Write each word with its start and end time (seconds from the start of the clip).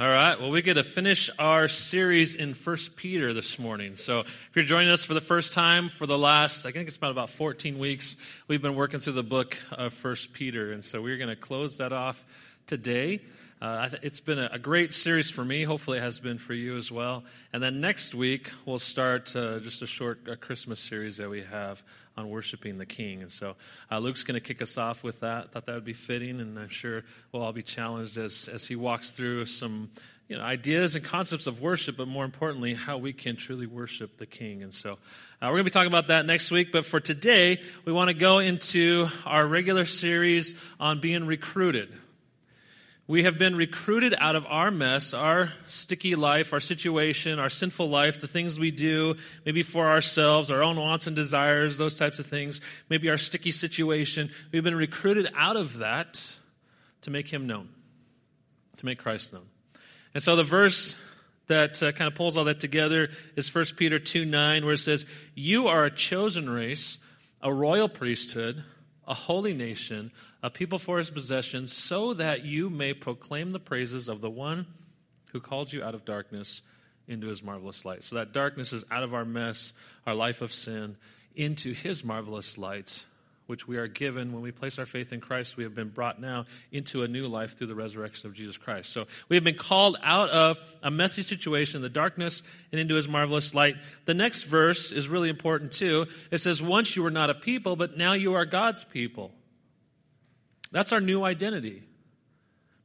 All 0.00 0.08
right. 0.08 0.40
Well, 0.40 0.52
we 0.52 0.62
get 0.62 0.74
to 0.74 0.84
finish 0.84 1.28
our 1.40 1.66
series 1.66 2.36
in 2.36 2.54
First 2.54 2.94
Peter 2.94 3.32
this 3.32 3.58
morning. 3.58 3.96
So, 3.96 4.20
if 4.20 4.50
you're 4.54 4.64
joining 4.64 4.90
us 4.90 5.04
for 5.04 5.12
the 5.12 5.20
first 5.20 5.52
time 5.52 5.88
for 5.88 6.06
the 6.06 6.16
last, 6.16 6.64
I 6.66 6.70
think 6.70 6.86
it's 6.86 6.96
about 6.96 7.10
about 7.10 7.30
14 7.30 7.80
weeks, 7.80 8.14
we've 8.46 8.62
been 8.62 8.76
working 8.76 9.00
through 9.00 9.14
the 9.14 9.24
book 9.24 9.58
of 9.72 9.92
First 9.92 10.32
Peter, 10.32 10.70
and 10.70 10.84
so 10.84 11.02
we're 11.02 11.16
going 11.16 11.30
to 11.30 11.34
close 11.34 11.78
that 11.78 11.92
off 11.92 12.24
today. 12.68 13.22
Uh, 13.60 13.88
it's 14.02 14.20
been 14.20 14.38
a, 14.38 14.58
great 14.58 14.92
series 14.92 15.30
for 15.30 15.44
me. 15.44 15.64
Hopefully, 15.64 15.98
it 15.98 16.02
has 16.02 16.20
been 16.20 16.38
for 16.38 16.54
you 16.54 16.76
as 16.76 16.92
well. 16.92 17.24
And 17.52 17.60
then 17.60 17.80
next 17.80 18.14
week, 18.14 18.52
we'll 18.64 18.78
start 18.78 19.34
uh, 19.34 19.58
just 19.58 19.82
a 19.82 19.86
short 19.86 20.20
uh, 20.28 20.36
Christmas 20.36 20.78
series 20.78 21.16
that 21.16 21.28
we 21.28 21.42
have 21.42 21.82
on 22.16 22.28
worshiping 22.28 22.78
the 22.78 22.86
King. 22.86 23.22
And 23.22 23.32
so 23.32 23.56
uh, 23.90 23.98
Luke's 23.98 24.22
going 24.22 24.40
to 24.40 24.40
kick 24.40 24.62
us 24.62 24.78
off 24.78 25.02
with 25.02 25.20
that. 25.20 25.50
Thought 25.50 25.66
that 25.66 25.74
would 25.74 25.84
be 25.84 25.92
fitting, 25.92 26.40
and 26.40 26.56
I'm 26.56 26.68
sure 26.68 27.02
we'll 27.32 27.42
all 27.42 27.52
be 27.52 27.64
challenged 27.64 28.16
as, 28.16 28.48
as 28.48 28.64
he 28.68 28.76
walks 28.76 29.10
through 29.10 29.46
some 29.46 29.90
you 30.28 30.36
know, 30.36 30.44
ideas 30.44 30.94
and 30.94 31.04
concepts 31.04 31.48
of 31.48 31.60
worship, 31.60 31.96
but 31.96 32.06
more 32.06 32.24
importantly, 32.24 32.74
how 32.74 32.98
we 32.98 33.12
can 33.12 33.34
truly 33.34 33.66
worship 33.66 34.18
the 34.18 34.26
King. 34.26 34.62
And 34.62 34.72
so 34.72 34.92
uh, 34.92 34.96
we're 35.42 35.50
going 35.50 35.58
to 35.58 35.64
be 35.64 35.70
talking 35.70 35.88
about 35.88 36.08
that 36.08 36.26
next 36.26 36.52
week. 36.52 36.70
But 36.70 36.84
for 36.84 37.00
today, 37.00 37.60
we 37.84 37.92
want 37.92 38.06
to 38.06 38.14
go 38.14 38.38
into 38.38 39.08
our 39.26 39.44
regular 39.44 39.84
series 39.84 40.54
on 40.78 41.00
being 41.00 41.26
recruited. 41.26 41.92
We 43.08 43.22
have 43.22 43.38
been 43.38 43.56
recruited 43.56 44.14
out 44.18 44.36
of 44.36 44.44
our 44.44 44.70
mess, 44.70 45.14
our 45.14 45.50
sticky 45.66 46.14
life, 46.14 46.52
our 46.52 46.60
situation, 46.60 47.38
our 47.38 47.48
sinful 47.48 47.88
life, 47.88 48.20
the 48.20 48.28
things 48.28 48.58
we 48.58 48.70
do, 48.70 49.16
maybe 49.46 49.62
for 49.62 49.88
ourselves, 49.88 50.50
our 50.50 50.62
own 50.62 50.76
wants 50.76 51.06
and 51.06 51.16
desires, 51.16 51.78
those 51.78 51.94
types 51.94 52.18
of 52.18 52.26
things, 52.26 52.60
maybe 52.90 53.08
our 53.08 53.16
sticky 53.16 53.50
situation. 53.50 54.28
We've 54.52 54.62
been 54.62 54.76
recruited 54.76 55.26
out 55.34 55.56
of 55.56 55.78
that 55.78 56.36
to 57.00 57.10
make 57.10 57.32
Him 57.32 57.46
known, 57.46 57.70
to 58.76 58.84
make 58.84 58.98
Christ 58.98 59.32
known. 59.32 59.46
And 60.12 60.22
so 60.22 60.36
the 60.36 60.44
verse 60.44 60.94
that 61.46 61.82
uh, 61.82 61.92
kind 61.92 62.08
of 62.08 62.14
pulls 62.14 62.36
all 62.36 62.44
that 62.44 62.60
together 62.60 63.08
is 63.36 63.52
1 63.54 63.64
Peter 63.78 63.98
2 63.98 64.26
9, 64.26 64.66
where 64.66 64.74
it 64.74 64.78
says, 64.80 65.06
You 65.34 65.68
are 65.68 65.86
a 65.86 65.90
chosen 65.90 66.50
race, 66.50 66.98
a 67.40 67.50
royal 67.50 67.88
priesthood 67.88 68.64
a 69.08 69.14
holy 69.14 69.54
nation, 69.54 70.12
a 70.42 70.50
people 70.50 70.78
for 70.78 70.98
his 70.98 71.10
possession, 71.10 71.66
so 71.66 72.14
that 72.14 72.44
you 72.44 72.68
may 72.68 72.92
proclaim 72.92 73.50
the 73.50 73.58
praises 73.58 74.08
of 74.08 74.20
the 74.20 74.30
one 74.30 74.66
who 75.32 75.40
called 75.40 75.72
you 75.72 75.82
out 75.82 75.94
of 75.94 76.04
darkness 76.04 76.62
into 77.08 77.26
his 77.26 77.42
marvelous 77.42 77.84
light. 77.86 78.04
So 78.04 78.16
that 78.16 78.32
darkness 78.32 78.72
is 78.72 78.84
out 78.90 79.02
of 79.02 79.14
our 79.14 79.24
mess, 79.24 79.72
our 80.06 80.14
life 80.14 80.42
of 80.42 80.52
sin, 80.52 80.96
into 81.34 81.72
his 81.72 82.04
marvelous 82.04 82.58
light, 82.58 83.06
which 83.48 83.66
we 83.66 83.78
are 83.78 83.88
given 83.88 84.32
when 84.34 84.42
we 84.42 84.52
place 84.52 84.78
our 84.78 84.84
faith 84.84 85.10
in 85.10 85.20
Christ. 85.20 85.56
We 85.56 85.64
have 85.64 85.74
been 85.74 85.88
brought 85.88 86.20
now 86.20 86.44
into 86.70 87.02
a 87.02 87.08
new 87.08 87.26
life 87.26 87.56
through 87.56 87.68
the 87.68 87.74
resurrection 87.74 88.28
of 88.28 88.34
Jesus 88.34 88.58
Christ. 88.58 88.92
So 88.92 89.06
we 89.30 89.36
have 89.36 89.42
been 89.42 89.56
called 89.56 89.96
out 90.02 90.28
of 90.28 90.60
a 90.82 90.90
messy 90.90 91.22
situation, 91.22 91.80
the 91.80 91.88
darkness, 91.88 92.42
and 92.70 92.80
into 92.80 92.94
his 92.94 93.08
marvelous 93.08 93.54
light. 93.54 93.76
The 94.04 94.12
next 94.12 94.44
verse 94.44 94.92
is 94.92 95.08
really 95.08 95.30
important 95.30 95.72
too. 95.72 96.06
It 96.30 96.38
says, 96.38 96.62
Once 96.62 96.94
you 96.94 97.02
were 97.02 97.10
not 97.10 97.30
a 97.30 97.34
people, 97.34 97.74
but 97.74 97.96
now 97.96 98.12
you 98.12 98.34
are 98.34 98.44
God's 98.44 98.84
people. 98.84 99.32
That's 100.70 100.92
our 100.92 101.00
new 101.00 101.24
identity. 101.24 101.84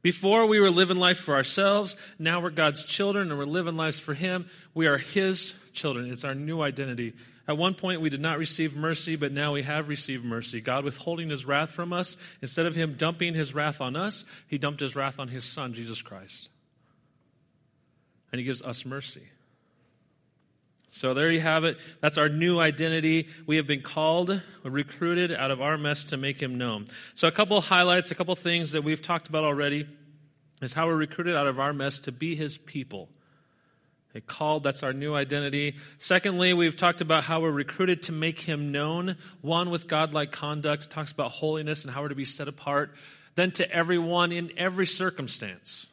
Before 0.00 0.46
we 0.46 0.60
were 0.60 0.70
living 0.70 0.96
life 0.96 1.18
for 1.18 1.34
ourselves, 1.34 1.94
now 2.18 2.40
we're 2.40 2.50
God's 2.50 2.86
children 2.86 3.30
and 3.30 3.38
we're 3.38 3.44
living 3.44 3.76
lives 3.76 3.98
for 3.98 4.14
Him. 4.14 4.48
We 4.72 4.86
are 4.86 4.98
His 4.98 5.54
children. 5.74 6.10
It's 6.10 6.24
our 6.24 6.34
new 6.34 6.62
identity 6.62 7.12
at 7.46 7.58
one 7.58 7.74
point, 7.74 8.00
we 8.00 8.08
did 8.08 8.20
not 8.20 8.38
receive 8.38 8.74
mercy, 8.74 9.16
but 9.16 9.30
now 9.30 9.52
we 9.52 9.62
have 9.62 9.88
received 9.88 10.24
mercy. 10.24 10.60
God 10.62 10.84
withholding 10.84 11.28
his 11.28 11.44
wrath 11.44 11.70
from 11.70 11.92
us, 11.92 12.16
instead 12.40 12.64
of 12.64 12.74
him 12.74 12.94
dumping 12.96 13.34
his 13.34 13.54
wrath 13.54 13.80
on 13.82 13.96
us, 13.96 14.24
he 14.48 14.56
dumped 14.56 14.80
his 14.80 14.96
wrath 14.96 15.18
on 15.18 15.28
his 15.28 15.44
son, 15.44 15.74
Jesus 15.74 16.00
Christ. 16.00 16.48
And 18.32 18.38
he 18.38 18.44
gives 18.44 18.62
us 18.62 18.86
mercy. 18.86 19.22
So 20.88 21.12
there 21.12 21.30
you 21.30 21.40
have 21.40 21.64
it. 21.64 21.76
That's 22.00 22.18
our 22.18 22.28
new 22.28 22.60
identity. 22.60 23.28
We 23.46 23.56
have 23.56 23.66
been 23.66 23.82
called, 23.82 24.40
recruited 24.62 25.30
out 25.32 25.50
of 25.50 25.60
our 25.60 25.76
mess 25.76 26.04
to 26.06 26.16
make 26.16 26.40
him 26.40 26.56
known. 26.56 26.86
So, 27.16 27.26
a 27.26 27.32
couple 27.32 27.60
highlights, 27.60 28.12
a 28.12 28.14
couple 28.14 28.34
things 28.36 28.72
that 28.72 28.82
we've 28.82 29.02
talked 29.02 29.28
about 29.28 29.42
already 29.42 29.88
is 30.62 30.72
how 30.72 30.86
we're 30.86 30.94
recruited 30.94 31.34
out 31.34 31.48
of 31.48 31.58
our 31.58 31.72
mess 31.72 31.98
to 32.00 32.12
be 32.12 32.36
his 32.36 32.58
people. 32.58 33.08
Called, 34.20 34.62
that's 34.62 34.82
our 34.82 34.92
new 34.92 35.14
identity. 35.14 35.74
Secondly, 35.98 36.54
we've 36.54 36.76
talked 36.76 37.00
about 37.00 37.24
how 37.24 37.40
we're 37.40 37.50
recruited 37.50 38.04
to 38.04 38.12
make 38.12 38.40
him 38.40 38.70
known. 38.70 39.16
One, 39.40 39.70
with 39.70 39.88
godlike 39.88 40.30
conduct, 40.30 40.88
talks 40.90 41.10
about 41.10 41.32
holiness 41.32 41.84
and 41.84 41.92
how 41.92 42.02
we're 42.02 42.08
to 42.08 42.14
be 42.14 42.24
set 42.24 42.46
apart. 42.46 42.94
Then 43.34 43.50
to 43.52 43.70
everyone 43.70 44.30
in 44.30 44.52
every 44.56 44.86
circumstance. 44.86 45.88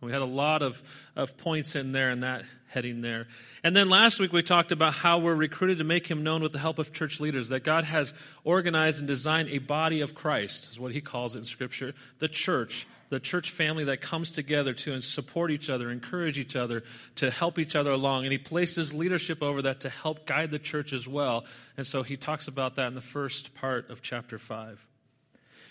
We 0.00 0.12
had 0.12 0.22
a 0.22 0.26
lot 0.26 0.62
of, 0.62 0.82
of 1.16 1.36
points 1.36 1.76
in 1.76 1.92
there 1.92 2.10
in 2.10 2.20
that 2.20 2.44
heading 2.68 3.00
there. 3.00 3.26
And 3.64 3.74
then 3.74 3.90
last 3.90 4.20
week 4.20 4.32
we 4.32 4.42
talked 4.42 4.72
about 4.72 4.94
how 4.94 5.18
we're 5.18 5.34
recruited 5.34 5.78
to 5.78 5.84
make 5.84 6.06
him 6.06 6.22
known 6.22 6.42
with 6.42 6.52
the 6.52 6.58
help 6.58 6.78
of 6.78 6.92
church 6.92 7.20
leaders, 7.20 7.48
that 7.48 7.64
God 7.64 7.84
has 7.84 8.14
organized 8.44 9.00
and 9.00 9.08
designed 9.08 9.48
a 9.48 9.58
body 9.58 10.00
of 10.00 10.14
Christ, 10.14 10.70
is 10.70 10.78
what 10.78 10.92
he 10.92 11.00
calls 11.00 11.34
it 11.34 11.40
in 11.40 11.44
Scripture, 11.44 11.94
the 12.18 12.28
church, 12.28 12.86
the 13.10 13.20
church 13.20 13.50
family 13.50 13.84
that 13.84 14.00
comes 14.00 14.32
together 14.32 14.72
to 14.72 15.00
support 15.00 15.50
each 15.50 15.68
other, 15.68 15.90
encourage 15.90 16.38
each 16.38 16.56
other, 16.56 16.84
to 17.16 17.30
help 17.30 17.58
each 17.58 17.76
other 17.76 17.90
along. 17.90 18.22
And 18.24 18.32
he 18.32 18.38
places 18.38 18.94
leadership 18.94 19.42
over 19.42 19.62
that 19.62 19.80
to 19.80 19.90
help 19.90 20.26
guide 20.26 20.50
the 20.52 20.60
church 20.60 20.92
as 20.92 21.06
well. 21.06 21.44
And 21.76 21.86
so 21.86 22.02
he 22.02 22.16
talks 22.16 22.48
about 22.48 22.76
that 22.76 22.86
in 22.86 22.94
the 22.94 23.00
first 23.00 23.54
part 23.54 23.90
of 23.90 24.00
chapter 24.00 24.38
5. 24.38 24.86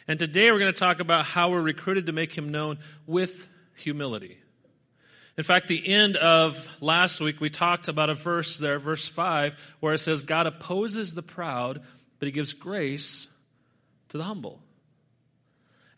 And 0.08 0.20
today 0.20 0.52
we're 0.52 0.60
going 0.60 0.74
to 0.74 0.80
talk 0.80 1.00
about 1.00 1.26
how 1.26 1.50
we're 1.52 1.62
recruited 1.62 2.08
to 2.08 2.12
make 2.12 2.38
him 2.38 2.52
known 2.52 2.78
with 3.08 3.48
humility. 3.76 4.38
In 5.38 5.44
fact, 5.44 5.70
the 5.70 5.88
end 5.88 6.18
of 6.18 6.68
last 6.82 7.22
week, 7.22 7.40
we 7.40 7.50
talked 7.50 7.88
about 7.88 8.10
a 8.10 8.14
verse 8.14 8.58
there, 8.58 8.80
verse 8.80 9.08
5, 9.08 9.56
where 9.80 9.94
it 9.94 10.00
says, 10.00 10.24
God 10.24 10.46
opposes 10.48 11.14
the 11.14 11.24
proud, 11.24 11.82
but 12.18 12.26
he 12.26 12.34
gives 12.34 12.52
grace 12.52 13.30
to 14.10 14.18
the 14.18 14.26
humble. 14.26 14.62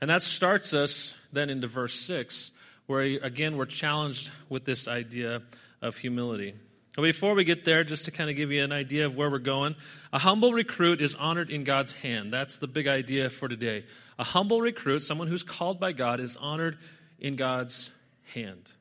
And 0.02 0.10
that 0.10 0.24
starts 0.24 0.74
us 0.74 1.16
then 1.32 1.50
into 1.50 1.68
verse 1.68 1.94
6, 1.94 2.52
where 2.88 3.02
again 3.02 3.56
we're 3.56 3.66
challenged 3.66 4.32
with 4.50 4.66
this 4.66 4.88
idea 4.88 5.44
of 5.82 5.98
humility. 5.98 6.56
But 6.96 7.04
before 7.04 7.36
we 7.36 7.46
get 7.46 7.64
there, 7.64 7.84
just 7.84 8.06
to 8.06 8.12
kind 8.12 8.30
of 8.30 8.36
give 8.36 8.52
you 8.52 8.64
an 8.64 8.74
idea 8.74 9.06
of 9.06 9.16
where 9.16 9.30
we're 9.30 9.40
going, 9.40 9.76
a 10.12 10.20
humble 10.20 10.52
recruit 10.52 11.00
is 11.02 11.16
honored 11.16 11.50
in 11.50 11.64
God's 11.64 11.94
hand. 11.94 12.34
That's 12.34 12.58
the 12.58 12.68
big 12.68 12.88
idea 12.88 13.30
for 13.30 13.48
today. 13.48 13.86
A 14.20 14.26
humble 14.26 14.60
recruit, 14.60 15.04
someone 15.04 15.28
who's 15.28 15.44
called 15.44 15.80
by 15.80 15.94
God, 15.94 16.20
is 16.20 16.36
honored 16.36 16.78
in 17.20 17.38
God's 17.38 17.92
hand. 18.34 18.72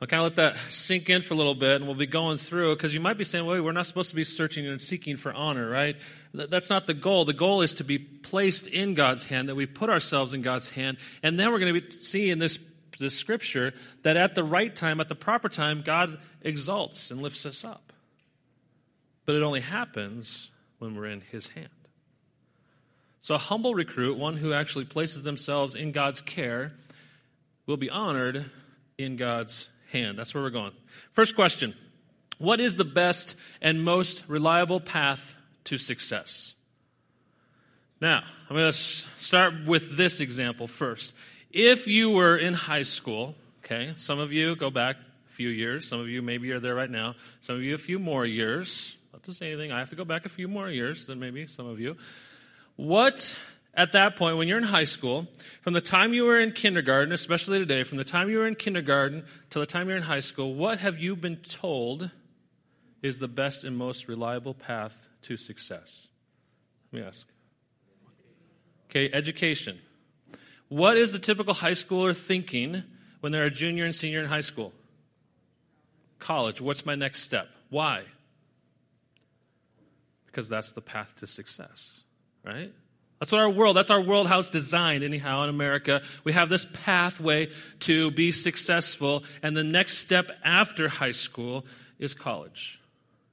I'll 0.00 0.08
kind 0.08 0.24
of 0.24 0.36
let 0.36 0.36
that 0.36 0.72
sink 0.72 1.08
in 1.08 1.22
for 1.22 1.34
a 1.34 1.36
little 1.36 1.54
bit, 1.54 1.76
and 1.76 1.86
we'll 1.86 1.94
be 1.94 2.06
going 2.06 2.36
through 2.36 2.74
because 2.74 2.92
you 2.92 3.00
might 3.00 3.16
be 3.16 3.24
saying, 3.24 3.46
well, 3.46 3.62
we're 3.62 3.72
not 3.72 3.86
supposed 3.86 4.10
to 4.10 4.16
be 4.16 4.24
searching 4.24 4.66
and 4.66 4.82
seeking 4.82 5.16
for 5.16 5.32
honor, 5.32 5.68
right? 5.68 5.96
That's 6.32 6.68
not 6.68 6.86
the 6.86 6.94
goal. 6.94 7.24
The 7.24 7.32
goal 7.32 7.62
is 7.62 7.74
to 7.74 7.84
be 7.84 7.98
placed 7.98 8.66
in 8.66 8.94
God's 8.94 9.26
hand, 9.26 9.48
that 9.48 9.54
we 9.54 9.66
put 9.66 9.90
ourselves 9.90 10.34
in 10.34 10.42
God's 10.42 10.70
hand, 10.70 10.96
and 11.22 11.38
then 11.38 11.52
we're 11.52 11.60
going 11.60 11.80
to 11.80 11.90
see 11.92 12.30
in 12.30 12.40
this, 12.40 12.58
this 12.98 13.16
scripture 13.16 13.72
that 14.02 14.16
at 14.16 14.34
the 14.34 14.42
right 14.42 14.74
time, 14.74 15.00
at 15.00 15.08
the 15.08 15.14
proper 15.14 15.48
time, 15.48 15.82
God 15.82 16.18
exalts 16.42 17.12
and 17.12 17.22
lifts 17.22 17.46
us 17.46 17.64
up. 17.64 17.92
But 19.26 19.36
it 19.36 19.42
only 19.42 19.60
happens 19.60 20.50
when 20.80 20.96
we're 20.96 21.06
in 21.06 21.20
His 21.20 21.48
hand. 21.48 21.68
So, 23.20 23.36
a 23.36 23.38
humble 23.38 23.74
recruit, 23.74 24.18
one 24.18 24.36
who 24.36 24.52
actually 24.52 24.84
places 24.84 25.22
themselves 25.22 25.74
in 25.74 25.92
God's 25.92 26.20
care, 26.20 26.72
will 27.64 27.78
be 27.78 27.88
honored 27.88 28.50
in 28.98 29.16
God's 29.16 29.70
hand. 29.94 30.18
That's 30.18 30.34
where 30.34 30.42
we're 30.42 30.50
going. 30.50 30.72
First 31.12 31.34
question 31.34 31.74
What 32.38 32.60
is 32.60 32.76
the 32.76 32.84
best 32.84 33.36
and 33.62 33.82
most 33.82 34.24
reliable 34.28 34.80
path 34.80 35.34
to 35.64 35.78
success? 35.78 36.54
Now, 38.00 38.22
I'm 38.50 38.56
going 38.56 38.70
to 38.70 38.76
start 38.76 39.54
with 39.66 39.96
this 39.96 40.20
example 40.20 40.66
first. 40.66 41.14
If 41.50 41.86
you 41.86 42.10
were 42.10 42.36
in 42.36 42.52
high 42.52 42.82
school, 42.82 43.36
okay, 43.64 43.94
some 43.96 44.18
of 44.18 44.32
you 44.32 44.56
go 44.56 44.68
back 44.68 44.96
a 44.96 45.30
few 45.30 45.48
years, 45.48 45.88
some 45.88 46.00
of 46.00 46.08
you 46.08 46.20
maybe 46.20 46.50
are 46.50 46.60
there 46.60 46.74
right 46.74 46.90
now, 46.90 47.14
some 47.40 47.56
of 47.56 47.62
you 47.62 47.74
a 47.74 47.78
few 47.78 47.98
more 47.98 48.26
years. 48.26 48.98
Not 49.12 49.22
to 49.22 49.32
say 49.32 49.52
anything, 49.52 49.72
I 49.72 49.78
have 49.78 49.90
to 49.90 49.96
go 49.96 50.04
back 50.04 50.26
a 50.26 50.28
few 50.28 50.48
more 50.48 50.68
years 50.68 51.06
than 51.06 51.20
maybe 51.20 51.46
some 51.46 51.66
of 51.66 51.80
you. 51.80 51.96
What 52.76 53.38
at 53.76 53.92
that 53.92 54.16
point, 54.16 54.36
when 54.36 54.46
you're 54.46 54.58
in 54.58 54.64
high 54.64 54.84
school, 54.84 55.26
from 55.62 55.74
the 55.74 55.80
time 55.80 56.14
you 56.14 56.24
were 56.24 56.38
in 56.38 56.52
kindergarten, 56.52 57.12
especially 57.12 57.58
today, 57.58 57.82
from 57.82 57.98
the 57.98 58.04
time 58.04 58.30
you 58.30 58.38
were 58.38 58.46
in 58.46 58.54
kindergarten 58.54 59.24
till 59.50 59.60
the 59.60 59.66
time 59.66 59.88
you're 59.88 59.96
in 59.96 60.04
high 60.04 60.20
school, 60.20 60.54
what 60.54 60.78
have 60.78 60.98
you 60.98 61.16
been 61.16 61.36
told 61.36 62.10
is 63.02 63.18
the 63.18 63.28
best 63.28 63.64
and 63.64 63.76
most 63.76 64.06
reliable 64.06 64.54
path 64.54 65.08
to 65.22 65.36
success? 65.36 66.08
Let 66.92 67.00
me 67.00 67.06
ask. 67.06 67.26
Okay, 68.88 69.10
education. 69.12 69.80
What 70.68 70.96
is 70.96 71.12
the 71.12 71.18
typical 71.18 71.54
high 71.54 71.72
schooler 71.72 72.16
thinking 72.16 72.84
when 73.20 73.32
they're 73.32 73.46
a 73.46 73.50
junior 73.50 73.84
and 73.84 73.94
senior 73.94 74.20
in 74.20 74.26
high 74.26 74.40
school? 74.40 74.72
College. 76.20 76.60
What's 76.60 76.86
my 76.86 76.94
next 76.94 77.22
step? 77.22 77.48
Why? 77.70 78.04
Because 80.26 80.48
that's 80.48 80.72
the 80.72 80.80
path 80.80 81.16
to 81.16 81.26
success, 81.26 82.02
right? 82.44 82.72
That's 83.20 83.32
what 83.32 83.40
our 83.40 83.50
world, 83.50 83.76
that's 83.76 83.90
our 83.90 84.00
world 84.00 84.26
house 84.26 84.50
designed, 84.50 85.04
anyhow, 85.04 85.44
in 85.44 85.50
America. 85.50 86.02
We 86.24 86.32
have 86.32 86.48
this 86.48 86.66
pathway 86.72 87.48
to 87.80 88.10
be 88.10 88.32
successful, 88.32 89.24
and 89.42 89.56
the 89.56 89.64
next 89.64 89.98
step 89.98 90.30
after 90.44 90.88
high 90.88 91.12
school 91.12 91.64
is 91.98 92.12
college. 92.12 92.80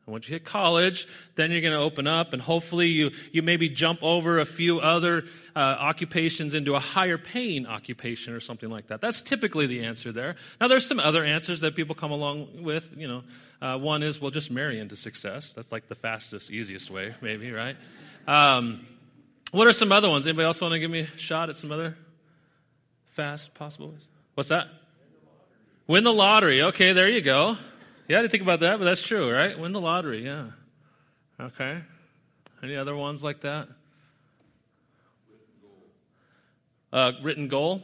And 0.06 0.14
once 0.14 0.28
you 0.28 0.34
hit 0.34 0.46
college, 0.46 1.08
then 1.36 1.52
you're 1.52 1.62
going 1.62 1.74
to 1.74 1.80
open 1.80 2.08
up, 2.08 2.34
and 2.34 2.42
hopefully 2.42 2.88
you, 2.88 3.12
you 3.32 3.42
maybe 3.42 3.70
jump 3.70 4.02
over 4.02 4.40
a 4.40 4.46
few 4.46 4.80
other 4.80 5.26
uh, 5.56 5.60
occupations 5.60 6.54
into 6.56 6.76
a 6.76 6.80
higher 6.80 7.18
paying 7.18 7.68
occupation 7.68 8.34
or 8.34 8.40
something 8.40 8.70
like 8.70 8.88
that. 8.88 9.00
That's 9.00 9.22
typically 9.22 9.68
the 9.68 9.84
answer 9.84 10.12
there. 10.12 10.38
Now, 10.60 10.68
there's 10.68 10.86
some 10.86 11.00
other 11.00 11.24
answers 11.24 11.62
that 11.62 11.76
people 11.76 11.96
come 11.96 12.12
along 12.12 12.64
with. 12.64 12.90
You 12.96 13.08
know, 13.08 13.24
uh, 13.62 13.78
one 13.78 14.04
is, 14.04 14.20
well, 14.20 14.32
just 14.32 14.50
marry 14.50 14.80
into 14.80 14.96
success. 14.96 15.54
That's 15.54 15.72
like 15.72 15.88
the 15.88 15.96
fastest, 15.96 16.50
easiest 16.50 16.90
way, 16.90 17.14
maybe, 17.22 17.52
right? 17.52 17.76
Um, 18.28 18.86
what 19.52 19.68
are 19.68 19.74
some 19.74 19.92
other 19.92 20.10
ones? 20.10 20.26
Anybody 20.26 20.46
else 20.46 20.62
want 20.62 20.74
to 20.74 20.80
give 20.80 20.92
me 20.92 21.02
a 21.02 21.18
shot 21.18 21.50
at 21.50 21.56
some 21.56 21.72
other 21.72 21.98
fast 23.14 23.54
possible 23.54 23.90
ways? 23.90 24.08
What's 24.34 24.50
that? 24.50 24.68
Win 25.88 26.04
the 26.04 26.14
lottery. 26.14 26.62
Okay, 26.62 26.94
there 26.94 27.10
you 27.10 27.22
go. 27.22 27.58
Yeah, 28.08 28.20
I 28.20 28.22
didn't 28.22 28.32
think 28.32 28.44
about 28.44 28.62
that, 28.62 28.80
but 28.80 28.86
that's 28.86 29.02
true, 29.02 29.32
right? 29.32 29.58
Win 29.58 29.74
the 29.74 29.82
lottery, 29.82 30.24
yeah. 30.24 30.48
Okay. 31.40 31.82
Any 32.64 32.76
other 32.76 32.96
ones 32.96 33.24
like 33.24 33.42
that? 33.42 33.68
Uh, 36.94 37.14
written 37.22 37.48
goal? 37.48 37.84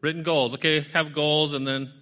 Written 0.00 0.22
goals. 0.22 0.54
Okay, 0.54 0.80
have 0.92 1.14
goals 1.14 1.54
and 1.54 1.66
then 1.66 1.92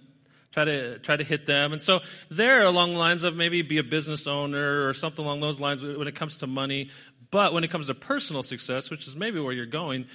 try 0.51 0.65
to 0.65 0.99
try 0.99 1.15
to 1.15 1.23
hit 1.23 1.45
them. 1.45 1.73
And 1.73 1.81
so 1.81 2.01
there 2.29 2.63
along 2.63 2.93
the 2.93 2.99
lines 2.99 3.23
of 3.23 3.35
maybe 3.35 3.61
be 3.61 3.77
a 3.77 3.83
business 3.83 4.27
owner 4.27 4.87
or 4.87 4.93
something 4.93 5.23
along 5.23 5.39
those 5.39 5.59
lines 5.59 5.81
when 5.81 6.07
it 6.07 6.15
comes 6.15 6.37
to 6.39 6.47
money, 6.47 6.89
but 7.33 7.51
when 7.51 7.63
it 7.63 7.71
comes 7.71 7.87
to 7.87 7.95
personal 7.95 8.43
success, 8.43 8.91
which 8.91 9.07
is 9.07 9.15
maybe 9.15 9.39
where 9.39 9.53
you're 9.53 9.65
going, 9.65 10.05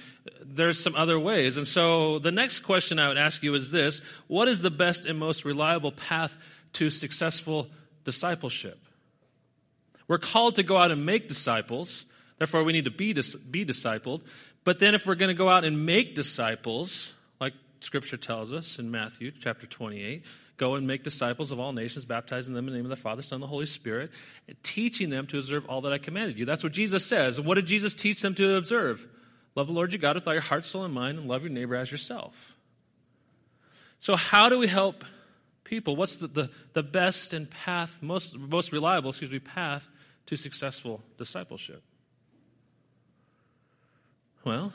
there's 0.41 0.81
some 0.81 0.95
other 0.95 1.19
ways. 1.19 1.57
And 1.57 1.67
so 1.67 2.17
the 2.17 2.31
next 2.31 2.61
question 2.61 2.97
I 2.97 3.09
would 3.09 3.17
ask 3.17 3.43
you 3.43 3.55
is 3.55 3.71
this 3.71 4.01
What 4.27 4.47
is 4.47 4.61
the 4.61 4.71
best 4.71 5.05
and 5.05 5.19
most 5.19 5.43
reliable 5.43 5.91
path 5.91 6.37
to 6.73 6.89
successful 6.89 7.67
discipleship? 8.05 8.79
We're 10.07 10.17
called 10.17 10.55
to 10.55 10.63
go 10.63 10.77
out 10.77 10.91
and 10.91 11.05
make 11.05 11.27
disciples. 11.27 12.05
Therefore, 12.37 12.63
we 12.63 12.71
need 12.71 12.85
to 12.85 12.91
be, 12.91 13.11
be 13.11 13.65
discipled. 13.65 14.21
But 14.63 14.79
then, 14.79 14.95
if 14.95 15.05
we're 15.05 15.15
going 15.15 15.27
to 15.27 15.37
go 15.37 15.49
out 15.49 15.65
and 15.65 15.85
make 15.85 16.15
disciples, 16.15 17.15
like 17.41 17.53
Scripture 17.81 18.15
tells 18.15 18.53
us 18.53 18.79
in 18.79 18.91
Matthew 18.91 19.33
chapter 19.41 19.67
28, 19.67 20.23
Go 20.59 20.75
and 20.75 20.85
make 20.85 21.03
disciples 21.03 21.51
of 21.51 21.59
all 21.59 21.71
nations, 21.71 22.03
baptizing 22.03 22.53
them 22.53 22.67
in 22.67 22.73
the 22.73 22.77
name 22.77 22.85
of 22.85 22.89
the 22.89 23.01
Father, 23.01 23.21
Son, 23.21 23.37
and 23.37 23.43
the 23.43 23.47
Holy 23.47 23.65
Spirit, 23.65 24.11
teaching 24.61 25.09
them 25.09 25.25
to 25.27 25.37
observe 25.37 25.65
all 25.67 25.79
that 25.81 25.93
I 25.93 25.97
commanded 25.97 26.37
you. 26.37 26.43
That's 26.43 26.65
what 26.65 26.73
Jesus 26.73 27.05
says. 27.05 27.39
What 27.39 27.55
did 27.55 27.65
Jesus 27.65 27.95
teach 27.95 28.21
them 28.21 28.35
to 28.35 28.57
observe? 28.57 29.07
Love 29.55 29.67
the 29.67 29.73
Lord 29.73 29.93
your 29.93 30.01
God 30.01 30.15
with 30.15 30.27
all 30.27 30.33
your 30.33 30.41
heart, 30.41 30.65
soul, 30.65 30.83
and 30.83 30.93
mind, 30.93 31.17
and 31.17 31.29
love 31.29 31.43
your 31.43 31.51
neighbor 31.51 31.77
as 31.77 31.91
yourself. 31.91 32.57
So, 33.99 34.17
how 34.17 34.49
do 34.49 34.59
we 34.59 34.67
help 34.67 35.05
people? 35.63 35.95
What's 35.95 36.17
the, 36.17 36.27
the, 36.27 36.49
the 36.73 36.83
best 36.83 37.31
and 37.31 37.49
path, 37.49 37.97
most, 38.01 38.37
most 38.37 38.73
reliable, 38.73 39.11
excuse 39.11 39.31
me, 39.31 39.39
path 39.39 39.87
to 40.25 40.35
successful 40.35 41.01
discipleship? 41.17 41.81
Well, 44.43 44.73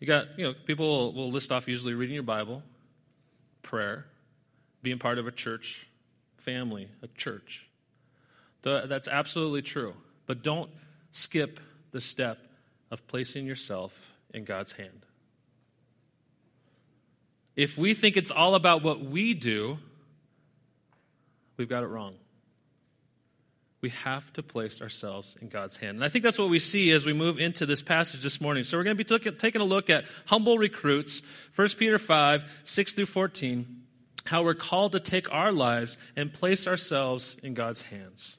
you 0.00 0.06
got, 0.06 0.38
you 0.38 0.44
know, 0.44 0.54
people 0.66 1.14
will 1.14 1.32
list 1.32 1.50
off 1.50 1.66
usually 1.66 1.94
reading 1.94 2.14
your 2.14 2.22
Bible, 2.24 2.62
prayer, 3.62 4.04
being 4.82 4.98
part 4.98 5.18
of 5.18 5.26
a 5.26 5.32
church 5.32 5.88
family, 6.36 6.88
a 7.02 7.08
church. 7.08 7.68
That's 8.62 9.08
absolutely 9.08 9.62
true. 9.62 9.94
But 10.26 10.42
don't 10.42 10.70
skip 11.12 11.60
the 11.90 12.00
step 12.00 12.38
of 12.90 13.06
placing 13.06 13.46
yourself 13.46 14.14
in 14.32 14.44
God's 14.44 14.72
hand. 14.72 15.06
If 17.56 17.76
we 17.76 17.94
think 17.94 18.16
it's 18.16 18.30
all 18.30 18.54
about 18.54 18.82
what 18.82 19.00
we 19.00 19.34
do, 19.34 19.78
we've 21.56 21.68
got 21.68 21.82
it 21.82 21.88
wrong. 21.88 22.14
We 23.80 23.90
have 23.90 24.32
to 24.34 24.42
place 24.42 24.82
ourselves 24.82 25.36
in 25.40 25.48
God's 25.48 25.76
hand. 25.76 25.96
And 25.96 26.04
I 26.04 26.08
think 26.08 26.24
that's 26.24 26.38
what 26.38 26.50
we 26.50 26.58
see 26.58 26.90
as 26.92 27.06
we 27.06 27.12
move 27.12 27.38
into 27.38 27.64
this 27.64 27.80
passage 27.82 28.22
this 28.22 28.40
morning. 28.40 28.64
So 28.64 28.76
we're 28.76 28.84
going 28.84 28.96
to 28.96 29.04
be 29.04 29.30
taking 29.30 29.62
a 29.62 29.64
look 29.64 29.88
at 29.88 30.04
humble 30.26 30.58
recruits, 30.58 31.22
1 31.56 31.68
Peter 31.78 31.98
5, 31.98 32.44
6 32.64 32.94
through 32.94 33.06
14 33.06 33.82
how 34.28 34.42
we're 34.42 34.54
called 34.54 34.92
to 34.92 35.00
take 35.00 35.32
our 35.32 35.52
lives 35.52 35.98
and 36.16 36.32
place 36.32 36.66
ourselves 36.66 37.36
in 37.42 37.54
God's 37.54 37.82
hands. 37.82 38.36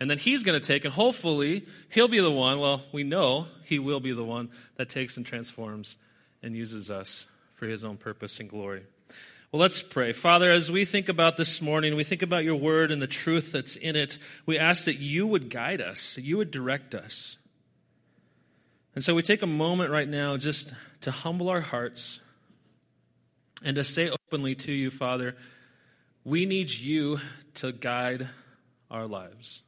And 0.00 0.10
then 0.10 0.18
He's 0.18 0.42
going 0.42 0.60
to 0.60 0.66
take, 0.66 0.84
and 0.84 0.92
hopefully, 0.92 1.66
He'll 1.88 2.08
be 2.08 2.20
the 2.20 2.30
one, 2.30 2.58
well, 2.58 2.82
we 2.92 3.04
know 3.04 3.46
He 3.64 3.78
will 3.78 4.00
be 4.00 4.12
the 4.12 4.24
one 4.24 4.50
that 4.76 4.88
takes 4.88 5.16
and 5.16 5.24
transforms 5.24 5.96
and 6.42 6.54
uses 6.54 6.90
us 6.90 7.26
for 7.54 7.66
His 7.66 7.84
own 7.84 7.96
purpose 7.96 8.40
and 8.40 8.48
glory. 8.48 8.82
Well, 9.52 9.60
let's 9.60 9.82
pray. 9.82 10.12
Father, 10.12 10.50
as 10.50 10.70
we 10.70 10.84
think 10.84 11.08
about 11.08 11.36
this 11.36 11.62
morning, 11.62 11.94
we 11.94 12.02
think 12.02 12.22
about 12.22 12.42
your 12.42 12.56
word 12.56 12.90
and 12.90 13.00
the 13.00 13.06
truth 13.06 13.52
that's 13.52 13.76
in 13.76 13.94
it, 13.94 14.18
we 14.46 14.58
ask 14.58 14.86
that 14.86 14.98
you 14.98 15.28
would 15.28 15.48
guide 15.48 15.80
us, 15.80 16.16
that 16.16 16.24
you 16.24 16.36
would 16.38 16.50
direct 16.50 16.92
us. 16.92 17.38
And 18.96 19.04
so 19.04 19.14
we 19.14 19.22
take 19.22 19.42
a 19.42 19.46
moment 19.46 19.90
right 19.90 20.08
now 20.08 20.36
just 20.36 20.74
to 21.02 21.12
humble 21.12 21.48
our 21.48 21.60
hearts 21.60 22.18
and 23.62 23.76
to 23.76 23.84
say 23.84 24.10
openly 24.10 24.54
to 24.56 24.72
you, 24.72 24.90
Father, 24.90 25.36
we 26.24 26.46
need 26.46 26.70
you 26.70 27.20
to 27.54 27.72
guide 27.72 28.28
our 28.90 29.06
lives. 29.06 29.62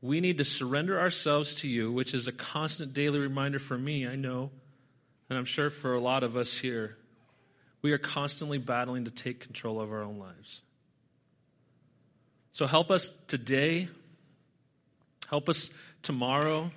We 0.00 0.20
need 0.20 0.38
to 0.38 0.44
surrender 0.44 1.00
ourselves 1.00 1.54
to 1.56 1.68
you, 1.68 1.92
which 1.92 2.14
is 2.14 2.28
a 2.28 2.32
constant 2.32 2.92
daily 2.92 3.18
reminder 3.18 3.58
for 3.58 3.76
me, 3.76 4.06
I 4.06 4.16
know, 4.16 4.50
and 5.28 5.38
I'm 5.38 5.44
sure 5.44 5.70
for 5.70 5.94
a 5.94 6.00
lot 6.00 6.22
of 6.22 6.36
us 6.36 6.58
here. 6.58 6.96
We 7.82 7.92
are 7.92 7.98
constantly 7.98 8.58
battling 8.58 9.04
to 9.04 9.10
take 9.10 9.40
control 9.40 9.80
of 9.80 9.92
our 9.92 10.02
own 10.02 10.18
lives. 10.18 10.62
So 12.52 12.66
help 12.66 12.90
us 12.90 13.12
today, 13.26 13.88
help 15.28 15.48
us 15.48 15.70
tomorrow, 16.02 16.70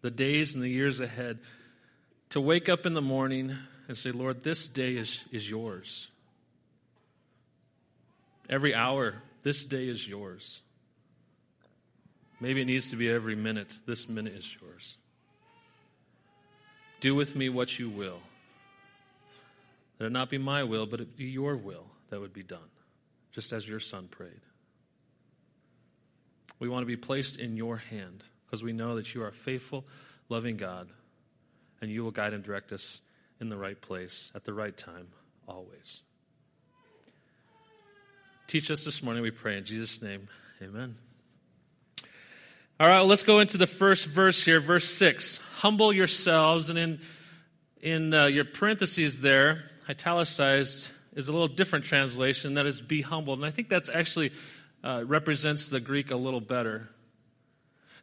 the 0.00 0.10
days 0.10 0.54
and 0.54 0.62
the 0.62 0.68
years 0.68 1.00
ahead, 1.00 1.38
to 2.30 2.40
wake 2.40 2.68
up 2.68 2.86
in 2.86 2.94
the 2.94 3.02
morning 3.02 3.56
and 3.88 3.96
say, 3.96 4.10
Lord, 4.10 4.42
this 4.42 4.68
day 4.68 4.96
is, 4.96 5.24
is 5.30 5.48
yours. 5.48 6.08
Every 8.48 8.74
hour, 8.74 9.14
this 9.42 9.64
day 9.64 9.88
is 9.88 10.06
yours. 10.06 10.60
Maybe 12.40 12.60
it 12.60 12.66
needs 12.66 12.90
to 12.90 12.96
be 12.96 13.10
every 13.10 13.36
minute. 13.36 13.78
This 13.86 14.08
minute 14.08 14.34
is 14.34 14.56
yours. 14.60 14.96
Do 17.00 17.14
with 17.14 17.36
me 17.36 17.48
what 17.48 17.78
you 17.78 17.88
will. 17.88 18.20
Let 19.98 20.06
it 20.06 20.12
not 20.12 20.30
be 20.30 20.38
my 20.38 20.64
will, 20.64 20.86
but 20.86 21.00
it 21.00 21.16
be 21.16 21.26
your 21.26 21.56
will 21.56 21.86
that 22.10 22.20
would 22.20 22.32
be 22.32 22.42
done, 22.42 22.70
just 23.32 23.52
as 23.52 23.68
your 23.68 23.80
son 23.80 24.08
prayed. 24.08 24.40
We 26.58 26.68
want 26.68 26.82
to 26.82 26.86
be 26.86 26.96
placed 26.96 27.38
in 27.38 27.56
your 27.56 27.76
hand 27.76 28.24
because 28.46 28.62
we 28.62 28.72
know 28.72 28.96
that 28.96 29.14
you 29.14 29.22
are 29.22 29.28
a 29.28 29.32
faithful, 29.32 29.84
loving 30.28 30.56
God, 30.56 30.88
and 31.80 31.90
you 31.90 32.02
will 32.02 32.10
guide 32.10 32.32
and 32.32 32.42
direct 32.42 32.72
us 32.72 33.00
in 33.44 33.50
the 33.50 33.56
right 33.58 33.78
place 33.78 34.32
at 34.34 34.44
the 34.44 34.54
right 34.54 34.74
time, 34.74 35.06
always. 35.46 36.00
Teach 38.46 38.70
us 38.70 38.84
this 38.84 39.02
morning, 39.02 39.22
we 39.22 39.30
pray. 39.30 39.58
In 39.58 39.66
Jesus' 39.66 40.00
name, 40.00 40.28
amen. 40.62 40.96
All 42.80 42.88
right, 42.88 42.96
well, 42.96 43.06
let's 43.06 43.22
go 43.22 43.40
into 43.40 43.58
the 43.58 43.66
first 43.66 44.06
verse 44.06 44.42
here, 44.42 44.60
verse 44.60 44.88
6. 44.88 45.40
Humble 45.56 45.92
yourselves, 45.92 46.70
and 46.70 46.78
in, 46.78 47.00
in 47.82 48.14
uh, 48.14 48.26
your 48.26 48.46
parentheses 48.46 49.20
there, 49.20 49.64
italicized 49.90 50.90
is 51.14 51.28
a 51.28 51.32
little 51.32 51.46
different 51.46 51.84
translation, 51.84 52.54
that 52.54 52.64
is, 52.64 52.80
be 52.80 53.02
humbled. 53.02 53.40
And 53.40 53.46
I 53.46 53.50
think 53.50 53.68
that's 53.68 53.90
actually 53.90 54.32
uh, 54.82 55.04
represents 55.06 55.68
the 55.68 55.80
Greek 55.80 56.10
a 56.10 56.16
little 56.16 56.40
better. 56.40 56.88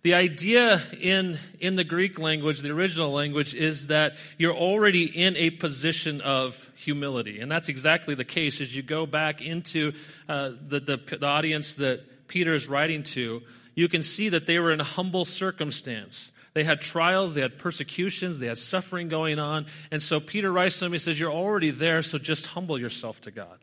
The 0.03 0.15
idea 0.15 0.81
in, 0.99 1.37
in 1.59 1.75
the 1.75 1.83
Greek 1.83 2.17
language, 2.17 2.61
the 2.61 2.71
original 2.71 3.11
language, 3.11 3.53
is 3.53 3.87
that 3.87 4.15
you're 4.37 4.55
already 4.55 5.05
in 5.05 5.35
a 5.35 5.51
position 5.51 6.21
of 6.21 6.71
humility. 6.75 7.39
And 7.39 7.51
that's 7.51 7.69
exactly 7.69 8.15
the 8.15 8.25
case 8.25 8.61
as 8.61 8.75
you 8.75 8.81
go 8.81 9.05
back 9.05 9.41
into 9.41 9.93
uh, 10.27 10.51
the, 10.67 10.79
the, 10.79 11.17
the 11.17 11.27
audience 11.27 11.75
that 11.75 12.27
Peter 12.27 12.53
is 12.53 12.67
writing 12.67 13.03
to. 13.03 13.43
You 13.75 13.87
can 13.87 14.01
see 14.01 14.29
that 14.29 14.47
they 14.47 14.57
were 14.57 14.71
in 14.71 14.81
a 14.81 14.85
humble 14.85 15.23
circumstance. 15.23 16.31
They 16.53 16.63
had 16.63 16.81
trials, 16.81 17.35
they 17.35 17.41
had 17.41 17.59
persecutions, 17.59 18.39
they 18.39 18.47
had 18.47 18.57
suffering 18.57 19.07
going 19.07 19.37
on. 19.37 19.67
And 19.91 20.01
so 20.01 20.19
Peter 20.19 20.51
writes 20.51 20.79
to 20.79 20.85
them, 20.85 20.93
he 20.93 20.99
says, 20.99 21.19
You're 21.19 21.31
already 21.31 21.69
there, 21.69 22.01
so 22.01 22.17
just 22.17 22.47
humble 22.47 22.79
yourself 22.79 23.21
to 23.21 23.31
God. 23.31 23.59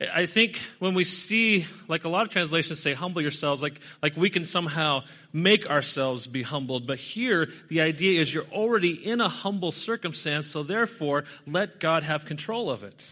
I 0.00 0.26
think 0.26 0.60
when 0.78 0.94
we 0.94 1.04
see, 1.04 1.66
like 1.88 2.04
a 2.04 2.08
lot 2.08 2.26
of 2.26 2.28
translations 2.30 2.80
say, 2.80 2.92
humble 2.92 3.22
yourselves, 3.22 3.62
like, 3.62 3.80
like 4.02 4.16
we 4.16 4.28
can 4.28 4.44
somehow 4.44 5.04
make 5.32 5.68
ourselves 5.68 6.26
be 6.26 6.42
humbled. 6.42 6.86
But 6.86 6.98
here, 6.98 7.48
the 7.68 7.80
idea 7.80 8.20
is 8.20 8.32
you're 8.32 8.44
already 8.52 8.92
in 8.92 9.22
a 9.22 9.28
humble 9.28 9.72
circumstance, 9.72 10.48
so 10.48 10.62
therefore, 10.62 11.24
let 11.46 11.80
God 11.80 12.02
have 12.02 12.26
control 12.26 12.70
of 12.70 12.82
it. 12.82 13.10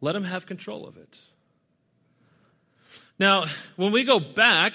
Let 0.00 0.16
Him 0.16 0.24
have 0.24 0.46
control 0.46 0.86
of 0.86 0.96
it. 0.96 1.20
Now, 3.18 3.44
when 3.76 3.92
we 3.92 4.04
go 4.04 4.18
back 4.18 4.74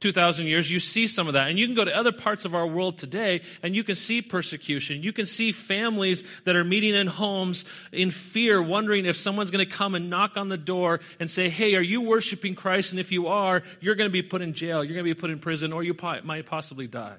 2,000 0.00 0.46
years, 0.46 0.70
you 0.70 0.78
see 0.78 1.06
some 1.06 1.26
of 1.26 1.34
that. 1.34 1.48
And 1.48 1.58
you 1.58 1.66
can 1.66 1.76
go 1.76 1.84
to 1.84 1.94
other 1.94 2.10
parts 2.10 2.46
of 2.46 2.54
our 2.54 2.66
world 2.66 2.96
today 2.96 3.42
and 3.62 3.76
you 3.76 3.84
can 3.84 3.94
see 3.94 4.22
persecution. 4.22 5.02
You 5.02 5.12
can 5.12 5.26
see 5.26 5.52
families 5.52 6.24
that 6.44 6.56
are 6.56 6.64
meeting 6.64 6.94
in 6.94 7.06
homes 7.06 7.66
in 7.92 8.10
fear, 8.10 8.62
wondering 8.62 9.04
if 9.04 9.16
someone's 9.16 9.50
going 9.50 9.64
to 9.64 9.70
come 9.70 9.94
and 9.94 10.08
knock 10.08 10.38
on 10.38 10.48
the 10.48 10.56
door 10.56 11.00
and 11.18 11.30
say, 11.30 11.50
Hey, 11.50 11.74
are 11.74 11.82
you 11.82 12.00
worshiping 12.00 12.54
Christ? 12.54 12.92
And 12.92 13.00
if 13.00 13.12
you 13.12 13.28
are, 13.28 13.62
you're 13.80 13.94
going 13.94 14.08
to 14.08 14.12
be 14.12 14.22
put 14.22 14.40
in 14.40 14.54
jail, 14.54 14.82
you're 14.82 14.94
going 14.94 15.06
to 15.06 15.14
be 15.14 15.20
put 15.20 15.30
in 15.30 15.38
prison, 15.38 15.72
or 15.72 15.82
you 15.82 15.94
might 16.24 16.46
possibly 16.46 16.86
die. 16.86 17.18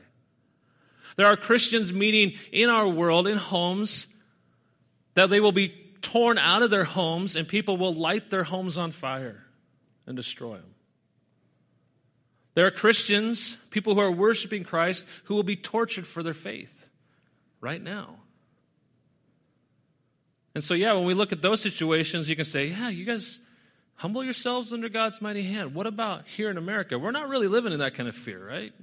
There 1.18 1.28
are 1.28 1.38
Christians 1.38 1.94
meeting 1.94 2.34
in 2.52 2.70
our 2.70 2.88
world 2.88 3.28
in 3.28 3.38
homes 3.38 4.08
that 5.14 5.30
they 5.30 5.40
will 5.40 5.52
be 5.52 5.70
torn 6.02 6.40
out 6.40 6.64
of 6.64 6.72
their 6.72 6.84
homes 6.84 7.36
and 7.36 7.48
people 7.48 7.78
will 7.78 7.94
light 7.94 8.32
their 8.32 8.44
homes 8.44 8.78
on 8.78 8.92
fire 8.92 9.44
and 10.08 10.16
destroy 10.16 10.56
them. 10.56 10.74
There 12.54 12.66
are 12.66 12.72
Christians, 12.72 13.58
people 13.70 13.96
who 13.96 14.02
are 14.02 14.12
worshiping 14.12 14.64
Christ, 14.64 15.08
who 15.26 15.36
will 15.36 15.44
be 15.44 15.56
tortured 15.56 16.06
for 16.06 16.22
their 16.22 16.34
faith 16.34 16.90
right 17.62 17.82
now. 17.82 18.16
And 20.54 20.64
so, 20.64 20.74
yeah, 20.74 20.94
when 20.94 21.06
we 21.06 21.14
look 21.14 21.32
at 21.32 21.42
those 21.42 21.62
situations, 21.62 22.30
you 22.30 22.36
can 22.36 22.46
say, 22.46 22.68
yeah, 22.68 22.90
you 22.90 23.06
guys 23.06 23.40
humble 23.96 24.24
yourselves 24.24 24.74
under 24.74 24.90
God's 24.90 25.22
mighty 25.22 25.44
hand. 25.44 25.74
What 25.74 25.88
about 25.88 26.28
here 26.28 26.50
in 26.50 26.58
America? 26.58 27.00
We're 27.00 27.12
not 27.12 27.30
really 27.30 27.48
living 27.48 27.72
in 27.72 27.80
that 27.80 27.94
kind 27.94 28.10
of 28.10 28.16
fear, 28.16 28.46
right? 28.46 28.74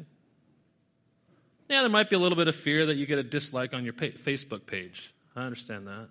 Yeah, 1.68 1.80
there 1.80 1.90
might 1.90 2.08
be 2.08 2.16
a 2.16 2.18
little 2.18 2.36
bit 2.36 2.48
of 2.48 2.54
fear 2.56 2.86
that 2.86 2.94
you 2.94 3.04
get 3.04 3.18
a 3.18 3.22
dislike 3.22 3.74
on 3.74 3.84
your 3.84 3.92
Facebook 3.92 4.64
page. 4.64 5.12
I 5.36 5.42
understand 5.42 5.86
that. 5.86 6.08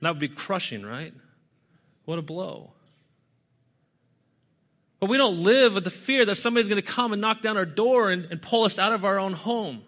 that 0.00 0.08
would 0.08 0.18
be 0.18 0.28
crushing, 0.28 0.84
right? 0.86 1.12
What 2.06 2.18
a 2.18 2.22
blow. 2.22 2.73
But 5.04 5.10
we 5.10 5.18
don't 5.18 5.42
live 5.42 5.74
with 5.74 5.84
the 5.84 5.90
fear 5.90 6.24
that 6.24 6.36
somebody's 6.36 6.66
going 6.66 6.80
to 6.80 6.92
come 6.92 7.12
and 7.12 7.20
knock 7.20 7.42
down 7.42 7.58
our 7.58 7.66
door 7.66 8.10
and, 8.10 8.24
and 8.30 8.40
pull 8.40 8.64
us 8.64 8.78
out 8.78 8.94
of 8.94 9.04
our 9.04 9.20
own 9.20 9.34
home 9.34 9.82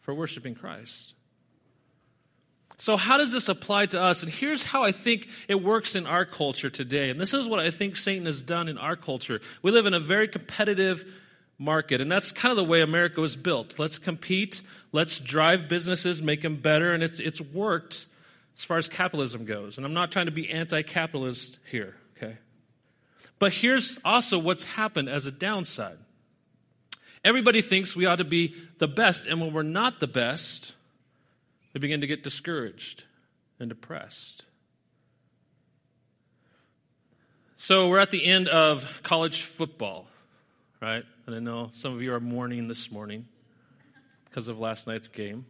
for 0.00 0.14
worshiping 0.14 0.54
Christ. 0.54 1.12
So, 2.78 2.96
how 2.96 3.18
does 3.18 3.30
this 3.30 3.50
apply 3.50 3.84
to 3.84 4.00
us? 4.00 4.22
And 4.22 4.32
here's 4.32 4.64
how 4.64 4.84
I 4.84 4.90
think 4.90 5.28
it 5.48 5.62
works 5.62 5.96
in 5.96 6.06
our 6.06 6.24
culture 6.24 6.70
today. 6.70 7.10
And 7.10 7.20
this 7.20 7.34
is 7.34 7.46
what 7.46 7.60
I 7.60 7.70
think 7.70 7.94
Satan 7.94 8.24
has 8.24 8.40
done 8.40 8.68
in 8.68 8.78
our 8.78 8.96
culture. 8.96 9.42
We 9.60 9.70
live 9.70 9.84
in 9.84 9.92
a 9.92 10.00
very 10.00 10.28
competitive 10.28 11.04
market, 11.58 12.00
and 12.00 12.10
that's 12.10 12.32
kind 12.32 12.52
of 12.52 12.56
the 12.56 12.64
way 12.64 12.80
America 12.80 13.20
was 13.20 13.36
built. 13.36 13.78
Let's 13.78 13.98
compete, 13.98 14.62
let's 14.92 15.18
drive 15.18 15.68
businesses, 15.68 16.22
make 16.22 16.40
them 16.40 16.56
better, 16.56 16.92
and 16.92 17.02
it's, 17.02 17.20
it's 17.20 17.38
worked 17.42 18.06
as 18.56 18.64
far 18.64 18.78
as 18.78 18.88
capitalism 18.88 19.44
goes. 19.44 19.76
And 19.76 19.84
I'm 19.84 19.92
not 19.92 20.10
trying 20.10 20.24
to 20.24 20.32
be 20.32 20.50
anti 20.50 20.80
capitalist 20.80 21.58
here, 21.70 21.96
okay? 22.16 22.38
But 23.40 23.54
here's 23.54 23.98
also 24.04 24.38
what's 24.38 24.64
happened 24.64 25.08
as 25.08 25.26
a 25.26 25.32
downside. 25.32 25.98
Everybody 27.24 27.62
thinks 27.62 27.96
we 27.96 28.06
ought 28.06 28.16
to 28.16 28.24
be 28.24 28.54
the 28.78 28.86
best, 28.86 29.26
and 29.26 29.40
when 29.40 29.52
we're 29.52 29.62
not 29.62 29.98
the 29.98 30.06
best, 30.06 30.74
we 31.72 31.80
begin 31.80 32.02
to 32.02 32.06
get 32.06 32.22
discouraged 32.22 33.04
and 33.58 33.68
depressed. 33.68 34.44
So 37.56 37.88
we're 37.88 37.98
at 37.98 38.10
the 38.10 38.24
end 38.24 38.48
of 38.48 39.00
college 39.02 39.42
football, 39.42 40.06
right? 40.80 41.04
And 41.26 41.34
I 41.34 41.38
know 41.38 41.70
some 41.72 41.94
of 41.94 42.02
you 42.02 42.12
are 42.14 42.20
mourning 42.20 42.68
this 42.68 42.90
morning 42.92 43.26
because 44.26 44.48
of 44.48 44.58
last 44.58 44.86
night's 44.86 45.08
game. 45.08 45.46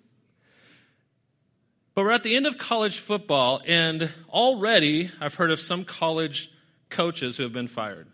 But 1.95 2.05
we're 2.05 2.13
at 2.13 2.23
the 2.23 2.37
end 2.37 2.47
of 2.47 2.57
college 2.57 2.99
football, 2.99 3.61
and 3.67 4.11
already 4.29 5.11
I've 5.21 5.35
heard 5.35 5.51
of 5.51 5.59
some 5.59 5.85
college 5.85 6.53
coaches 6.91 7.37
who 7.37 7.45
have 7.45 7.53
been 7.53 7.69
fired. 7.69 8.07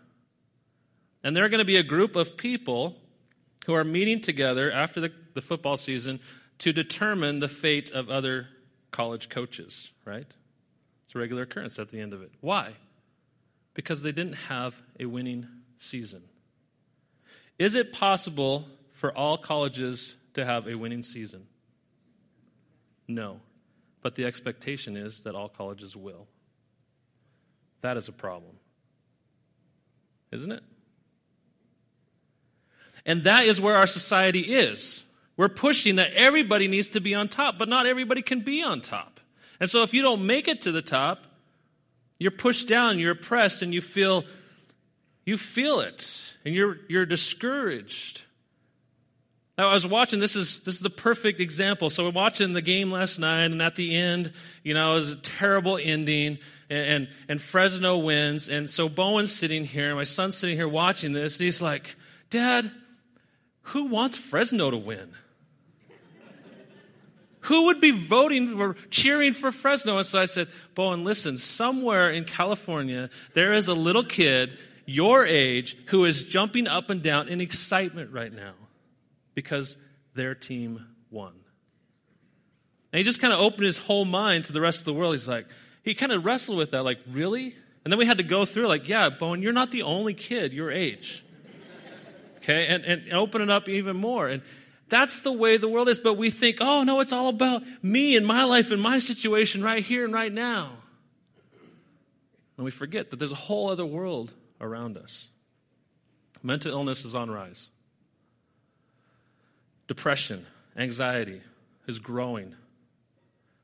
And 1.23 1.35
there 1.35 1.43
are 1.43 1.49
going 1.49 1.59
to 1.59 1.65
be 1.65 1.77
a 1.77 1.83
group 1.83 2.15
of 2.15 2.37
people 2.37 2.95
who 3.65 3.73
are 3.73 3.83
meeting 3.83 4.21
together 4.21 4.71
after 4.71 5.01
the, 5.01 5.11
the 5.33 5.41
football 5.41 5.75
season 5.75 6.19
to 6.59 6.71
determine 6.71 7.39
the 7.39 7.47
fate 7.47 7.91
of 7.91 8.09
other 8.09 8.47
college 8.91 9.29
coaches, 9.29 9.91
right? 10.05 10.25
It's 11.05 11.15
a 11.15 11.19
regular 11.19 11.43
occurrence 11.43 11.79
at 11.79 11.89
the 11.89 11.99
end 11.99 12.13
of 12.13 12.21
it. 12.21 12.31
Why? 12.39 12.73
Because 13.73 14.01
they 14.01 14.11
didn't 14.11 14.33
have 14.33 14.79
a 14.99 15.05
winning 15.05 15.47
season. 15.77 16.23
Is 17.59 17.75
it 17.75 17.91
possible 17.91 18.65
for 18.93 19.15
all 19.15 19.37
colleges 19.37 20.15
to 20.35 20.45
have 20.45 20.67
a 20.67 20.75
winning 20.75 21.03
season? 21.03 21.45
No. 23.07 23.41
But 24.01 24.15
the 24.15 24.25
expectation 24.25 24.95
is 24.95 25.21
that 25.21 25.35
all 25.35 25.49
colleges 25.49 25.95
will. 25.95 26.27
That 27.81 27.97
is 27.97 28.07
a 28.07 28.13
problem 28.13 28.55
isn't 30.31 30.51
it? 30.51 30.63
And 33.05 33.23
that 33.23 33.45
is 33.45 33.61
where 33.61 33.75
our 33.75 33.87
society 33.87 34.41
is. 34.41 35.05
We're 35.37 35.49
pushing 35.49 35.95
that 35.95 36.13
everybody 36.13 36.67
needs 36.67 36.89
to 36.89 36.99
be 36.99 37.15
on 37.15 37.29
top, 37.29 37.57
but 37.57 37.69
not 37.69 37.85
everybody 37.85 38.21
can 38.21 38.41
be 38.41 38.63
on 38.63 38.81
top. 38.81 39.19
And 39.59 39.69
so 39.69 39.83
if 39.83 39.93
you 39.93 40.01
don't 40.01 40.25
make 40.25 40.47
it 40.47 40.61
to 40.61 40.71
the 40.71 40.81
top, 40.81 41.25
you're 42.19 42.31
pushed 42.31 42.67
down, 42.67 42.99
you're 42.99 43.11
oppressed, 43.11 43.61
and 43.61 43.73
you 43.73 43.81
feel 43.81 44.25
you 45.25 45.37
feel 45.37 45.81
it, 45.81 46.35
and 46.43 46.55
you're 46.55 46.77
you're 46.87 47.05
discouraged. 47.05 48.23
Now, 49.57 49.69
I 49.69 49.73
was 49.73 49.87
watching, 49.87 50.19
this 50.19 50.35
is, 50.35 50.61
this 50.61 50.75
is 50.75 50.81
the 50.81 50.89
perfect 50.91 51.39
example. 51.39 51.89
So, 51.89 52.03
we're 52.03 52.11
watching 52.11 52.53
the 52.53 52.61
game 52.61 52.91
last 52.91 53.17
night, 53.17 53.45
and 53.45 53.59
at 53.59 53.75
the 53.75 53.95
end, 53.95 54.31
you 54.61 54.75
know, 54.75 54.91
it 54.91 54.95
was 54.95 55.11
a 55.13 55.15
terrible 55.15 55.79
ending, 55.81 56.37
and, 56.69 56.85
and, 56.85 57.07
and 57.27 57.41
Fresno 57.41 57.97
wins. 57.97 58.49
And 58.49 58.69
so, 58.69 58.87
Bowen's 58.87 59.31
sitting 59.31 59.65
here, 59.65 59.87
and 59.87 59.95
my 59.95 60.03
son's 60.03 60.37
sitting 60.37 60.55
here 60.55 60.67
watching 60.67 61.11
this, 61.11 61.39
and 61.39 61.45
he's 61.45 61.59
like, 61.59 61.95
Dad, 62.29 62.69
who 63.63 63.85
wants 63.85 64.15
Fresno 64.15 64.69
to 64.69 64.77
win? 64.77 65.11
Who 67.41 67.65
would 67.65 67.81
be 67.81 67.91
voting 67.91 68.59
or 68.59 68.75
cheering 68.91 69.33
for 69.33 69.51
Fresno? 69.51 69.97
And 69.97 70.05
so 70.05 70.19
I 70.19 70.25
said, 70.25 70.49
Bowen, 70.75 71.03
listen, 71.03 71.37
somewhere 71.37 72.11
in 72.11 72.25
California, 72.25 73.09
there 73.33 73.53
is 73.53 73.69
a 73.69 73.73
little 73.73 74.03
kid 74.03 74.57
your 74.85 75.25
age 75.25 75.77
who 75.87 76.05
is 76.05 76.23
jumping 76.23 76.67
up 76.67 76.89
and 76.89 77.01
down 77.01 77.29
in 77.29 77.39
excitement 77.39 78.11
right 78.11 78.33
now 78.33 78.53
because 79.37 79.77
their 80.15 80.33
team 80.33 80.83
won. 81.11 81.31
And 82.91 82.97
he 82.97 83.03
just 83.03 83.21
kind 83.21 83.31
of 83.31 83.39
opened 83.39 83.65
his 83.65 83.77
whole 83.77 84.03
mind 84.03 84.45
to 84.45 84.51
the 84.51 84.59
rest 84.59 84.79
of 84.79 84.85
the 84.85 84.95
world. 84.95 85.13
He's 85.13 85.27
like, 85.27 85.45
he 85.83 85.93
kind 85.93 86.11
of 86.11 86.25
wrestled 86.25 86.57
with 86.57 86.71
that, 86.71 86.81
like, 86.81 86.97
really? 87.07 87.55
And 87.85 87.93
then 87.93 87.99
we 87.99 88.07
had 88.07 88.17
to 88.17 88.23
go 88.23 88.45
through, 88.45 88.65
like, 88.65 88.89
yeah, 88.89 89.09
Bowen, 89.09 89.43
you're 89.43 89.53
not 89.53 89.69
the 89.69 89.83
only 89.83 90.15
kid 90.15 90.53
your 90.53 90.71
age. 90.71 91.23
Okay, 92.37 92.65
and, 92.65 92.83
and 92.83 93.13
open 93.13 93.43
it 93.43 93.51
up 93.51 93.69
even 93.69 93.95
more. 93.95 94.27
And 94.27 94.41
that's 94.89 95.21
the 95.21 95.31
way 95.31 95.57
the 95.57 95.69
world 95.69 95.87
is. 95.87 95.99
But 95.99 96.15
we 96.15 96.31
think, 96.31 96.57
oh, 96.59 96.81
no, 96.81 96.99
it's 96.99 97.13
all 97.13 97.29
about 97.29 97.61
me 97.83 98.17
and 98.17 98.25
my 98.25 98.43
life 98.43 98.71
and 98.71 98.81
my 98.81 98.97
situation 98.97 99.61
right 99.61 99.83
here 99.83 100.03
and 100.03 100.15
right 100.15 100.33
now. 100.33 100.71
And 102.57 102.65
we 102.65 102.71
forget 102.71 103.11
that 103.11 103.17
there's 103.17 103.31
a 103.31 103.35
whole 103.35 103.69
other 103.69 103.85
world 103.85 104.33
around 104.59 104.97
us. 104.97 105.29
Mental 106.41 106.71
illness 106.71 107.05
is 107.05 107.13
on 107.13 107.29
rise. 107.29 107.69
Depression, 109.87 110.45
anxiety 110.75 111.41
is 111.87 111.99
growing. 111.99 112.55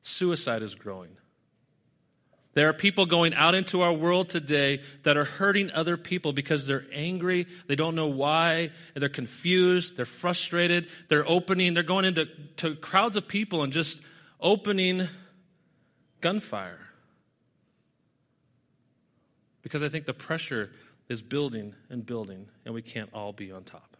Suicide 0.02 0.62
is 0.62 0.76
growing. 0.76 1.18
There 2.54 2.70
are 2.70 2.74
people 2.74 3.08
going 3.08 3.34
out 3.34 3.56
into 3.56 3.82
our 3.82 3.94
world 3.94 4.30
today 4.30 4.82
that 5.04 5.18
are 5.18 5.24
hurting 5.26 5.72
other 5.72 5.98
people 5.98 6.34
because 6.34 6.68
they're 6.68 6.86
angry, 6.94 7.48
they 7.68 7.76
don't 7.76 7.96
know 7.96 8.08
why, 8.08 8.70
they're 8.94 9.10
confused, 9.10 9.98
they're 9.98 10.06
frustrated, 10.06 10.88
they're 11.08 11.28
opening, 11.28 11.74
they're 11.74 11.82
going 11.82 12.06
into 12.06 12.28
to 12.58 12.76
crowds 12.76 13.16
of 13.16 13.28
people 13.28 13.64
and 13.64 13.74
just 13.74 14.02
opening 14.40 15.08
gunfire. 16.22 16.80
Because 19.64 19.82
I 19.82 19.90
think 19.90 20.06
the 20.06 20.14
pressure 20.14 20.70
is 21.10 21.24
building 21.24 21.74
and 21.90 22.06
building, 22.06 22.48
and 22.66 22.76
we 22.76 22.84
can't 22.84 23.10
all 23.14 23.34
be 23.34 23.52
on 23.52 23.64
top. 23.64 23.98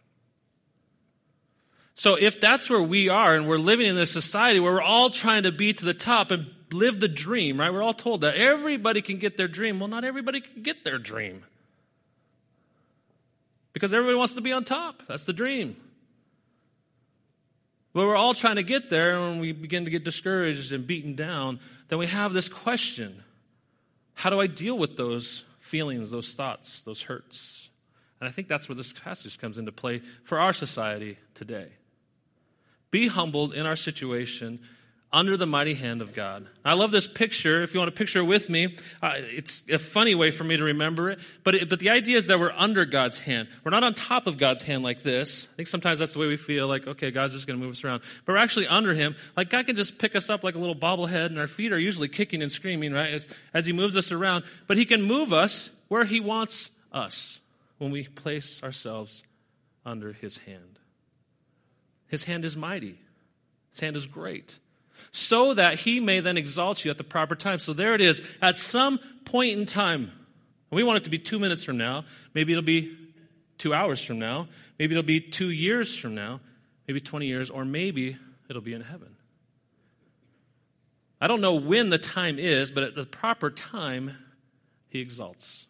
So 1.94 2.16
if 2.16 2.40
that's 2.40 2.68
where 2.68 2.82
we 2.82 3.08
are 3.08 3.34
and 3.34 3.48
we're 3.48 3.56
living 3.56 3.86
in 3.86 3.94
this 3.94 4.10
society 4.10 4.58
where 4.58 4.72
we're 4.72 4.82
all 4.82 5.10
trying 5.10 5.44
to 5.44 5.52
be 5.52 5.72
to 5.72 5.84
the 5.84 5.94
top 5.94 6.30
and 6.30 6.46
live 6.72 6.98
the 6.98 7.08
dream, 7.08 7.58
right? 7.58 7.72
We're 7.72 7.82
all 7.82 7.94
told 7.94 8.22
that 8.22 8.34
everybody 8.34 9.00
can 9.00 9.18
get 9.18 9.36
their 9.36 9.48
dream. 9.48 9.78
Well, 9.78 9.88
not 9.88 10.04
everybody 10.04 10.40
can 10.40 10.62
get 10.62 10.84
their 10.84 10.98
dream. 10.98 11.44
Because 13.72 13.94
everybody 13.94 14.16
wants 14.16 14.34
to 14.34 14.40
be 14.40 14.52
on 14.52 14.64
top. 14.64 15.02
That's 15.06 15.24
the 15.24 15.32
dream. 15.32 15.76
But 17.92 18.06
we're 18.06 18.16
all 18.16 18.34
trying 18.34 18.56
to 18.56 18.64
get 18.64 18.90
there, 18.90 19.14
and 19.14 19.30
when 19.30 19.40
we 19.40 19.52
begin 19.52 19.84
to 19.84 19.90
get 19.90 20.04
discouraged 20.04 20.72
and 20.72 20.84
beaten 20.84 21.14
down, 21.14 21.60
then 21.88 21.98
we 22.00 22.08
have 22.08 22.32
this 22.32 22.48
question 22.48 23.22
How 24.14 24.30
do 24.30 24.40
I 24.40 24.48
deal 24.48 24.76
with 24.76 24.96
those 24.96 25.44
feelings, 25.60 26.10
those 26.10 26.34
thoughts, 26.34 26.82
those 26.82 27.02
hurts? 27.02 27.70
And 28.20 28.28
I 28.28 28.32
think 28.32 28.48
that's 28.48 28.68
where 28.68 28.76
this 28.76 28.92
passage 28.92 29.38
comes 29.38 29.58
into 29.58 29.70
play 29.70 30.02
for 30.24 30.40
our 30.40 30.52
society 30.52 31.18
today. 31.34 31.68
Be 32.94 33.08
humbled 33.08 33.54
in 33.54 33.66
our 33.66 33.74
situation. 33.74 34.60
under 35.14 35.36
the 35.36 35.46
mighty 35.46 35.74
hand 35.74 36.02
of 36.02 36.12
God. 36.12 36.44
I 36.64 36.74
love 36.74 36.90
this 36.90 37.06
picture. 37.06 37.62
If 37.62 37.72
you 37.72 37.78
want 37.78 37.94
to 37.94 37.96
picture 37.96 38.18
it 38.18 38.24
with 38.24 38.50
me, 38.50 38.76
uh, 39.00 39.12
it's 39.14 39.62
a 39.70 39.78
funny 39.78 40.16
way 40.16 40.32
for 40.32 40.42
me 40.42 40.56
to 40.56 40.64
remember 40.64 41.08
it. 41.08 41.20
But, 41.44 41.54
it, 41.54 41.70
but 41.70 41.78
the 41.78 41.90
idea 41.90 42.16
is 42.16 42.26
that 42.26 42.40
we're 42.40 42.52
under 42.56 42.84
God's 42.84 43.20
hand. 43.20 43.46
We're 43.62 43.70
not 43.70 43.84
on 43.84 43.94
top 43.94 44.26
of 44.26 44.38
God's 44.38 44.64
hand 44.64 44.82
like 44.82 45.04
this. 45.04 45.48
I 45.52 45.56
think 45.56 45.68
sometimes 45.68 46.00
that's 46.00 46.14
the 46.14 46.18
way 46.18 46.26
we 46.26 46.36
feel 46.36 46.66
like, 46.66 46.88
okay, 46.88 47.12
God's 47.12 47.32
just 47.32 47.46
going 47.46 47.58
to 47.58 47.64
move 47.64 47.74
us 47.74 47.84
around. 47.84 48.02
But 48.26 48.32
we're 48.32 48.38
actually 48.38 48.66
under 48.66 48.92
Him. 48.92 49.14
Like 49.36 49.50
God 49.50 49.66
can 49.66 49.76
just 49.76 49.98
pick 49.98 50.16
us 50.16 50.28
up 50.28 50.42
like 50.42 50.56
a 50.56 50.58
little 50.58 50.74
bobblehead, 50.74 51.26
and 51.26 51.38
our 51.38 51.46
feet 51.46 51.72
are 51.72 51.78
usually 51.78 52.08
kicking 52.08 52.42
and 52.42 52.50
screaming, 52.50 52.92
right, 52.92 53.14
as, 53.14 53.28
as 53.54 53.66
He 53.66 53.72
moves 53.72 53.96
us 53.96 54.10
around. 54.10 54.44
But 54.66 54.78
He 54.78 54.84
can 54.84 55.00
move 55.00 55.32
us 55.32 55.70
where 55.86 56.04
He 56.04 56.18
wants 56.18 56.72
us 56.92 57.38
when 57.78 57.92
we 57.92 58.02
place 58.02 58.64
ourselves 58.64 59.22
under 59.86 60.12
His 60.12 60.38
hand. 60.38 60.80
His 62.08 62.24
hand 62.24 62.44
is 62.44 62.56
mighty, 62.56 62.98
His 63.70 63.80
hand 63.80 63.96
is 63.96 64.06
great 64.06 64.58
so 65.12 65.54
that 65.54 65.80
he 65.80 66.00
may 66.00 66.20
then 66.20 66.36
exalt 66.36 66.84
you 66.84 66.90
at 66.90 66.98
the 66.98 67.04
proper 67.04 67.34
time. 67.34 67.58
So 67.58 67.72
there 67.72 67.94
it 67.94 68.00
is. 68.00 68.22
At 68.42 68.56
some 68.56 68.98
point 69.24 69.58
in 69.58 69.66
time, 69.66 70.12
we 70.70 70.82
want 70.82 70.98
it 70.98 71.04
to 71.04 71.10
be 71.10 71.18
two 71.18 71.38
minutes 71.38 71.62
from 71.62 71.76
now. 71.76 72.04
Maybe 72.34 72.52
it'll 72.52 72.64
be 72.64 72.96
two 73.58 73.72
hours 73.72 74.02
from 74.02 74.18
now. 74.18 74.48
Maybe 74.78 74.92
it'll 74.94 75.02
be 75.04 75.20
two 75.20 75.50
years 75.50 75.96
from 75.96 76.14
now. 76.14 76.40
Maybe 76.88 77.00
20 77.00 77.26
years, 77.26 77.48
or 77.48 77.64
maybe 77.64 78.16
it'll 78.48 78.62
be 78.62 78.74
in 78.74 78.82
heaven. 78.82 79.16
I 81.20 81.26
don't 81.28 81.40
know 81.40 81.54
when 81.54 81.90
the 81.90 81.98
time 81.98 82.38
is, 82.38 82.70
but 82.70 82.82
at 82.82 82.94
the 82.94 83.06
proper 83.06 83.50
time, 83.50 84.16
he 84.88 85.00
exalts. 85.00 85.66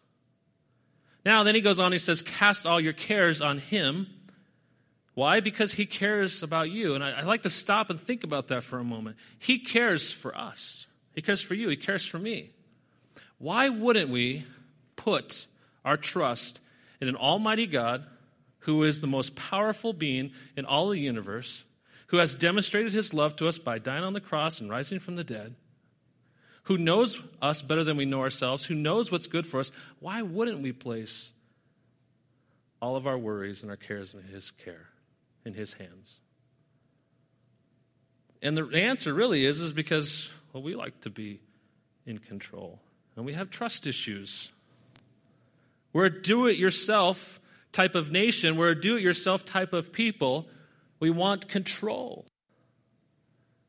Now, 1.23 1.43
then 1.43 1.55
he 1.55 1.61
goes 1.61 1.79
on, 1.79 1.91
he 1.91 1.97
says, 1.97 2.21
Cast 2.21 2.65
all 2.65 2.79
your 2.79 2.93
cares 2.93 3.41
on 3.41 3.59
him 3.59 4.07
why? 5.15 5.39
Because 5.39 5.73
he 5.73 5.85
cares 5.85 6.43
about 6.43 6.69
you. 6.69 6.93
And 6.93 7.03
I, 7.03 7.11
I, 7.11 7.21
like 7.21 7.43
to 7.43 7.49
stop 7.49 7.89
and 7.89 7.99
think 7.99 8.25
about 8.25 8.49
that 8.49 8.63
for 8.63 8.79
a 8.79 8.83
moment. 8.83 9.15
He 9.39 9.57
cares 9.57 10.11
for 10.11 10.37
us, 10.37 10.87
he 11.15 11.21
cares 11.21 11.41
for 11.41 11.55
you, 11.55 11.69
he 11.69 11.77
cares 11.77 12.05
for 12.05 12.19
me. 12.19 12.51
Why 13.37 13.69
wouldn't 13.69 14.09
we 14.09 14.45
put 14.95 15.47
our 15.83 15.97
trust 15.97 16.61
in 17.01 17.07
an 17.07 17.15
almighty 17.15 17.65
God 17.65 18.05
who 18.59 18.83
is 18.83 19.01
the 19.01 19.07
most 19.07 19.35
powerful 19.35 19.93
being 19.93 20.31
in 20.57 20.65
all 20.65 20.89
the 20.89 20.99
universe, 20.99 21.63
who 22.07 22.17
has 22.17 22.35
demonstrated 22.35 22.91
his 22.91 23.13
love 23.13 23.35
to 23.37 23.47
us 23.47 23.57
by 23.57 23.79
dying 23.79 24.03
on 24.03 24.13
the 24.13 24.21
cross 24.21 24.59
and 24.59 24.69
rising 24.69 24.99
from 24.99 25.15
the 25.15 25.23
dead? 25.23 25.55
Who 26.63 26.77
knows 26.77 27.21
us 27.41 27.61
better 27.61 27.83
than 27.83 27.95
we 27.95 28.05
know 28.05 28.21
ourselves, 28.21 28.65
who 28.65 28.75
knows 28.75 29.11
what's 29.11 29.27
good 29.27 29.45
for 29.45 29.59
us, 29.59 29.71
why 29.99 30.23
wouldn't 30.23 30.61
we 30.61 30.73
place 30.73 31.31
all 32.81 32.95
of 32.95 33.07
our 33.07 33.17
worries 33.17 33.61
and 33.61 33.69
our 33.69 33.77
cares 33.77 34.15
in 34.15 34.23
His 34.23 34.51
care? 34.51 34.87
In 35.45 35.53
his 35.53 35.73
hands. 35.73 36.19
And 38.41 38.57
the 38.57 38.67
answer 38.73 39.13
really 39.13 39.45
is, 39.45 39.59
is 39.59 39.73
because, 39.73 40.31
well, 40.53 40.61
we 40.61 40.75
like 40.75 41.01
to 41.01 41.09
be 41.09 41.39
in 42.05 42.17
control. 42.17 42.79
And 43.15 43.25
we 43.25 43.33
have 43.33 43.49
trust 43.49 43.87
issues. 43.87 44.51
We're 45.93 46.05
a 46.05 46.21
do 46.21 46.47
it 46.47 46.57
yourself 46.57 47.39
type 47.71 47.95
of 47.95 48.11
nation. 48.11 48.57
We're 48.57 48.71
a 48.71 48.79
do 48.79 48.97
it 48.97 49.01
yourself 49.01 49.45
type 49.45 49.73
of 49.73 49.91
people. 49.91 50.47
We 50.99 51.09
want 51.09 51.47
control. 51.47 52.25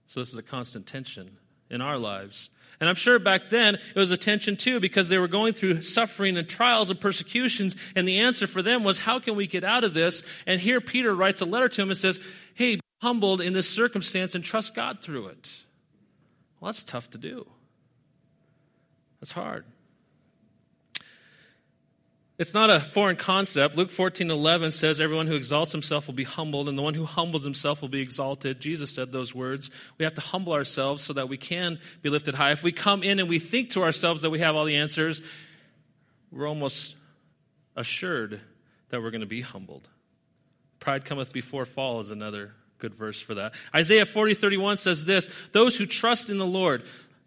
So 0.06 0.20
this 0.20 0.32
is 0.32 0.38
a 0.38 0.42
constant 0.42 0.86
tension 0.86 1.36
in 1.70 1.80
our 1.80 1.98
lives. 1.98 2.50
And 2.78 2.88
I'm 2.88 2.94
sure 2.94 3.18
back 3.18 3.48
then 3.48 3.76
it 3.76 3.98
was 3.98 4.10
a 4.10 4.16
tension 4.16 4.56
too 4.56 4.80
because 4.80 5.08
they 5.08 5.18
were 5.18 5.28
going 5.28 5.54
through 5.54 5.80
suffering 5.82 6.36
and 6.36 6.48
trials 6.48 6.90
and 6.90 7.00
persecutions. 7.00 7.74
And 7.94 8.06
the 8.06 8.20
answer 8.20 8.46
for 8.46 8.60
them 8.60 8.84
was, 8.84 8.98
how 8.98 9.18
can 9.18 9.34
we 9.34 9.46
get 9.46 9.64
out 9.64 9.82
of 9.82 9.94
this? 9.94 10.22
And 10.46 10.60
here 10.60 10.80
Peter 10.80 11.14
writes 11.14 11.40
a 11.40 11.46
letter 11.46 11.68
to 11.70 11.82
him 11.82 11.88
and 11.88 11.96
says, 11.96 12.20
hey, 12.54 12.76
be 12.76 12.82
humbled 13.00 13.40
in 13.40 13.54
this 13.54 13.68
circumstance 13.68 14.34
and 14.34 14.44
trust 14.44 14.74
God 14.74 15.00
through 15.00 15.28
it. 15.28 15.64
Well, 16.60 16.68
that's 16.68 16.84
tough 16.84 17.10
to 17.10 17.18
do. 17.18 17.46
That's 19.20 19.32
hard. 19.32 19.64
It's 22.38 22.52
not 22.52 22.68
a 22.68 22.80
foreign 22.80 23.16
concept. 23.16 23.76
Luke 23.76 23.90
14 23.90 24.30
11 24.30 24.72
says, 24.72 25.00
Everyone 25.00 25.26
who 25.26 25.36
exalts 25.36 25.72
himself 25.72 26.06
will 26.06 26.14
be 26.14 26.24
humbled, 26.24 26.68
and 26.68 26.76
the 26.76 26.82
one 26.82 26.92
who 26.92 27.06
humbles 27.06 27.44
himself 27.44 27.80
will 27.80 27.88
be 27.88 28.02
exalted. 28.02 28.60
Jesus 28.60 28.90
said 28.90 29.10
those 29.10 29.34
words. 29.34 29.70
We 29.96 30.04
have 30.04 30.14
to 30.14 30.20
humble 30.20 30.52
ourselves 30.52 31.02
so 31.02 31.14
that 31.14 31.30
we 31.30 31.38
can 31.38 31.78
be 32.02 32.10
lifted 32.10 32.34
high. 32.34 32.50
If 32.50 32.62
we 32.62 32.72
come 32.72 33.02
in 33.02 33.20
and 33.20 33.28
we 33.28 33.38
think 33.38 33.70
to 33.70 33.82
ourselves 33.82 34.22
that 34.22 34.30
we 34.30 34.40
have 34.40 34.54
all 34.54 34.66
the 34.66 34.76
answers, 34.76 35.22
we're 36.30 36.46
almost 36.46 36.94
assured 37.74 38.40
that 38.90 39.02
we're 39.02 39.10
going 39.10 39.20
to 39.22 39.26
be 39.26 39.40
humbled. 39.40 39.88
Pride 40.78 41.06
cometh 41.06 41.32
before 41.32 41.64
fall 41.64 42.00
is 42.00 42.10
another 42.10 42.52
good 42.78 42.94
verse 42.94 43.18
for 43.18 43.34
that. 43.34 43.54
Isaiah 43.74 44.04
40 44.04 44.34
31 44.34 44.76
says 44.76 45.06
this 45.06 45.30
Those 45.52 45.78
who 45.78 45.86
trust 45.86 46.28
in 46.28 46.36
the 46.36 46.46
Lord, 46.46 46.82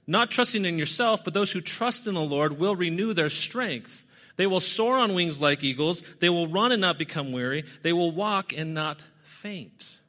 not 0.06 0.30
trusting 0.30 0.66
in 0.66 0.78
yourself, 0.78 1.24
but 1.24 1.34
those 1.34 1.52
who 1.52 1.62
trust 1.62 2.06
in 2.06 2.14
the 2.14 2.22
Lord 2.22 2.60
will 2.60 2.76
renew 2.76 3.14
their 3.14 3.30
strength. 3.30 4.06
They 4.40 4.48
will 4.48 4.62
soar 4.62 4.98
on 4.98 5.16
wings 5.16 5.42
like 5.42 5.66
eagles. 5.66 6.02
They 6.22 6.30
will 6.30 6.48
run 6.48 6.72
and 6.72 6.80
not 6.80 6.98
become 6.98 7.34
weary. 7.34 7.66
They 7.82 7.92
will 7.92 8.10
walk 8.10 8.54
and 8.54 8.74
not 8.74 9.04
faint. 9.22 10.00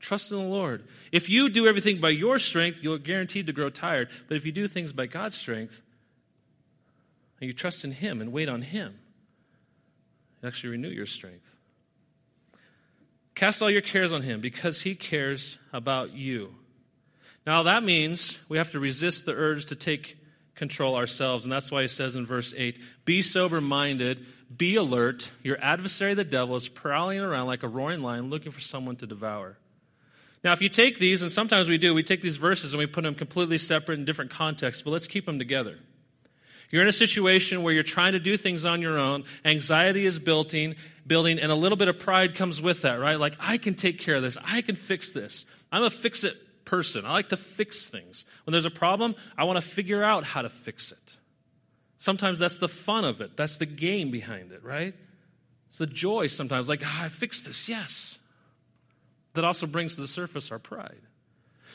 Trust 0.00 0.32
in 0.32 0.38
the 0.38 0.44
Lord. 0.44 0.84
If 1.12 1.28
you 1.28 1.50
do 1.50 1.66
everything 1.66 2.00
by 2.00 2.08
your 2.08 2.38
strength, 2.38 2.82
you're 2.82 2.96
guaranteed 2.96 3.48
to 3.48 3.52
grow 3.52 3.68
tired. 3.68 4.08
But 4.26 4.38
if 4.38 4.46
you 4.46 4.52
do 4.52 4.66
things 4.66 4.90
by 4.90 5.04
God's 5.04 5.36
strength, 5.36 5.82
and 7.42 7.46
you 7.46 7.52
trust 7.52 7.84
in 7.84 7.92
Him 7.92 8.22
and 8.22 8.32
wait 8.32 8.48
on 8.48 8.62
Him, 8.62 8.98
you 10.40 10.48
actually 10.48 10.70
renew 10.70 10.88
your 10.88 11.04
strength. 11.04 11.54
Cast 13.34 13.60
all 13.60 13.70
your 13.70 13.82
cares 13.82 14.14
on 14.14 14.22
Him 14.22 14.40
because 14.40 14.80
He 14.80 14.94
cares 14.94 15.58
about 15.74 16.14
you. 16.14 16.54
Now, 17.46 17.64
that 17.64 17.84
means 17.84 18.40
we 18.48 18.56
have 18.56 18.70
to 18.70 18.80
resist 18.80 19.26
the 19.26 19.34
urge 19.34 19.66
to 19.66 19.76
take 19.76 20.16
control 20.54 20.96
ourselves. 20.96 21.44
And 21.44 21.52
that's 21.52 21.70
why 21.70 21.82
he 21.82 21.88
says 21.88 22.16
in 22.16 22.26
verse 22.26 22.54
8 22.56 22.78
Be 23.04 23.22
sober 23.22 23.60
minded, 23.60 24.24
be 24.56 24.76
alert. 24.76 25.30
Your 25.42 25.58
adversary, 25.60 26.14
the 26.14 26.24
devil, 26.24 26.56
is 26.56 26.68
prowling 26.68 27.20
around 27.20 27.46
like 27.46 27.62
a 27.62 27.68
roaring 27.68 28.00
lion 28.00 28.30
looking 28.30 28.52
for 28.52 28.60
someone 28.60 28.96
to 28.96 29.06
devour. 29.06 29.58
Now, 30.42 30.52
if 30.52 30.60
you 30.60 30.68
take 30.68 30.98
these, 30.98 31.22
and 31.22 31.30
sometimes 31.30 31.70
we 31.70 31.78
do, 31.78 31.94
we 31.94 32.02
take 32.02 32.20
these 32.20 32.36
verses 32.36 32.74
and 32.74 32.78
we 32.78 32.86
put 32.86 33.02
them 33.02 33.14
completely 33.14 33.56
separate 33.56 33.98
in 33.98 34.04
different 34.04 34.30
contexts, 34.30 34.82
but 34.82 34.90
let's 34.90 35.08
keep 35.08 35.24
them 35.24 35.38
together. 35.38 35.78
You're 36.70 36.82
in 36.82 36.88
a 36.88 36.92
situation 36.92 37.62
where 37.62 37.72
you're 37.72 37.82
trying 37.82 38.12
to 38.12 38.18
do 38.18 38.36
things 38.36 38.64
on 38.64 38.82
your 38.82 38.98
own, 38.98 39.24
anxiety 39.44 40.04
is 40.04 40.18
building, 40.18 40.74
building, 41.06 41.38
and 41.38 41.50
a 41.50 41.54
little 41.54 41.76
bit 41.76 41.88
of 41.88 41.98
pride 41.98 42.34
comes 42.34 42.60
with 42.60 42.82
that, 42.82 43.00
right? 43.00 43.18
Like, 43.18 43.36
I 43.40 43.56
can 43.56 43.74
take 43.74 43.98
care 43.98 44.16
of 44.16 44.22
this, 44.22 44.36
I 44.44 44.60
can 44.60 44.74
fix 44.74 45.12
this. 45.12 45.46
I'm 45.72 45.82
a 45.82 45.90
fix 45.90 46.24
it 46.24 46.36
person. 46.64 47.04
I 47.04 47.12
like 47.12 47.30
to 47.30 47.36
fix 47.36 47.88
things. 47.88 48.24
When 48.44 48.52
there's 48.52 48.64
a 48.64 48.70
problem, 48.70 49.14
I 49.36 49.44
want 49.44 49.56
to 49.56 49.68
figure 49.68 50.02
out 50.02 50.24
how 50.24 50.42
to 50.42 50.48
fix 50.48 50.92
it. 50.92 51.16
Sometimes 51.98 52.38
that's 52.38 52.58
the 52.58 52.68
fun 52.68 53.04
of 53.04 53.20
it, 53.20 53.36
that's 53.36 53.56
the 53.56 53.66
game 53.66 54.10
behind 54.10 54.52
it, 54.52 54.62
right? 54.62 54.94
It's 55.68 55.78
the 55.78 55.86
joy 55.86 56.26
sometimes, 56.26 56.68
like, 56.68 56.82
ah, 56.84 57.04
I 57.04 57.08
fixed 57.08 57.46
this, 57.46 57.68
yes. 57.68 58.18
That 59.32 59.44
also 59.44 59.66
brings 59.66 59.96
to 59.96 60.02
the 60.02 60.08
surface 60.08 60.52
our 60.52 60.58
pride. 60.58 61.00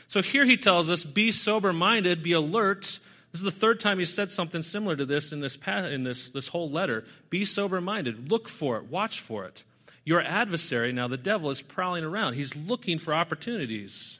So 0.07 0.21
here 0.21 0.45
he 0.45 0.57
tells 0.57 0.89
us 0.89 1.03
be 1.03 1.31
sober 1.31 1.73
minded, 1.73 2.23
be 2.23 2.31
alert. 2.33 2.99
This 3.31 3.41
is 3.41 3.43
the 3.43 3.51
third 3.51 3.79
time 3.79 3.99
he 3.99 4.05
said 4.05 4.31
something 4.31 4.61
similar 4.61 4.95
to 4.95 5.05
this 5.05 5.31
in 5.31 5.39
this, 5.39 5.57
in 5.67 6.03
this, 6.03 6.31
this 6.31 6.47
whole 6.47 6.69
letter. 6.69 7.05
Be 7.29 7.43
sober 7.43 7.81
minded, 7.81 8.31
look 8.31 8.49
for 8.49 8.77
it, 8.77 8.85
watch 8.85 9.19
for 9.19 9.45
it. 9.45 9.63
Your 10.05 10.21
adversary, 10.21 10.91
now 10.91 11.07
the 11.07 11.17
devil, 11.17 11.49
is 11.49 11.61
prowling 11.61 12.03
around. 12.03 12.33
He's 12.33 12.55
looking 12.55 12.97
for 12.97 13.13
opportunities. 13.13 14.18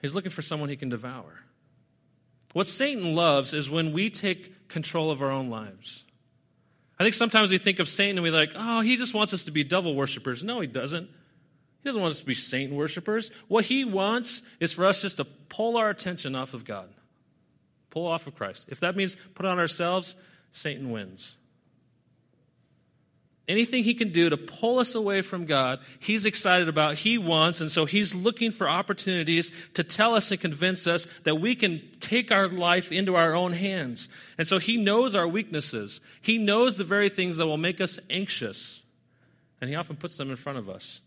He's 0.00 0.14
looking 0.14 0.30
for 0.30 0.42
someone 0.42 0.68
he 0.68 0.76
can 0.76 0.88
devour. 0.88 1.42
What 2.52 2.66
Satan 2.66 3.14
loves 3.14 3.52
is 3.54 3.68
when 3.68 3.92
we 3.92 4.10
take 4.10 4.68
control 4.68 5.10
of 5.10 5.22
our 5.22 5.30
own 5.30 5.48
lives. 5.48 6.04
I 6.98 7.02
think 7.02 7.14
sometimes 7.14 7.50
we 7.50 7.58
think 7.58 7.78
of 7.78 7.88
Satan 7.88 8.16
and 8.16 8.22
we're 8.22 8.32
like, 8.32 8.52
oh, 8.54 8.80
he 8.80 8.96
just 8.96 9.12
wants 9.12 9.34
us 9.34 9.44
to 9.44 9.50
be 9.50 9.64
devil 9.64 9.94
worshippers. 9.94 10.42
No, 10.42 10.60
he 10.60 10.66
doesn't. 10.66 11.04
He 11.04 11.88
doesn't 11.88 12.00
want 12.00 12.12
us 12.12 12.20
to 12.20 12.26
be 12.26 12.34
Satan 12.34 12.74
worshippers. 12.74 13.30
What 13.48 13.66
he 13.66 13.84
wants 13.84 14.42
is 14.58 14.72
for 14.72 14.86
us 14.86 15.02
just 15.02 15.18
to 15.18 15.24
pull 15.24 15.76
our 15.76 15.90
attention 15.90 16.34
off 16.34 16.54
of 16.54 16.64
God, 16.64 16.88
pull 17.90 18.06
off 18.06 18.26
of 18.26 18.34
Christ. 18.34 18.66
If 18.70 18.80
that 18.80 18.96
means 18.96 19.16
put 19.34 19.46
on 19.46 19.58
ourselves, 19.58 20.16
Satan 20.52 20.90
wins. 20.90 21.36
Anything 23.48 23.84
he 23.84 23.94
can 23.94 24.10
do 24.10 24.28
to 24.28 24.36
pull 24.36 24.80
us 24.80 24.96
away 24.96 25.22
from 25.22 25.46
God, 25.46 25.78
he's 26.00 26.26
excited 26.26 26.68
about, 26.68 26.96
he 26.96 27.16
wants, 27.16 27.60
and 27.60 27.70
so 27.70 27.84
he's 27.84 28.12
looking 28.12 28.50
for 28.50 28.68
opportunities 28.68 29.52
to 29.74 29.84
tell 29.84 30.16
us 30.16 30.32
and 30.32 30.40
convince 30.40 30.88
us 30.88 31.06
that 31.22 31.36
we 31.36 31.54
can 31.54 31.80
take 32.00 32.32
our 32.32 32.48
life 32.48 32.90
into 32.90 33.14
our 33.14 33.34
own 33.34 33.52
hands. 33.52 34.08
And 34.36 34.48
so 34.48 34.58
he 34.58 34.76
knows 34.76 35.14
our 35.14 35.28
weaknesses. 35.28 36.00
He 36.22 36.38
knows 36.38 36.76
the 36.76 36.82
very 36.82 37.08
things 37.08 37.36
that 37.36 37.46
will 37.46 37.56
make 37.56 37.80
us 37.80 38.00
anxious. 38.10 38.82
And 39.60 39.70
he 39.70 39.76
often 39.76 39.94
puts 39.94 40.16
them 40.16 40.28
in 40.30 40.36
front 40.36 40.58
of 40.58 40.68
us. 40.68 41.00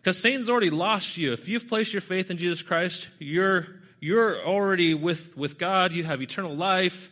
Because 0.00 0.16
Satan's 0.16 0.48
already 0.48 0.70
lost 0.70 1.18
you. 1.18 1.34
If 1.34 1.50
you've 1.50 1.68
placed 1.68 1.92
your 1.92 2.00
faith 2.00 2.30
in 2.30 2.38
Jesus 2.38 2.62
Christ, 2.62 3.10
you're, 3.18 3.66
you're 4.00 4.42
already 4.42 4.94
with, 4.94 5.36
with 5.36 5.58
God, 5.58 5.92
you 5.92 6.02
have 6.04 6.22
eternal 6.22 6.56
life, 6.56 7.10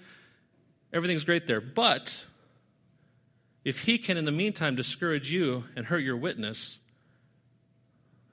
everything's 0.94 1.24
great 1.24 1.46
there. 1.46 1.60
But 1.60 2.24
if 3.68 3.82
he 3.82 3.98
can, 3.98 4.16
in 4.16 4.24
the 4.24 4.32
meantime, 4.32 4.76
discourage 4.76 5.30
you 5.30 5.64
and 5.76 5.84
hurt 5.84 5.98
your 5.98 6.16
witness, 6.16 6.78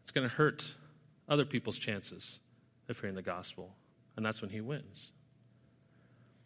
it's 0.01 0.11
going 0.11 0.25
to 0.25 0.33
hurt 0.33 0.75
other 1.27 1.43
people's 1.43 1.77
chances 1.77 2.39
of 2.87 2.97
hearing 2.97 3.17
the 3.17 3.21
gospel. 3.21 3.75
And 4.15 4.25
that's 4.25 4.41
when 4.41 4.49
he 4.49 4.61
wins. 4.61 5.11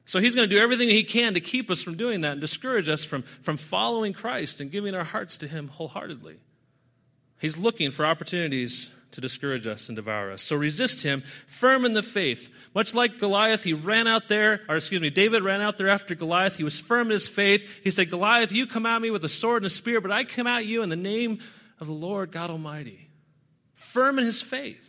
So 0.05 0.19
he's 0.19 0.33
going 0.33 0.49
to 0.49 0.55
do 0.55 0.59
everything 0.59 0.89
he 0.89 1.03
can 1.03 1.35
to 1.35 1.39
keep 1.39 1.69
us 1.69 1.83
from 1.83 1.97
doing 1.97 2.21
that 2.21 2.31
and 2.31 2.41
discourage 2.41 2.89
us 2.89 3.03
from, 3.03 3.21
from 3.43 3.57
following 3.57 4.11
Christ 4.11 4.59
and 4.59 4.71
giving 4.71 4.95
our 4.95 5.03
hearts 5.03 5.37
to 5.37 5.47
him 5.47 5.67
wholeheartedly. 5.67 6.39
He's 7.39 7.59
looking 7.59 7.91
for 7.91 8.07
opportunities 8.07 8.89
to 9.11 9.21
discourage 9.21 9.65
us 9.65 9.89
and 9.89 9.95
devour 9.95 10.31
us. 10.31 10.41
So 10.41 10.55
resist 10.55 11.03
him, 11.03 11.23
firm 11.47 11.85
in 11.85 11.93
the 11.93 12.03
faith. 12.03 12.49
Much 12.75 12.93
like 12.93 13.17
Goliath, 13.17 13.63
he 13.63 13.73
ran 13.73 14.07
out 14.07 14.29
there, 14.29 14.61
or 14.69 14.75
excuse 14.75 15.01
me, 15.01 15.09
David 15.09 15.43
ran 15.43 15.61
out 15.61 15.77
there 15.77 15.89
after 15.89 16.15
Goliath. 16.15 16.57
He 16.57 16.63
was 16.63 16.79
firm 16.79 17.07
in 17.07 17.13
his 17.13 17.27
faith. 17.27 17.79
He 17.83 17.91
said, 17.91 18.09
Goliath, 18.09 18.51
you 18.51 18.67
come 18.67 18.85
at 18.85 19.01
me 19.01 19.09
with 19.11 19.25
a 19.25 19.29
sword 19.29 19.63
and 19.63 19.67
a 19.67 19.69
spear, 19.69 19.99
but 20.01 20.11
I 20.11 20.23
come 20.23 20.47
at 20.47 20.65
you 20.65 20.83
in 20.83 20.89
the 20.89 20.95
name 20.95 21.39
of 21.79 21.87
the 21.87 21.93
Lord 21.93 22.31
God 22.31 22.49
Almighty. 22.49 23.09
Firm 23.75 24.19
in 24.19 24.25
his 24.25 24.41
faith. 24.41 24.85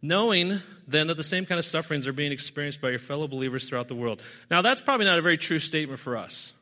Knowing 0.00 0.60
then 0.86 1.08
that 1.08 1.16
the 1.16 1.24
same 1.24 1.44
kind 1.44 1.58
of 1.58 1.64
sufferings 1.64 2.06
are 2.06 2.12
being 2.12 2.32
experienced 2.32 2.80
by 2.80 2.90
your 2.90 2.98
fellow 2.98 3.28
believers 3.28 3.68
throughout 3.68 3.88
the 3.88 3.94
world. 3.94 4.22
Now, 4.50 4.62
that's 4.62 4.80
probably 4.80 5.06
not 5.06 5.18
a 5.18 5.22
very 5.22 5.36
true 5.36 5.58
statement 5.58 6.00
for 6.00 6.16
us. 6.16 6.54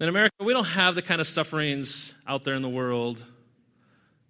In 0.00 0.08
America, 0.08 0.34
we 0.40 0.52
don't 0.52 0.64
have 0.64 0.94
the 0.94 1.02
kind 1.02 1.20
of 1.20 1.26
sufferings 1.26 2.12
out 2.26 2.44
there 2.44 2.54
in 2.54 2.62
the 2.62 2.68
world. 2.68 3.24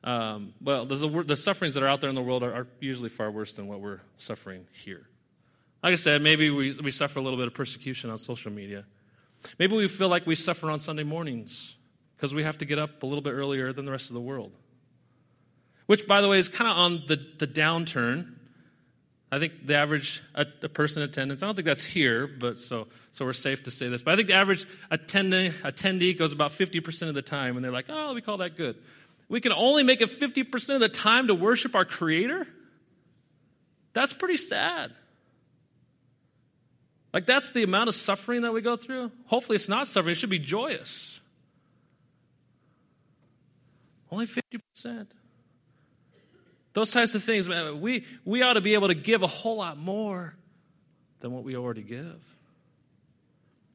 Um, 0.07 0.55
well, 0.63 0.87
the, 0.87 0.95
the, 0.95 1.23
the, 1.25 1.37
sufferings 1.37 1.75
that 1.75 1.83
are 1.83 1.89
out 1.89 2.01
there 2.01 2.09
in 2.09 2.15
the 2.15 2.23
world 2.23 2.45
are, 2.45 2.55
are, 2.55 2.67
usually 2.79 3.09
far 3.09 3.29
worse 3.29 3.55
than 3.55 3.67
what 3.67 3.81
we're 3.81 4.01
suffering 4.19 4.65
here. 4.73 5.09
Like 5.83 5.93
I 5.93 5.97
said, 5.97 6.23
maybe 6.23 6.49
we, 6.49 6.79
we 6.81 6.93
suffer 6.93 7.19
a 7.19 7.23
little 7.23 7.37
bit 7.37 7.49
of 7.49 7.55
persecution 7.55 8.11
on 8.11 8.19
social 8.19 8.53
media. 8.53 8.85
Maybe 9.59 9.77
we 9.77 9.89
feel 9.89 10.09
like 10.09 10.25
we 10.25 10.37
suffer 10.37 10.71
on 10.71 10.79
Sunday 10.79 11.03
mornings 11.03 11.77
because 12.17 12.33
we 12.33 12.45
have 12.45 12.57
to 12.59 12.65
get 12.65 12.79
up 12.79 13.03
a 13.03 13.07
little 13.07 13.21
bit 13.21 13.33
earlier 13.33 13.73
than 13.73 13.85
the 13.85 13.91
rest 13.91 14.11
of 14.11 14.15
the 14.15 14.21
world. 14.21 14.53
Which, 15.87 16.07
by 16.07 16.21
the 16.21 16.29
way, 16.29 16.39
is 16.39 16.49
kind 16.49 16.71
of 16.71 16.77
on 16.77 17.03
the, 17.09 17.21
the 17.39 17.47
downturn 17.49 18.37
I 19.31 19.41
think 19.41 19.67
the 19.67 19.75
average 19.75 20.23
a, 20.35 20.47
a 20.63 20.69
person 20.69 21.03
attendance, 21.03 21.43
I 21.43 21.47
don't 21.47 21.57
think 21.57 21.67
that's 21.67 21.85
here, 21.85 22.27
but 22.27 22.59
so, 22.59 22.87
so 23.13 23.25
we're 23.25 23.33
safe 23.33 23.65
to 23.65 23.71
say 23.71 23.89
this, 23.89 24.03
but 24.03 24.13
I 24.13 24.17
think 24.17 24.29
the 24.29 24.35
average 24.35 24.67
attendee, 24.91 25.51
attendee 25.63 26.17
goes 26.17 26.33
about 26.33 26.53
50% 26.53 27.09
of 27.09 27.15
the 27.15 27.23
time, 27.23 27.57
and 27.57 27.65
they're 27.65 27.73
like, 27.73 27.87
oh, 27.89 28.15
we 28.15 28.21
call 28.21 28.37
that 28.39 28.57
good. 28.57 28.77
We 29.29 29.41
can 29.41 29.53
only 29.53 29.83
make 29.83 30.01
it 30.01 30.09
50% 30.09 30.75
of 30.75 30.81
the 30.81 30.89
time 30.89 31.29
to 31.29 31.35
worship 31.35 31.75
our 31.75 31.85
Creator? 31.85 32.47
That's 33.93 34.13
pretty 34.13 34.37
sad. 34.37 34.93
Like, 37.13 37.27
that's 37.27 37.51
the 37.51 37.63
amount 37.63 37.89
of 37.89 37.95
suffering 37.95 38.43
that 38.43 38.53
we 38.53 38.61
go 38.61 38.77
through. 38.77 39.11
Hopefully, 39.27 39.57
it's 39.57 39.69
not 39.69 39.89
suffering, 39.89 40.13
it 40.13 40.17
should 40.17 40.31
be 40.31 40.39
joyous. 40.39 41.21
Only 44.11 44.27
50%. 44.27 45.07
Those 46.75 46.93
types 46.93 47.15
of 47.15 47.25
things, 47.25 47.49
man, 47.49 47.81
we, 47.81 48.05
we 48.25 48.43
ought 48.43 48.53
to 48.53 48.61
be 48.61 48.75
able 48.75 48.89
to 48.89 48.95
give 48.95 49.23
a 49.23 49.27
whole 49.27 49.57
lot 49.57 49.79
more 49.79 50.35
than 51.21 51.33
what 51.33 51.43
we 51.43 51.57
already 51.57 51.83
give. 51.83 52.23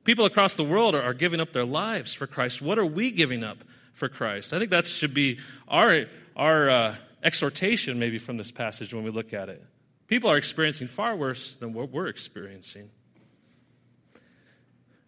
People 0.03 0.25
across 0.25 0.55
the 0.55 0.63
world 0.63 0.95
are, 0.95 1.01
are 1.01 1.13
giving 1.13 1.39
up 1.39 1.51
their 1.51 1.65
lives 1.65 2.13
for 2.13 2.27
Christ. 2.27 2.61
What 2.61 2.77
are 2.77 2.85
we 2.85 3.11
giving 3.11 3.43
up 3.43 3.57
for 3.93 4.09
Christ? 4.09 4.53
I 4.53 4.59
think 4.59 4.71
that 4.71 4.85
should 4.85 5.13
be 5.13 5.39
our, 5.67 6.05
our 6.35 6.69
uh, 6.69 6.95
exhortation, 7.23 7.99
maybe, 7.99 8.17
from 8.17 8.37
this 8.37 8.51
passage 8.51 8.93
when 8.93 9.03
we 9.03 9.11
look 9.11 9.33
at 9.33 9.49
it. 9.49 9.63
People 10.07 10.29
are 10.29 10.37
experiencing 10.37 10.87
far 10.87 11.15
worse 11.15 11.55
than 11.55 11.73
what 11.73 11.89
we're 11.89 12.07
experiencing. 12.07 12.89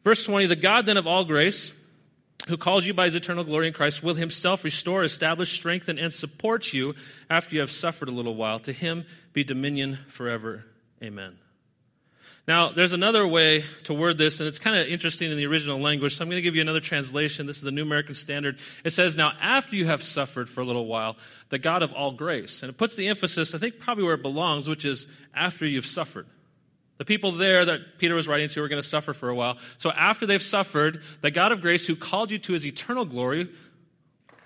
Verse 0.04 0.24
20 0.26 0.46
The 0.46 0.56
God 0.56 0.86
then 0.86 0.98
of 0.98 1.08
all 1.08 1.26
grace, 1.26 1.74
who 2.48 2.58
calls 2.58 2.86
you 2.86 2.94
by 2.94 3.06
his 3.06 3.16
eternal 3.16 3.44
glory 3.44 3.68
in 3.68 3.74
Christ, 3.74 4.04
will 4.04 4.16
himself 4.16 4.64
restore, 4.64 5.04
establish, 5.04 5.52
strengthen, 5.52 5.98
and 5.98 6.14
support 6.14 6.74
you 6.74 6.96
after 7.30 7.56
you 7.56 7.62
have 7.62 7.72
suffered 7.72 8.10
a 8.10 8.12
little 8.12 8.36
while. 8.36 8.60
To 8.60 8.74
him 8.74 9.06
be 9.34 9.44
dominion 9.44 10.00
forever. 10.08 10.66
Amen. 11.02 11.38
Now, 12.46 12.74
there's 12.74 12.92
another 12.92 13.26
way 13.26 13.64
to 13.84 13.94
word 13.94 14.18
this, 14.18 14.42
and 14.42 14.50
it's 14.50 14.60
kind 14.60 14.76
of 14.76 14.86
interesting 14.88 15.32
in 15.32 15.38
the 15.38 15.46
original 15.46 15.80
language, 15.80 16.18
so 16.18 16.24
I'm 16.24 16.30
going 16.30 16.40
to 16.40 16.42
give 16.42 16.56
you 16.56 16.62
another 16.62 16.82
translation. 16.82 17.46
This 17.46 17.56
is 17.56 17.64
the 17.64 17.72
New 17.72 17.84
American 17.84 18.16
Standard. 18.16 18.60
It 18.84 18.90
says, 18.90 19.16
Now, 19.16 19.32
after 19.42 19.78
you 19.78 19.86
have 19.86 20.04
suffered 20.04 20.50
for 20.50 20.60
a 20.60 20.66
little 20.66 20.86
while, 20.86 21.16
the 21.50 21.58
God 21.58 21.84
of 21.84 21.94
all 21.94 22.12
grace. 22.12 22.62
And 22.62 22.70
it 22.70 22.78
puts 22.78 22.96
the 22.96 23.08
emphasis, 23.08 23.56
I 23.56 23.60
think, 23.60 23.80
probably 23.80 24.04
where 24.04 24.16
it 24.16 24.22
belongs, 24.22 24.68
which 24.68 24.84
is 24.84 25.08
after 25.34 25.66
you've 25.66 25.86
suffered. 25.86 26.28
The 26.98 27.06
people 27.06 27.32
there 27.32 27.64
that 27.64 27.98
Peter 27.98 28.14
was 28.14 28.28
writing 28.28 28.50
to 28.50 28.62
are 28.62 28.68
going 28.68 28.82
to 28.82 28.88
suffer 28.88 29.14
for 29.14 29.30
a 29.30 29.36
while. 29.36 29.58
So 29.78 29.92
after 29.92 30.26
they've 30.26 30.44
suffered, 30.44 31.02
the 31.22 31.32
God 31.32 31.54
of 31.54 31.62
grace 31.62 31.88
who 31.88 31.96
called 31.96 32.30
you 32.30 32.40
to 32.40 32.54
his 32.54 32.66
eternal 32.66 33.06
glory, 33.06 33.50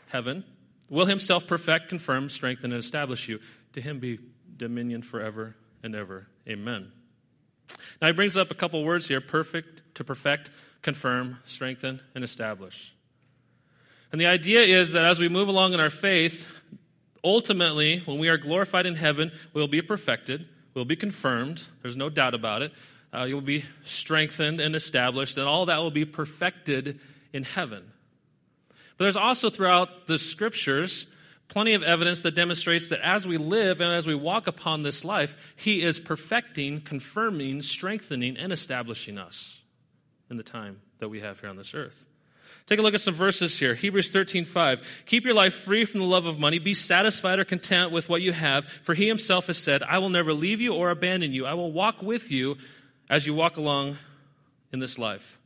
heaven, 0.08 0.44
will 0.88 1.08
himself 1.08 1.48
perfect, 1.48 1.90
confirm, 1.90 2.30
strengthen, 2.30 2.72
and 2.72 2.80
establish 2.80 3.28
you. 3.28 3.40
To 3.74 3.82
him 3.82 4.00
be 4.00 4.20
dominion 4.56 5.02
forever 5.02 5.56
and 5.84 5.96
ever. 5.96 6.28
Amen. 6.48 6.92
Now 8.02 8.08
he 8.08 8.14
brings 8.14 8.38
up 8.38 8.52
a 8.52 8.56
couple 8.56 8.84
words 8.84 9.08
here 9.08 9.22
perfect, 9.22 9.84
to 9.96 10.04
perfect, 10.04 10.52
confirm, 10.82 11.40
strengthen, 11.46 12.02
and 12.16 12.24
establish. 12.24 12.94
And 14.12 14.22
the 14.22 14.28
idea 14.28 14.62
is 14.62 14.94
that 14.94 15.06
as 15.06 15.20
we 15.20 15.30
move 15.30 15.48
along 15.48 15.74
in 15.74 15.80
our 15.80 15.90
faith, 15.90 16.48
ultimately, 17.24 18.00
when 18.06 18.20
we 18.20 18.30
are 18.30 18.38
glorified 18.38 18.86
in 18.86 18.96
heaven, 18.96 19.32
we'll 19.54 19.68
be 19.68 19.82
perfected 19.82 20.48
we 20.78 20.80
will 20.80 20.86
be 20.86 20.96
confirmed. 20.96 21.64
There's 21.82 21.98
no 21.98 22.08
doubt 22.08 22.36
about 22.36 22.62
it. 22.62 22.72
Uh, 23.12 23.24
you'll 23.24 23.42
be 23.42 23.66
strengthened 23.84 24.60
and 24.60 24.76
established, 24.76 25.36
and 25.36 25.48
all 25.48 25.66
that 25.66 25.80
will 25.80 25.90
be 25.90 26.06
perfected 26.06 27.00
in 27.34 27.42
heaven. 27.42 27.84
But 28.96 29.06
there's 29.06 29.16
also 29.16 29.50
throughout 29.50 30.06
the 30.06 30.20
scriptures 30.20 31.08
plenty 31.50 31.74
of 31.74 31.84
evidence 31.84 32.22
that 32.22 32.36
demonstrates 32.36 32.90
that 32.90 33.00
as 33.02 33.28
we 33.28 33.38
live 33.38 33.82
and 33.82 33.94
as 33.94 34.08
we 34.08 34.16
walk 34.16 34.48
upon 34.48 34.84
this 34.84 35.06
life, 35.06 35.36
He 35.56 35.84
is 35.84 36.00
perfecting, 36.00 36.82
confirming, 36.82 37.62
strengthening, 37.62 38.38
and 38.38 38.52
establishing 38.52 39.18
us 39.18 39.62
in 40.30 40.38
the 40.38 40.44
time 40.44 40.82
that 41.00 41.10
we 41.10 41.22
have 41.22 41.40
here 41.40 41.50
on 41.50 41.58
this 41.58 41.74
earth. 41.74 42.06
Take 42.66 42.80
a 42.80 42.82
look 42.82 42.94
at 42.94 43.02
some 43.02 43.14
verses 43.14 43.58
here. 43.58 43.76
Hebrews 43.76 44.12
13, 44.12 44.44
5. 44.44 45.04
Keep 45.06 45.24
your 45.24 45.34
life 45.34 45.54
free 45.54 45.86
from 45.86 46.02
the 46.02 46.06
love 46.06 46.26
of 46.26 46.38
money. 46.38 46.60
Be 46.60 46.74
satisfied 46.74 47.40
or 47.40 47.46
content 47.46 47.92
with 47.92 48.10
what 48.10 48.22
you 48.22 48.34
have, 48.34 48.66
for 48.66 48.94
he 48.94 49.08
himself 49.08 49.48
has 49.48 49.58
said, 49.58 49.82
I 49.84 50.00
will 50.00 50.10
never 50.10 50.34
leave 50.34 50.60
you 50.60 50.74
or 50.74 50.90
abandon 50.90 51.32
you. 51.32 51.46
I 51.46 51.54
will 51.54 51.72
walk 51.72 52.02
with 52.02 52.30
you 52.30 52.58
as 53.10 53.26
you 53.26 53.34
walk 53.34 53.56
along 53.56 53.98
in 54.74 54.80
this 54.80 55.00
life. 55.00 55.37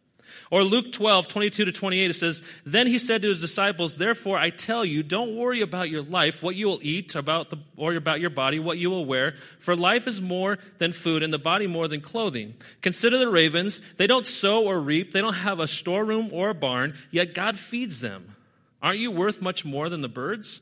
Or 0.50 0.64
Luke 0.64 0.92
12, 0.92 1.28
22 1.28 1.66
to 1.66 1.72
28, 1.72 2.10
it 2.10 2.14
says, 2.14 2.42
Then 2.66 2.88
he 2.88 2.98
said 2.98 3.22
to 3.22 3.30
his 3.30 3.40
disciples, 3.40 3.96
Therefore 3.96 4.38
I 4.38 4.50
tell 4.50 4.84
you, 4.84 5.04
don't 5.04 5.36
worry 5.36 5.62
about 5.62 5.90
your 5.90 6.02
life, 6.02 6.44
what 6.44 6.56
you 6.56 6.68
will 6.68 6.80
eat, 6.82 7.16
about 7.16 7.50
the, 7.50 7.58
or 7.78 7.94
about 7.94 8.20
your 8.20 8.30
body, 8.30 8.60
what 8.60 8.78
you 8.78 8.90
will 8.90 9.06
wear. 9.06 9.36
For 9.60 9.76
life 9.76 10.08
is 10.08 10.22
more 10.22 10.58
than 10.78 10.94
food, 10.94 11.24
and 11.24 11.34
the 11.34 11.40
body 11.40 11.68
more 11.68 11.88
than 11.88 12.02
clothing. 12.02 12.56
Consider 12.82 13.18
the 13.18 13.30
ravens. 13.30 13.82
They 13.98 14.08
don't 14.08 14.26
sow 14.26 14.66
or 14.66 14.80
reap, 14.80 15.12
they 15.12 15.22
don't 15.22 15.34
have 15.34 15.60
a 15.60 15.68
storeroom 15.68 16.30
or 16.32 16.50
a 16.50 16.56
barn, 16.56 16.96
yet 17.12 17.34
God 17.34 17.58
feeds 17.58 18.02
them. 18.02 18.36
Aren't 18.82 19.00
you 19.00 19.12
worth 19.12 19.42
much 19.42 19.64
more 19.64 19.90
than 19.90 20.02
the 20.02 20.10
birds? 20.10 20.62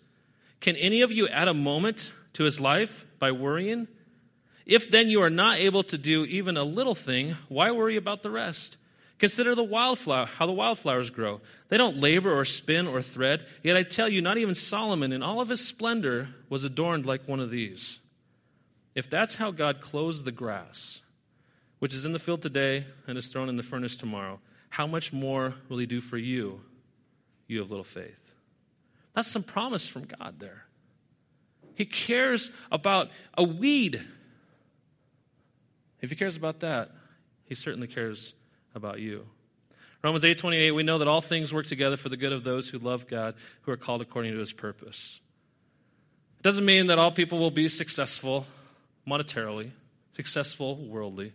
Can 0.62 0.76
any 0.76 1.02
of 1.02 1.12
you 1.12 1.28
add 1.30 1.48
a 1.48 1.54
moment 1.54 2.12
to 2.34 2.44
his 2.44 2.60
life 2.60 3.06
by 3.18 3.32
worrying? 3.32 3.88
If 4.66 4.92
then 4.92 5.10
you 5.10 5.22
are 5.24 5.30
not 5.30 5.58
able 5.58 5.84
to 5.84 5.98
do 5.98 6.26
even 6.26 6.56
a 6.56 6.64
little 6.64 6.96
thing, 6.96 7.36
why 7.48 7.72
worry 7.72 7.96
about 7.96 8.22
the 8.22 8.30
rest? 8.30 8.78
Consider 9.20 9.54
the 9.54 9.64
wildflower, 9.64 10.26
how 10.26 10.46
the 10.46 10.54
wildflowers 10.54 11.10
grow. 11.10 11.42
They 11.68 11.78
don't 11.78 11.98
labor 11.98 12.34
or 12.34 12.46
spin 12.46 12.88
or 12.88 13.02
thread. 13.02 13.46
Yet 13.64 13.76
I 13.76 13.84
tell 13.84 14.08
you, 14.08 14.22
not 14.22 14.38
even 14.38 14.56
Solomon 14.56 15.12
in 15.12 15.22
all 15.22 15.42
of 15.42 15.50
his 15.50 15.66
splendor 15.66 16.30
was 16.48 16.64
adorned 16.64 17.06
like 17.06 17.28
one 17.28 17.42
of 17.42 17.52
these. 17.52 18.00
If 18.96 19.10
that's 19.10 19.36
how 19.36 19.52
God 19.52 19.82
clothes 19.82 20.24
the 20.24 20.32
grass, 20.32 21.02
which 21.80 21.94
is 21.94 22.06
in 22.06 22.14
the 22.14 22.20
field 22.20 22.42
today 22.42 22.86
and 23.08 23.18
is 23.18 23.28
thrown 23.28 23.50
in 23.50 23.58
the 23.58 23.64
furnace 23.64 23.98
tomorrow, 23.98 24.40
how 24.70 24.88
much 24.88 25.12
more 25.12 25.56
will 25.68 25.78
he 25.78 25.86
do 25.86 26.00
for 26.00 26.18
you, 26.18 26.62
you 27.48 27.60
have 27.60 27.70
little 27.70 27.84
faith? 27.84 28.34
That's 29.16 29.28
some 29.28 29.44
promise 29.44 29.88
from 29.88 30.06
God 30.06 30.40
there. 30.40 30.64
He 31.76 31.86
cares 31.86 32.52
about 32.72 33.10
a 33.38 33.44
weed. 33.44 34.02
If 36.02 36.10
he 36.10 36.16
cares 36.16 36.38
about 36.38 36.62
that, 36.62 36.92
he 37.46 37.56
certainly 37.56 37.88
cares 37.88 38.34
about 38.76 39.00
you. 39.00 39.28
Romans 40.04 40.24
8:28 40.24 40.74
we 40.74 40.84
know 40.84 40.98
that 41.00 41.08
all 41.08 41.22
things 41.22 41.54
work 41.54 41.66
together 41.66 41.98
for 41.98 42.10
the 42.10 42.18
good 42.18 42.32
of 42.32 42.44
those 42.44 42.70
who 42.70 42.80
love 42.80 43.08
God, 43.08 43.36
who 43.62 43.72
are 43.72 43.78
called 43.78 44.02
according 44.02 44.32
to 44.34 44.40
his 44.40 44.54
purpose. 44.54 45.20
It 46.40 46.44
doesn't 46.44 46.66
mean 46.66 46.88
that 46.88 46.98
all 46.98 47.12
people 47.12 47.38
will 47.38 47.52
be 47.52 47.68
successful 47.68 48.48
monetarily, 49.06 49.72
successful 50.14 50.78
worldly, 50.78 51.34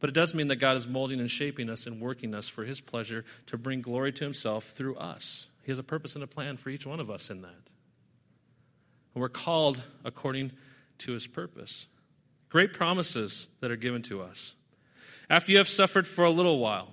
but 0.00 0.10
it 0.10 0.14
does 0.14 0.34
mean 0.34 0.48
that 0.48 0.56
God 0.56 0.76
is 0.76 0.88
molding 0.88 1.20
and 1.20 1.30
shaping 1.30 1.70
us 1.70 1.86
and 1.86 2.00
working 2.00 2.34
us 2.34 2.48
for 2.48 2.64
his 2.64 2.80
pleasure 2.80 3.24
to 3.46 3.56
bring 3.56 3.80
glory 3.80 4.12
to 4.12 4.24
himself 4.24 4.70
through 4.70 4.96
us. 4.96 5.48
He 5.62 5.70
has 5.70 5.78
a 5.78 5.84
purpose 5.84 6.14
and 6.14 6.24
a 6.24 6.26
plan 6.26 6.56
for 6.56 6.70
each 6.70 6.86
one 6.86 7.00
of 7.00 7.10
us 7.10 7.30
in 7.30 7.42
that. 7.42 7.68
And 9.14 9.22
we're 9.22 9.28
called 9.28 9.82
according 10.04 10.52
to 10.98 11.12
his 11.12 11.26
purpose. 11.26 11.86
Great 12.48 12.72
promises 12.72 13.48
that 13.60 13.70
are 13.70 13.76
given 13.76 14.02
to 14.02 14.20
us. 14.20 14.54
After 15.30 15.52
you 15.52 15.58
have 15.58 15.68
suffered 15.68 16.06
for 16.06 16.24
a 16.24 16.30
little 16.30 16.58
while, 16.58 16.92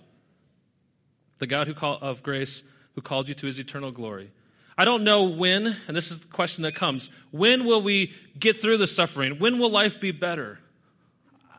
the 1.38 1.48
God 1.48 1.68
who 1.68 1.74
call, 1.74 1.98
of 2.02 2.24
grace 2.24 2.64
who 2.96 3.02
called 3.02 3.28
you 3.28 3.34
to 3.36 3.48
his 3.48 3.60
eternal 3.60 3.92
glory. 3.92 4.32
I 4.78 4.86
don't 4.86 5.04
know 5.04 5.24
when, 5.24 5.76
and 5.88 5.98
this 5.98 6.12
is 6.12 6.22
the 6.22 6.28
question 6.28 6.64
that 6.64 6.76
comes 6.76 7.10
when 7.32 7.66
will 7.66 7.82
we 7.82 8.14
get 8.40 8.58
through 8.58 8.78
the 8.78 8.88
suffering? 8.88 9.40
When 9.40 9.60
will 9.60 9.70
life 9.70 10.00
be 10.00 10.12
better? 10.12 10.60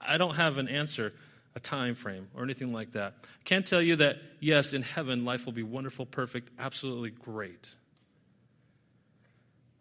I 0.00 0.18
don't 0.18 0.34
have 0.34 0.58
an 0.58 0.68
answer, 0.68 1.12
a 1.54 1.60
time 1.60 1.94
frame, 1.94 2.28
or 2.34 2.42
anything 2.42 2.72
like 2.72 2.92
that. 2.92 3.14
I 3.22 3.44
can't 3.44 3.66
tell 3.66 3.82
you 3.82 3.96
that, 3.96 4.18
yes, 4.40 4.72
in 4.72 4.82
heaven, 4.82 5.24
life 5.24 5.46
will 5.46 5.52
be 5.52 5.62
wonderful, 5.62 6.06
perfect, 6.06 6.50
absolutely 6.58 7.10
great. 7.10 7.70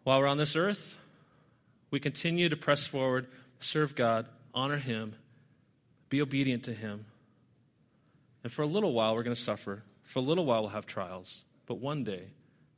While 0.04 0.20
we're 0.20 0.26
on 0.26 0.38
this 0.38 0.56
earth, 0.56 0.96
we 1.90 2.00
continue 2.00 2.48
to 2.48 2.56
press 2.56 2.86
forward, 2.86 3.26
serve 3.60 3.94
God, 3.94 4.26
honor 4.54 4.78
Him, 4.78 5.14
be 6.12 6.20
obedient 6.20 6.62
to 6.64 6.74
Him. 6.74 7.06
And 8.44 8.52
for 8.52 8.60
a 8.60 8.66
little 8.66 8.92
while, 8.92 9.14
we're 9.14 9.22
going 9.22 9.34
to 9.34 9.40
suffer. 9.40 9.82
For 10.02 10.18
a 10.18 10.22
little 10.22 10.44
while, 10.44 10.60
we'll 10.60 10.70
have 10.70 10.84
trials. 10.84 11.40
But 11.64 11.76
one 11.76 12.04
day, 12.04 12.24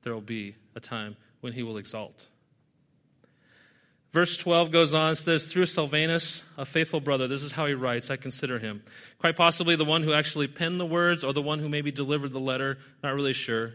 there 0.03 0.15
will 0.15 0.21
be 0.21 0.55
a 0.77 0.81
time 0.81 1.17
when 1.41 1.53
He 1.53 1.65
will 1.65 1.77
exalt. 1.77 2.29
Verse 4.13 4.37
12 4.37 4.71
goes 4.71 4.95
on, 4.95 5.13
It 5.13 5.17
says, 5.17 5.47
Through 5.47 5.67
Silvanus, 5.67 6.45
a 6.57 6.65
faithful 6.65 7.01
brother, 7.01 7.27
this 7.27 7.43
is 7.43 7.51
how 7.51 7.67
he 7.67 7.75
writes, 7.75 8.09
I 8.09 8.17
consider 8.17 8.61
him. 8.61 8.85
Quite 9.19 9.37
possibly 9.37 9.75
the 9.75 9.85
one 9.85 10.05
who 10.05 10.13
actually 10.13 10.47
penned 10.47 10.79
the 10.79 10.87
words 10.87 11.25
or 11.25 11.33
the 11.33 11.43
one 11.43 11.59
who 11.59 11.69
maybe 11.69 11.91
delivered 11.91 12.31
the 12.31 12.39
letter, 12.39 12.79
not 13.03 13.17
really 13.17 13.33
sure. 13.33 13.73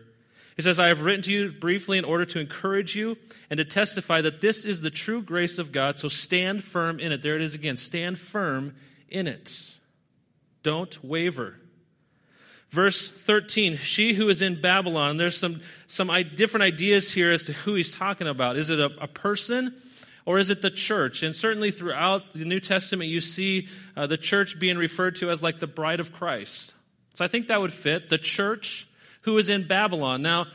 He 0.55 0.61
says, 0.61 0.79
I 0.79 0.87
have 0.87 1.01
written 1.01 1.23
to 1.23 1.33
you 1.33 1.51
briefly 1.51 1.97
in 1.97 2.05
order 2.05 2.23
to 2.23 2.39
encourage 2.39 2.95
you 2.95 3.17
and 3.49 3.57
to 3.57 3.65
testify 3.65 4.21
that 4.21 4.39
this 4.39 4.63
is 4.63 4.79
the 4.79 4.89
true 4.89 5.21
grace 5.21 5.59
of 5.59 5.73
God, 5.73 5.99
so 5.99 6.07
stand 6.07 6.63
firm 6.63 7.01
in 7.01 7.11
it. 7.11 7.21
There 7.21 7.35
it 7.35 7.41
is 7.41 7.53
again. 7.53 7.75
Stand 7.75 8.17
firm 8.17 8.75
in 9.11 9.27
it. 9.27 9.75
Don't 10.63 11.03
waver. 11.03 11.55
Verse 12.69 13.09
13, 13.09 13.77
she 13.77 14.13
who 14.13 14.29
is 14.29 14.41
in 14.41 14.61
Babylon. 14.61 15.17
There's 15.17 15.37
some, 15.37 15.61
some 15.87 16.11
different 16.35 16.63
ideas 16.63 17.11
here 17.11 17.31
as 17.31 17.45
to 17.45 17.53
who 17.53 17.73
he's 17.73 17.91
talking 17.91 18.27
about. 18.27 18.57
Is 18.57 18.69
it 18.69 18.79
a, 18.79 18.91
a 19.01 19.07
person 19.07 19.73
or 20.25 20.37
is 20.37 20.51
it 20.51 20.61
the 20.61 20.69
church? 20.69 21.23
And 21.23 21.35
certainly 21.35 21.71
throughout 21.71 22.33
the 22.33 22.45
New 22.45 22.59
Testament, 22.59 23.09
you 23.09 23.21
see 23.21 23.67
uh, 23.97 24.05
the 24.05 24.17
church 24.17 24.59
being 24.59 24.77
referred 24.77 25.15
to 25.17 25.31
as 25.31 25.41
like 25.41 25.59
the 25.59 25.67
bride 25.67 25.99
of 25.99 26.13
Christ. 26.13 26.75
So 27.15 27.25
I 27.25 27.27
think 27.27 27.47
that 27.47 27.59
would 27.59 27.73
fit. 27.73 28.09
The 28.09 28.19
church 28.19 28.87
who 29.23 29.37
is 29.39 29.49
in 29.49 29.67
Babylon. 29.67 30.21
Now, 30.21 30.45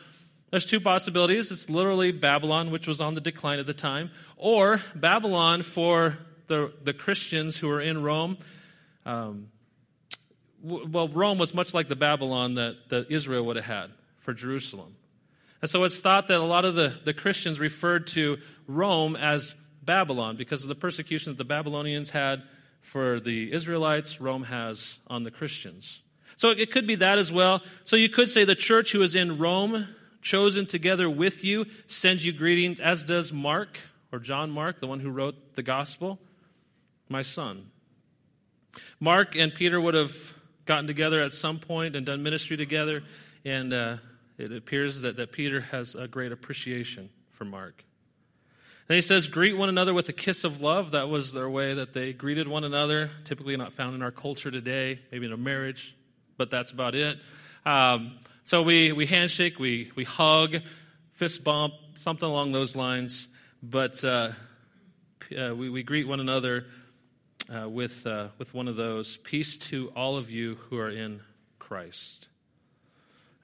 there's 0.51 0.67
two 0.67 0.79
possibilities. 0.79 1.51
It's 1.51 1.69
literally 1.69 2.12
Babylon, 2.12 2.71
which 2.71 2.87
was 2.87 3.01
on 3.01 3.14
the 3.14 3.21
decline 3.21 3.59
at 3.59 3.67
the 3.67 3.75
time, 3.75 4.12
or 4.37 4.81
Babylon 4.95 5.62
for 5.62 6.17
the, 6.46 6.72
the 6.83 6.92
Christians 6.92 7.59
who 7.59 7.68
were 7.68 7.80
in 7.80 8.02
Rome. 8.02 8.38
Um, 9.07 9.48
well, 10.62 11.09
Rome 11.09 11.38
was 11.38 11.52
much 11.54 11.74
like 11.74 11.88
the 11.88 11.96
Babylon 11.96 12.54
that, 12.54 12.88
that 12.88 13.11
Israel 13.11 13.44
would 13.46 13.57
have 13.57 13.64
had 13.66 13.90
for 14.18 14.33
Jerusalem. 14.33 14.94
And 15.61 15.70
so 15.70 15.85
it's 15.85 16.00
thought 16.00 16.28
that 16.28 16.40
a 16.40 16.44
lot 16.44 16.64
of 16.64 16.74
the, 16.74 16.94
the 17.04 17.14
Christians 17.14 17.61
referred 17.61 18.07
to 18.09 18.38
Rome 18.66 19.16
as 19.16 19.54
Babylon 19.83 20.37
because 20.37 20.62
of 20.62 20.68
the 20.68 20.74
persecution 20.74 21.33
that 21.33 21.38
the 21.38 21.44
Babylonians 21.44 22.11
had 22.11 22.42
for 22.80 23.20
the 23.20 23.52
Israelites, 23.52 24.20
Rome 24.20 24.44
has 24.44 24.98
on 25.07 25.24
the 25.24 25.30
Christians. 25.30 26.02
So 26.37 26.50
it 26.50 26.70
could 26.70 26.87
be 26.87 26.96
that 26.96 27.18
as 27.18 27.33
well. 27.33 27.62
So 27.85 27.96
you 27.96 28.09
could 28.09 28.28
say 28.28 28.44
the 28.44 28.54
church 28.54 28.92
who 28.92 29.02
is 29.02 29.14
in 29.14 29.38
Rome, 29.38 29.88
chosen 30.20 30.66
together 30.66 31.09
with 31.09 31.44
you, 31.44 31.66
sends 31.87 32.26
you 32.26 32.33
greetings, 32.33 32.80
as 32.80 33.04
does 33.04 33.33
Mark, 33.33 33.78
or 34.12 34.18
John 34.18 34.50
Mark, 34.50 34.80
the 34.80 34.87
one 34.87 35.00
who 35.00 35.11
wrote 35.11 35.54
the 35.54 35.62
gospel, 35.62 36.18
my 37.14 37.22
son. 37.22 37.70
Mark 38.98 39.37
and 39.37 39.55
Peter 39.55 39.81
would 39.81 39.94
have 39.94 40.16
gotten 40.66 40.88
together 40.88 41.22
at 41.22 41.33
some 41.33 41.61
point 41.61 41.94
and 41.94 42.05
done 42.05 42.24
ministry 42.24 42.57
together, 42.57 43.05
and 43.44 43.72
uh, 43.72 43.98
it 44.37 44.50
appears 44.50 45.03
that, 45.03 45.16
that 45.16 45.31
Peter 45.31 45.61
has 45.61 45.94
a 45.94 46.09
great 46.09 46.33
appreciation 46.33 47.09
for 47.31 47.44
Mark. 47.44 47.85
And 48.88 48.96
he 48.96 49.00
says, 49.00 49.29
Greet 49.29 49.57
one 49.57 49.68
another 49.68 49.94
with 49.94 50.09
a 50.09 50.12
kiss 50.12 50.42
of 50.42 50.61
love. 50.61 50.90
That 50.90 51.09
was 51.09 51.33
their 51.33 51.48
way 51.48 51.74
that 51.74 51.94
they 51.94 52.12
greeted 52.12 52.48
one 52.48 52.64
another, 52.64 53.12
typically 53.22 53.57
not 53.57 53.72
found 53.72 53.94
in 53.94 54.03
our 54.03 54.11
culture 54.11 54.50
today, 54.50 54.98
maybe 55.12 55.27
in 55.27 55.33
a 55.33 55.37
marriage, 55.37 55.94
but 56.37 56.50
that's 56.50 56.72
about 56.72 56.96
it. 56.96 57.16
Um, 57.64 58.18
so 58.42 58.61
we, 58.61 58.90
we 58.90 59.07
handshake, 59.07 59.61
we, 59.61 59.92
we 59.94 60.03
hug, 60.03 60.57
fist 61.12 61.44
bump, 61.44 61.74
something 61.94 62.29
along 62.29 62.50
those 62.50 62.74
lines. 62.74 63.29
But 63.62 64.03
uh, 64.03 64.33
uh, 65.38 65.55
we, 65.55 65.70
we 65.70 65.85
greet 65.85 66.09
one 66.09 66.18
another 66.18 66.66
uh, 67.52 67.68
with, 67.68 68.07
uh, 68.07 68.28
with 68.38 68.54
one 68.54 68.68
of 68.68 68.76
those. 68.76 69.16
Peace 69.18 69.57
to 69.57 69.90
all 69.96 70.16
of 70.16 70.30
you 70.30 70.57
who 70.68 70.78
are 70.78 70.90
in 70.90 71.20
Christ. 71.59 72.28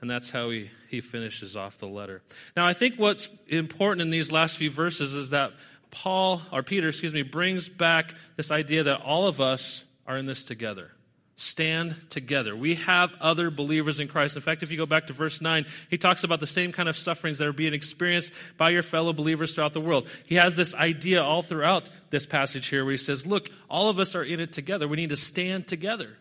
And 0.01 0.11
that's 0.11 0.31
how 0.31 0.51
he, 0.51 0.71
he 0.89 1.01
finishes 1.01 1.57
off 1.57 1.79
the 1.79 1.89
letter. 1.89 2.23
Now, 2.57 2.67
I 2.67 2.73
think 2.73 2.95
what's 2.97 3.29
important 3.49 4.03
in 4.03 4.11
these 4.11 4.33
last 4.33 4.57
few 4.57 4.71
verses 4.71 5.13
is 5.13 5.31
that 5.31 5.53
Paul, 5.91 6.41
or 6.53 6.63
Peter, 6.63 6.89
excuse 6.89 7.13
me, 7.13 7.23
brings 7.23 7.69
back 7.69 8.15
this 8.37 8.51
idea 8.51 8.85
that 8.85 9.01
all 9.01 9.27
of 9.27 9.41
us 9.41 9.85
are 10.07 10.17
in 10.17 10.27
this 10.27 10.45
together 10.45 10.93
stand 11.41 11.97
together. 12.11 12.55
We 12.55 12.75
have 12.75 13.15
other 13.19 13.51
believers 13.51 13.99
in 13.99 14.09
Christ. 14.09 14.37
In 14.37 14.43
fact, 14.43 14.63
if 14.63 14.71
you 14.71 14.77
go 14.77 14.85
back 14.85 15.07
to 15.07 15.15
verse 15.15 15.41
9, 15.41 15.65
he 15.89 15.97
talks 15.97 16.23
about 16.23 16.39
the 16.39 16.47
same 16.47 16.71
kind 16.71 16.87
of 16.87 16.99
sufferings 16.99 17.39
that 17.39 17.49
are 17.49 17.53
being 17.53 17.73
experienced 17.73 18.31
by 18.59 18.69
your 18.69 18.83
fellow 18.83 19.15
believers 19.15 19.55
throughout 19.55 19.73
the 19.73 19.81
world. 19.81 20.07
He 20.27 20.35
has 20.35 20.55
this 20.55 20.75
idea 20.75 21.25
all 21.25 21.43
throughout 21.43 21.89
this 22.11 22.27
passage 22.27 22.67
here 22.67 22.85
where 22.85 22.93
he 22.93 22.99
says, 22.99 23.27
Look, 23.27 23.49
all 23.71 23.89
of 23.89 23.99
us 23.99 24.15
are 24.15 24.23
in 24.23 24.39
it 24.39 24.53
together. 24.53 24.87
We 24.87 24.99
need 24.99 25.11
to 25.11 25.17
stand 25.17 25.67
together. 25.67 26.19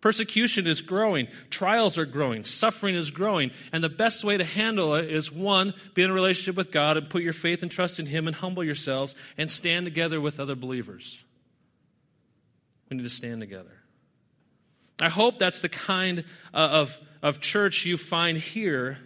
Persecution 0.00 0.66
is 0.66 0.80
growing, 0.80 1.28
trials 1.50 1.98
are 1.98 2.06
growing, 2.06 2.42
suffering 2.42 2.94
is 2.94 3.10
growing, 3.10 3.52
and 3.72 3.84
the 3.84 3.90
best 3.90 4.24
way 4.24 4.36
to 4.36 4.44
handle 4.44 4.94
it 4.94 5.08
is 5.10 5.30
one, 5.30 5.74
be 5.94 6.02
in 6.02 6.10
a 6.10 6.14
relationship 6.14 6.56
with 6.56 6.72
God 6.72 6.96
and 6.96 7.08
put 7.10 7.22
your 7.22 7.34
faith 7.34 7.62
and 7.62 7.70
trust 7.70 8.00
in 8.00 8.06
Him 8.06 8.26
and 8.26 8.34
humble 8.34 8.64
yourselves 8.64 9.14
and 9.36 9.50
stand 9.50 9.84
together 9.84 10.20
with 10.20 10.40
other 10.40 10.56
believers. 10.56 11.22
We 12.90 12.96
need 12.96 13.04
to 13.04 13.10
stand 13.10 13.40
together. 13.40 13.81
I 15.00 15.08
hope 15.08 15.38
that's 15.38 15.60
the 15.60 15.68
kind 15.68 16.24
uh, 16.54 16.56
of, 16.56 17.00
of 17.22 17.40
church 17.40 17.84
you 17.84 17.96
find 17.96 18.38
here 18.38 18.98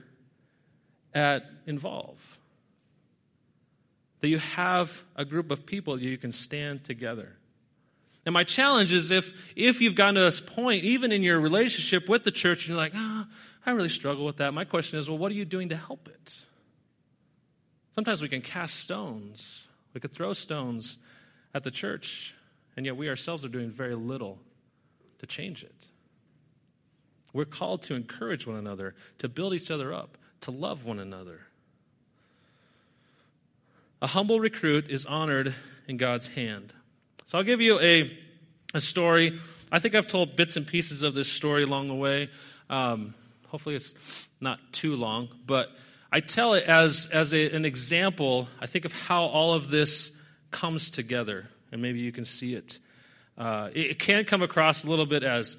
at 1.14 1.44
Involve. 1.66 2.38
That 4.20 4.29
you 4.29 4.38
have 4.38 5.03
a 5.16 5.25
group 5.25 5.51
of 5.51 5.66
people 5.66 6.01
you 6.01 6.16
can 6.16 6.33
stand 6.33 6.85
together. 6.85 7.37
And 8.25 8.33
my 8.33 8.44
challenge 8.44 8.92
is 8.92 9.11
if, 9.11 9.33
if 9.55 9.81
you've 9.81 9.94
gotten 9.94 10.16
to 10.16 10.22
this 10.22 10.40
point, 10.40 10.85
even 10.85 11.12
in 11.12 11.22
your 11.22 11.40
relationship 11.40 12.09
with 12.09 12.25
the 12.25 12.31
church, 12.31 12.64
and 12.64 12.70
you're 12.70 12.77
like, 12.77 12.92
oh, 12.94 13.27
I 13.64 13.70
really 13.70 13.88
struggle 13.88 14.25
with 14.25 14.37
that. 14.38 14.53
My 14.55 14.64
question 14.64 14.99
is, 14.99 15.09
well, 15.09 15.18
what 15.18 15.31
are 15.33 15.35
you 15.35 15.44
doing 15.44 15.68
to 15.70 15.77
help 15.77 16.09
it? 16.09 16.44
Sometimes 17.94 18.20
we 18.20 18.29
can 18.29 18.42
cast 18.42 18.81
stones, 18.81 19.68
we 19.94 20.01
could 20.01 20.12
throw 20.12 20.33
stones 20.35 20.99
at 21.55 21.62
the 21.62 21.70
church, 21.70 22.35
and 22.77 22.85
yet 22.85 22.96
we 22.96 23.09
ourselves 23.09 23.44
are 23.44 23.49
doing 23.49 23.70
very 23.70 23.94
little 23.94 24.38
to 25.18 25.26
change 25.26 25.64
it. 25.64 25.87
We're 27.33 27.44
called 27.44 27.83
to 27.85 27.94
encourage 27.94 28.46
one 28.46 28.57
another, 28.57 28.94
to 29.18 29.29
build 29.29 29.55
each 29.55 29.70
other 29.70 29.92
up, 29.92 30.16
to 30.42 30.50
love 30.50 30.85
one 30.85 30.98
another. 30.98 31.40
A 34.00 34.07
humble 34.07 34.40
recruit 34.40 34.88
is 34.88 35.05
honored 35.07 35.55
in 35.88 35.96
God's 35.96 36.29
hand. 36.29 36.72
So 37.26 37.38
I'll 37.38 37.44
give 37.44 37.61
you 37.61 37.81
a, 37.81 38.16
a 38.74 38.81
story. 38.81 39.38
I 39.72 39.79
think 39.79 39.94
I've 39.94 40.07
told 40.07 40.37
bits 40.37 40.57
and 40.57 40.66
pieces 40.66 41.02
of 41.02 41.14
this 41.14 41.31
story 41.31 41.64
along 41.64 41.88
the 41.88 41.94
way. 41.94 42.31
Um, 42.70 43.14
hopefully, 43.48 43.74
it's 43.74 44.29
not 44.40 44.61
too 44.72 44.96
long, 44.96 45.29
but 45.46 45.70
I 46.12 46.20
tell 46.20 46.55
it 46.55 46.64
as, 46.64 47.09
as 47.12 47.35
a, 47.35 47.50
an 47.50 47.64
example, 47.64 48.48
I 48.61 48.66
think, 48.66 48.85
of 48.85 48.92
how 48.92 49.24
all 49.24 49.55
of 49.55 49.70
this 49.70 50.12
comes 50.50 50.90
together, 50.90 51.48
and 51.72 51.83
maybe 51.83 51.98
you 51.98 52.12
can 52.12 52.24
see 52.24 52.55
it. 52.55 52.79
Uh, 53.37 53.70
it, 53.75 53.90
it 53.90 53.99
can 53.99 54.25
come 54.25 54.42
across 54.42 54.85
a 54.85 54.88
little 54.88 55.07
bit 55.07 55.22
as 55.22 55.57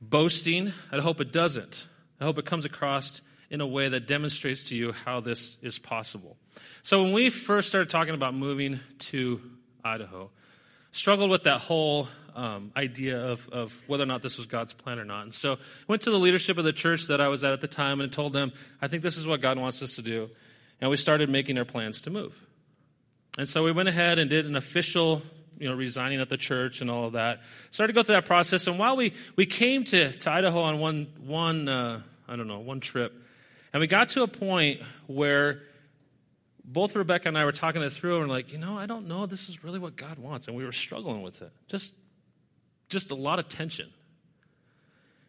boasting. 0.00 0.72
I 0.92 1.00
hope 1.00 1.20
it 1.20 1.32
doesn't. 1.32 1.86
I 2.20 2.24
hope 2.24 2.38
it 2.38 2.44
comes 2.44 2.64
across 2.64 3.22
in 3.50 3.60
a 3.60 3.66
way 3.66 3.88
that 3.88 4.06
demonstrates 4.06 4.64
to 4.70 4.76
you 4.76 4.92
how 4.92 5.20
this 5.20 5.56
is 5.62 5.78
possible. 5.78 6.36
So, 6.82 7.02
when 7.02 7.12
we 7.12 7.30
first 7.30 7.68
started 7.68 7.88
talking 7.88 8.14
about 8.14 8.34
moving 8.34 8.80
to 9.00 9.40
Idaho, 9.84 10.30
struggled 10.92 11.30
with 11.30 11.44
that 11.44 11.60
whole 11.60 12.08
um, 12.34 12.72
idea 12.76 13.20
of, 13.20 13.48
of 13.50 13.82
whether 13.86 14.02
or 14.02 14.06
not 14.06 14.22
this 14.22 14.38
was 14.38 14.46
God's 14.46 14.72
plan 14.72 14.98
or 14.98 15.04
not. 15.04 15.22
And 15.22 15.34
so, 15.34 15.58
went 15.86 16.02
to 16.02 16.10
the 16.10 16.18
leadership 16.18 16.58
of 16.58 16.64
the 16.64 16.72
church 16.72 17.06
that 17.08 17.20
I 17.20 17.28
was 17.28 17.44
at 17.44 17.52
at 17.52 17.60
the 17.60 17.68
time 17.68 18.00
and 18.00 18.10
told 18.10 18.32
them, 18.32 18.52
I 18.82 18.88
think 18.88 19.02
this 19.02 19.16
is 19.16 19.26
what 19.26 19.40
God 19.40 19.58
wants 19.58 19.82
us 19.82 19.96
to 19.96 20.02
do. 20.02 20.30
And 20.80 20.90
we 20.90 20.96
started 20.96 21.30
making 21.30 21.58
our 21.58 21.64
plans 21.64 22.00
to 22.02 22.10
move. 22.10 22.34
And 23.38 23.48
so, 23.48 23.62
we 23.62 23.72
went 23.72 23.88
ahead 23.88 24.18
and 24.18 24.28
did 24.28 24.46
an 24.46 24.56
official 24.56 25.22
you 25.58 25.68
know, 25.68 25.74
resigning 25.74 26.20
at 26.20 26.28
the 26.28 26.36
church 26.36 26.80
and 26.80 26.90
all 26.90 27.06
of 27.06 27.12
that. 27.12 27.40
Started 27.70 27.92
to 27.92 27.96
go 27.96 28.02
through 28.02 28.16
that 28.16 28.26
process. 28.26 28.66
And 28.66 28.78
while 28.78 28.96
we, 28.96 29.12
we 29.36 29.46
came 29.46 29.84
to, 29.84 30.12
to 30.12 30.30
Idaho 30.30 30.62
on 30.62 30.78
one, 30.78 31.06
one 31.24 31.68
uh, 31.68 32.02
I 32.28 32.36
don't 32.36 32.48
know, 32.48 32.60
one 32.60 32.80
trip, 32.80 33.12
and 33.72 33.80
we 33.80 33.86
got 33.86 34.10
to 34.10 34.22
a 34.22 34.28
point 34.28 34.80
where 35.06 35.62
both 36.64 36.96
Rebecca 36.96 37.28
and 37.28 37.36
I 37.36 37.44
were 37.44 37.52
talking 37.52 37.82
it 37.82 37.92
through 37.92 38.22
and 38.22 38.30
like, 38.30 38.52
you 38.52 38.58
know, 38.58 38.78
I 38.78 38.86
don't 38.86 39.06
know 39.06 39.26
this 39.26 39.48
is 39.48 39.62
really 39.62 39.78
what 39.78 39.96
God 39.96 40.18
wants. 40.18 40.48
And 40.48 40.56
we 40.56 40.64
were 40.64 40.72
struggling 40.72 41.22
with 41.22 41.42
it. 41.42 41.50
Just, 41.68 41.94
just 42.88 43.10
a 43.10 43.14
lot 43.14 43.38
of 43.38 43.48
tension. 43.48 43.90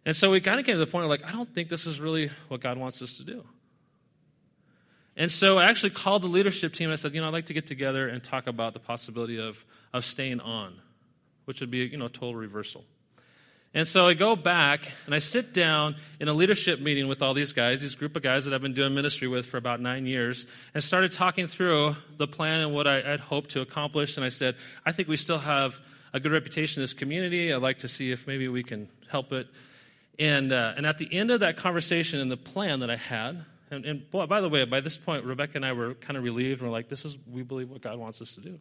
And 0.06 0.16
so 0.16 0.32
we 0.32 0.40
kind 0.40 0.60
of 0.60 0.66
came 0.66 0.76
to 0.76 0.80
the 0.80 0.88
point 0.88 1.04
of 1.04 1.10
like, 1.10 1.26
I 1.26 1.32
don't 1.32 1.50
think 1.50 1.68
this 1.68 1.88
is 1.88 2.00
really 2.00 2.30
what 2.48 2.62
God 2.62 2.78
wants 2.78 3.02
us 3.02 3.18
to 3.18 3.24
do. 3.24 3.44
And 5.18 5.32
so 5.32 5.58
I 5.58 5.66
actually 5.66 5.92
called 5.92 6.24
the 6.24 6.28
leadership 6.28 6.74
team. 6.74 6.92
I 6.92 6.96
said, 6.96 7.14
you 7.14 7.22
know, 7.22 7.28
I'd 7.28 7.34
like 7.34 7.46
to 7.46 7.54
get 7.54 7.68
together 7.68 8.08
and 8.08 8.22
talk 8.22 8.48
about 8.48 8.74
the 8.74 8.80
possibility 8.80 9.40
of, 9.40 9.64
of 9.94 10.04
staying 10.04 10.42
on, 10.42 10.76
which 11.46 11.62
would 11.62 11.72
be, 11.72 11.80
you 11.80 11.98
know, 11.98 12.08
a 12.08 12.10
total 12.10 12.36
reversal. 12.36 12.84
And 13.74 13.86
so 13.86 14.08
I 14.08 14.14
go 14.14 14.38
back 14.38 14.90
and 15.06 15.14
I 15.14 15.18
sit 15.20 15.54
down 15.54 15.98
in 16.22 16.30
a 16.30 16.34
leadership 16.34 16.80
meeting 16.80 17.10
with 17.10 17.22
all 17.22 17.34
these 17.34 17.52
guys, 17.52 17.82
these 17.82 17.96
group 17.96 18.16
of 18.16 18.24
guys 18.24 18.46
that 18.46 18.54
I've 18.54 18.62
been 18.62 18.74
doing 18.74 18.96
ministry 18.96 19.28
with 19.28 19.46
for 19.46 19.58
about 19.58 19.82
nine 19.82 20.06
years, 20.06 20.48
and 20.74 20.82
started 20.82 21.12
talking 21.12 21.46
through 21.46 21.96
the 22.18 22.26
plan 22.28 22.62
and 22.62 22.74
what 22.74 22.88
I, 22.88 23.12
would 23.12 23.20
hoped 23.20 23.52
to 23.52 23.62
accomplish. 23.62 24.16
And 24.16 24.26
I 24.26 24.30
said, 24.30 24.56
I 24.86 24.94
think 24.94 25.10
we 25.10 25.18
still 25.18 25.40
have 25.40 25.80
a 26.14 26.22
good 26.22 26.32
reputation 26.32 26.80
in 26.80 26.84
this 26.84 26.94
community. 26.94 27.52
I'd 27.52 27.62
like 27.62 27.80
to 27.80 27.90
see 27.90 28.12
if 28.12 28.26
maybe 28.28 28.48
we 28.48 28.64
can 28.64 28.88
help 29.10 29.34
it. 29.34 29.48
And, 30.18 30.54
uh, 30.54 30.74
and 30.78 30.86
at 30.86 30.98
the 30.98 31.14
end 31.14 31.30
of 31.30 31.42
that 31.42 31.58
conversation 31.58 32.22
and 32.22 32.32
the 32.32 32.38
plan 32.38 32.80
that 32.80 32.90
I 32.90 32.96
had, 32.96 33.44
and, 33.72 33.86
and 33.86 34.12
by 34.12 34.42
the 34.42 34.50
way, 34.50 34.64
by 34.66 34.80
this 34.80 34.98
point, 34.98 35.26
Rebecca 35.26 35.54
and 35.56 35.66
I 35.66 35.74
were 35.74 35.96
kind 35.96 36.18
of 36.18 36.24
relieved. 36.24 36.62
And 36.62 36.70
we're 36.70 36.74
like, 36.74 36.88
this 36.88 37.04
is, 37.04 37.18
we 37.30 37.42
believe 37.42 37.70
what 37.70 37.82
God 37.82 37.98
wants 37.98 38.22
us 38.22 38.36
to 38.36 38.42
do. 38.42 38.60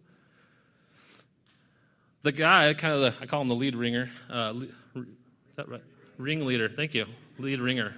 The 2.23 2.33
guy, 2.33 2.73
kind 2.75 2.95
of 2.95 3.01
the, 3.01 3.15
I 3.21 3.27
call 3.27 3.43
him 3.43 3.49
the 3.49 3.55
lead 3.55 3.77
ringer. 3.77 4.11
Uh, 4.31 4.55
is 4.97 5.05
that 5.57 5.69
right? 5.69 5.83
Ringleader. 6.17 6.71
Thank 6.71 6.95
you. 6.95 7.07
Lead 7.39 7.61
ringer. 7.61 7.95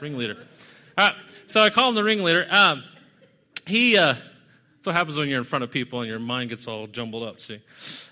ringleader. 0.00 0.36
All 0.98 1.08
right, 1.08 1.16
so 1.46 1.60
I 1.60 1.70
call 1.70 1.90
him 1.90 1.94
the 1.94 2.04
ringleader. 2.04 2.46
Um, 2.50 2.82
he, 3.66 3.96
uh, 3.96 4.14
that's 4.14 4.86
what 4.86 4.96
happens 4.96 5.16
when 5.16 5.28
you're 5.28 5.38
in 5.38 5.44
front 5.44 5.62
of 5.62 5.70
people 5.70 6.00
and 6.00 6.08
your 6.08 6.18
mind 6.18 6.50
gets 6.50 6.66
all 6.66 6.86
jumbled 6.86 7.22
up, 7.22 7.40
see. 7.40 7.60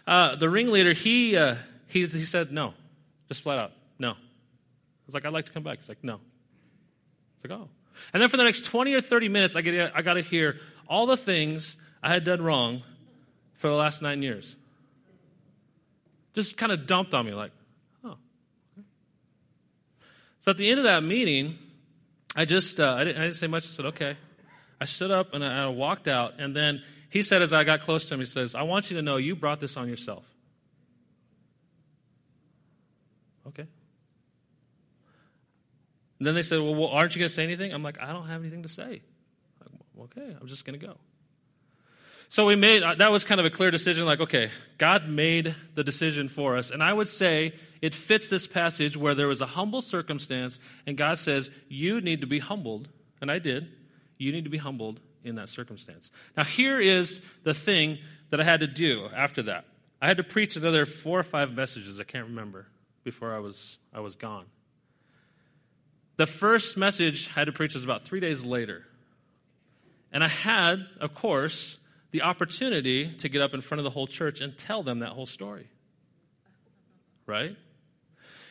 Uh, 0.06 0.36
the 0.36 0.48
ringleader, 0.48 0.92
he, 0.92 1.36
uh, 1.36 1.56
he, 1.86 2.06
he 2.06 2.24
said 2.24 2.52
no, 2.52 2.74
just 3.28 3.42
flat 3.42 3.58
out, 3.58 3.72
no. 3.98 4.10
I 4.10 4.16
was 5.06 5.14
like, 5.14 5.24
I'd 5.24 5.32
like 5.32 5.46
to 5.46 5.52
come 5.52 5.62
back. 5.62 5.78
He's 5.78 5.88
like, 5.88 6.04
no. 6.04 6.20
It's 7.42 7.50
like, 7.50 7.58
oh. 7.58 7.68
And 8.12 8.22
then 8.22 8.28
for 8.28 8.36
the 8.36 8.44
next 8.44 8.64
20 8.64 8.94
or 8.94 9.00
30 9.00 9.28
minutes, 9.28 9.56
I, 9.56 9.62
get, 9.62 9.92
I 9.94 10.02
got 10.02 10.14
to 10.14 10.20
hear 10.20 10.58
all 10.88 11.06
the 11.06 11.16
things 11.16 11.76
I 12.02 12.08
had 12.08 12.24
done 12.24 12.42
wrong 12.42 12.82
for 13.54 13.68
the 13.68 13.76
last 13.76 14.02
nine 14.02 14.22
years. 14.22 14.56
Just 16.34 16.56
kind 16.56 16.72
of 16.72 16.86
dumped 16.86 17.14
on 17.14 17.26
me, 17.26 17.32
like, 17.32 17.52
oh. 18.04 18.16
So 20.40 20.50
at 20.50 20.56
the 20.56 20.68
end 20.68 20.78
of 20.78 20.84
that 20.84 21.02
meeting, 21.02 21.58
I 22.36 22.44
just, 22.44 22.78
uh, 22.78 22.94
I, 22.94 23.04
didn't, 23.04 23.18
I, 23.18 23.24
didn't, 23.24 23.36
say 23.36 23.46
much. 23.46 23.64
I 23.64 23.68
said, 23.68 23.86
okay. 23.86 24.16
I 24.80 24.84
stood 24.84 25.10
up 25.10 25.34
and 25.34 25.44
I, 25.44 25.64
I 25.64 25.66
walked 25.68 26.08
out. 26.08 26.34
And 26.38 26.54
then 26.54 26.82
he 27.10 27.22
said, 27.22 27.42
as 27.42 27.52
I 27.52 27.64
got 27.64 27.80
close 27.82 28.06
to 28.08 28.14
him, 28.14 28.20
he 28.20 28.26
says, 28.26 28.54
I 28.54 28.62
want 28.62 28.90
you 28.90 28.96
to 28.96 29.02
know 29.02 29.16
you 29.16 29.34
brought 29.34 29.60
this 29.60 29.76
on 29.76 29.88
yourself. 29.88 30.24
Okay. 33.48 33.66
And 36.20 36.26
then 36.26 36.34
they 36.34 36.42
said, 36.42 36.60
well, 36.60 36.74
well 36.74 36.88
aren't 36.88 37.16
you 37.16 37.18
going 37.18 37.28
to 37.28 37.34
say 37.34 37.42
anything? 37.42 37.72
I'm 37.72 37.82
like, 37.82 38.00
I 38.00 38.12
don't 38.12 38.28
have 38.28 38.42
anything 38.42 38.62
to 38.62 38.68
say. 38.68 39.02
Like, 39.60 40.04
okay, 40.16 40.36
I'm 40.40 40.46
just 40.46 40.64
going 40.64 40.78
to 40.78 40.86
go. 40.86 40.98
So 42.28 42.46
we 42.46 42.54
made, 42.54 42.84
uh, 42.84 42.94
that 42.94 43.10
was 43.10 43.24
kind 43.24 43.40
of 43.40 43.46
a 43.46 43.50
clear 43.50 43.72
decision 43.72 44.06
like, 44.06 44.20
okay, 44.20 44.50
God 44.78 45.08
made 45.08 45.56
the 45.74 45.82
decision 45.82 46.28
for 46.28 46.56
us. 46.56 46.70
And 46.70 46.80
I 46.80 46.92
would 46.92 47.08
say 47.08 47.54
it 47.82 47.92
fits 47.92 48.28
this 48.28 48.46
passage 48.46 48.96
where 48.96 49.16
there 49.16 49.26
was 49.26 49.40
a 49.40 49.46
humble 49.46 49.80
circumstance, 49.80 50.60
and 50.86 50.96
God 50.96 51.18
says, 51.18 51.50
you 51.68 52.00
need 52.00 52.20
to 52.20 52.28
be 52.28 52.38
humbled. 52.38 52.88
And 53.20 53.32
I 53.32 53.40
did. 53.40 53.72
You 54.16 54.30
need 54.30 54.44
to 54.44 54.50
be 54.50 54.58
humbled 54.58 55.00
in 55.24 55.34
that 55.36 55.48
circumstance. 55.48 56.12
Now, 56.36 56.44
here 56.44 56.78
is 56.78 57.20
the 57.42 57.54
thing 57.54 57.98
that 58.28 58.40
I 58.40 58.44
had 58.44 58.60
to 58.60 58.68
do 58.68 59.08
after 59.12 59.42
that. 59.44 59.64
I 60.00 60.06
had 60.06 60.18
to 60.18 60.24
preach 60.24 60.54
another 60.54 60.86
four 60.86 61.18
or 61.18 61.24
five 61.24 61.52
messages, 61.52 61.98
I 61.98 62.04
can't 62.04 62.28
remember, 62.28 62.68
before 63.02 63.34
I 63.34 63.38
was, 63.38 63.78
I 63.92 64.00
was 64.00 64.14
gone. 64.14 64.44
The 66.20 66.26
first 66.26 66.76
message 66.76 67.30
I 67.30 67.38
had 67.38 67.46
to 67.46 67.52
preach 67.52 67.72
was 67.72 67.82
about 67.82 68.02
three 68.02 68.20
days 68.20 68.44
later. 68.44 68.84
And 70.12 70.22
I 70.22 70.28
had, 70.28 70.84
of 71.00 71.14
course, 71.14 71.78
the 72.10 72.20
opportunity 72.20 73.10
to 73.10 73.30
get 73.30 73.40
up 73.40 73.54
in 73.54 73.62
front 73.62 73.78
of 73.78 73.84
the 73.84 73.90
whole 73.90 74.06
church 74.06 74.42
and 74.42 74.54
tell 74.54 74.82
them 74.82 74.98
that 74.98 75.12
whole 75.12 75.24
story. 75.24 75.66
Right? 77.24 77.56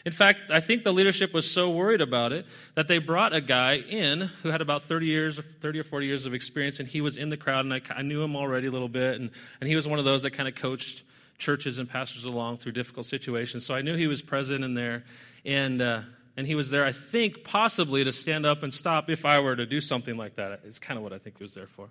In 0.03 0.12
fact, 0.12 0.49
I 0.49 0.62
think 0.62 0.84
the 0.84 0.91
leadership 0.91 1.32
was 1.32 1.51
so 1.51 1.69
worried 1.69 2.01
about 2.01 2.34
it 2.34 2.47
that 2.73 2.88
they 2.88 2.97
brought 2.97 3.34
a 3.34 3.41
guy 3.41 3.75
in 3.77 4.21
who 4.41 4.49
had 4.49 4.62
about 4.62 4.82
30 4.82 5.05
years, 5.05 5.38
30 5.38 5.82
or 5.82 5.84
40 5.84 6.08
years 6.08 6.25
of 6.25 6.34
experience, 6.34 6.79
and 6.79 6.89
he 6.89 7.01
was 7.01 7.17
in 7.17 7.29
the 7.29 7.38
crowd, 7.38 7.65
and 7.65 7.73
I, 7.75 7.82
I 7.95 8.01
knew 8.01 8.23
him 8.23 8.36
already 8.36 8.65
a 8.65 8.71
little 8.71 8.89
bit, 8.89 9.21
and, 9.21 9.29
and 9.62 9.69
he 9.69 9.75
was 9.75 9.88
one 9.88 9.99
of 9.99 10.05
those 10.05 10.23
that 10.23 10.32
kind 10.32 10.49
of 10.49 10.55
coached 10.55 11.03
churches 11.38 11.77
and 11.77 11.88
pastors 11.88 12.23
along 12.23 12.58
through 12.58 12.71
difficult 12.71 13.05
situations. 13.05 13.63
So 13.63 13.75
I 13.75 13.84
knew 13.84 13.95
he 13.95 14.08
was 14.08 14.23
present 14.23 14.63
in 14.63 14.73
there, 14.73 15.03
and 15.45 15.84
uh, 15.84 16.01
and 16.39 16.47
he 16.47 16.56
was 16.56 16.69
there, 16.69 16.86
I 16.86 16.93
think, 16.93 17.43
possibly 17.43 18.06
to 18.06 18.13
stand 18.13 18.45
up 18.45 18.63
and 18.63 18.73
stop 18.73 19.10
if 19.10 19.25
I 19.25 19.41
were 19.41 19.58
to 19.58 19.65
do 19.65 19.82
something 19.82 20.15
like 20.15 20.38
that. 20.38 20.62
It's 20.63 20.80
kind 20.80 20.97
of 20.97 21.04
what 21.04 21.12
I 21.12 21.17
think 21.17 21.38
he 21.38 21.43
was 21.43 21.54
there 21.54 21.67
for. 21.67 21.89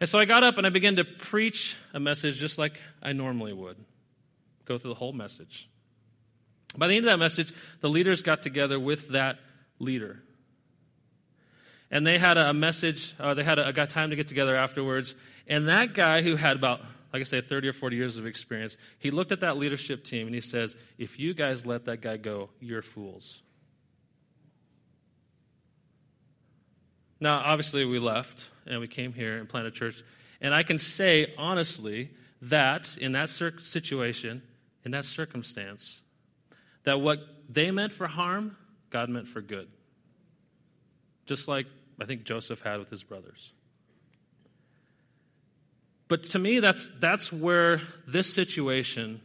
And 0.00 0.08
so 0.08 0.18
I 0.18 0.24
got 0.24 0.42
up 0.42 0.56
and 0.56 0.66
I 0.66 0.70
began 0.70 0.96
to 0.96 1.04
preach 1.04 1.76
a 1.92 2.00
message 2.00 2.38
just 2.38 2.56
like 2.56 2.80
I 3.02 3.12
normally 3.12 3.52
would 3.52 3.76
go 4.64 4.78
through 4.78 4.92
the 4.92 4.94
whole 4.94 5.12
message. 5.12 5.68
By 6.78 6.88
the 6.88 6.94
end 6.96 7.04
of 7.04 7.10
that 7.10 7.18
message, 7.18 7.52
the 7.82 7.90
leaders 7.90 8.22
got 8.22 8.40
together 8.40 8.80
with 8.80 9.08
that 9.08 9.38
leader. 9.78 10.22
And 11.90 12.06
they 12.06 12.16
had 12.16 12.38
a 12.38 12.54
message, 12.54 13.14
uh, 13.20 13.34
they 13.34 13.44
had 13.44 13.58
a, 13.58 13.70
got 13.74 13.90
time 13.90 14.08
to 14.08 14.16
get 14.16 14.28
together 14.28 14.56
afterwards. 14.56 15.14
And 15.46 15.68
that 15.68 15.92
guy 15.92 16.22
who 16.22 16.36
had 16.36 16.56
about 16.56 16.80
like 17.12 17.20
I 17.20 17.24
say, 17.24 17.40
30 17.40 17.68
or 17.68 17.72
40 17.72 17.96
years 17.96 18.16
of 18.16 18.26
experience, 18.26 18.76
he 18.98 19.10
looked 19.10 19.32
at 19.32 19.40
that 19.40 19.56
leadership 19.56 20.04
team 20.04 20.26
and 20.26 20.34
he 20.34 20.40
says, 20.40 20.76
If 20.98 21.18
you 21.18 21.34
guys 21.34 21.66
let 21.66 21.84
that 21.86 22.00
guy 22.00 22.16
go, 22.16 22.50
you're 22.60 22.82
fools. 22.82 23.42
Now, 27.20 27.42
obviously, 27.44 27.84
we 27.84 27.98
left 27.98 28.50
and 28.66 28.80
we 28.80 28.88
came 28.88 29.12
here 29.12 29.38
and 29.38 29.48
planted 29.48 29.74
church. 29.74 30.02
And 30.40 30.54
I 30.54 30.62
can 30.62 30.78
say 30.78 31.34
honestly 31.36 32.10
that 32.42 32.96
in 32.96 33.12
that 33.12 33.28
situation, 33.28 34.42
in 34.84 34.92
that 34.92 35.04
circumstance, 35.04 36.02
that 36.84 37.00
what 37.00 37.18
they 37.48 37.70
meant 37.70 37.92
for 37.92 38.06
harm, 38.06 38.56
God 38.88 39.10
meant 39.10 39.28
for 39.28 39.42
good. 39.42 39.68
Just 41.26 41.46
like 41.46 41.66
I 42.00 42.06
think 42.06 42.24
Joseph 42.24 42.62
had 42.62 42.78
with 42.78 42.88
his 42.88 43.02
brothers. 43.02 43.52
But 46.10 46.24
to 46.30 46.40
me, 46.40 46.58
that's, 46.58 46.90
that's 46.98 47.32
where 47.32 47.80
this 48.04 48.34
situation 48.34 49.20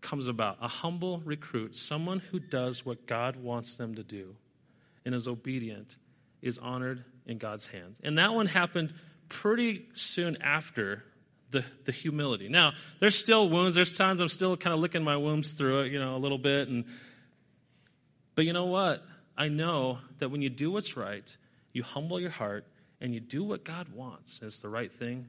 comes 0.00 0.26
about. 0.26 0.56
A 0.62 0.68
humble 0.68 1.18
recruit, 1.18 1.76
someone 1.76 2.18
who 2.18 2.40
does 2.40 2.86
what 2.86 3.06
God 3.06 3.36
wants 3.36 3.76
them 3.76 3.96
to 3.96 4.02
do 4.02 4.34
and 5.04 5.14
is 5.14 5.28
obedient, 5.28 5.98
is 6.40 6.56
honored 6.56 7.04
in 7.26 7.36
God's 7.36 7.66
hands. 7.66 7.98
And 8.02 8.16
that 8.16 8.32
one 8.32 8.46
happened 8.46 8.94
pretty 9.28 9.84
soon 9.94 10.38
after 10.40 11.04
the, 11.50 11.62
the 11.84 11.92
humility. 11.92 12.48
Now, 12.48 12.72
there's 12.98 13.14
still 13.14 13.46
wounds. 13.50 13.74
There's 13.76 13.92
times 13.92 14.18
I'm 14.18 14.28
still 14.28 14.56
kind 14.56 14.72
of 14.72 14.80
licking 14.80 15.04
my 15.04 15.18
wounds 15.18 15.52
through 15.52 15.80
it, 15.80 15.92
you 15.92 16.00
know, 16.00 16.16
a 16.16 16.18
little 16.18 16.38
bit. 16.38 16.68
And, 16.68 16.86
but 18.34 18.46
you 18.46 18.54
know 18.54 18.64
what? 18.64 19.04
I 19.36 19.48
know 19.48 19.98
that 20.20 20.30
when 20.30 20.40
you 20.40 20.48
do 20.48 20.70
what's 20.70 20.96
right, 20.96 21.36
you 21.74 21.82
humble 21.82 22.18
your 22.18 22.30
heart, 22.30 22.64
and 23.02 23.12
you 23.12 23.20
do 23.20 23.44
what 23.44 23.64
God 23.64 23.88
wants 23.94 24.40
It's 24.42 24.60
the 24.60 24.68
right 24.68 24.92
thing, 24.92 25.26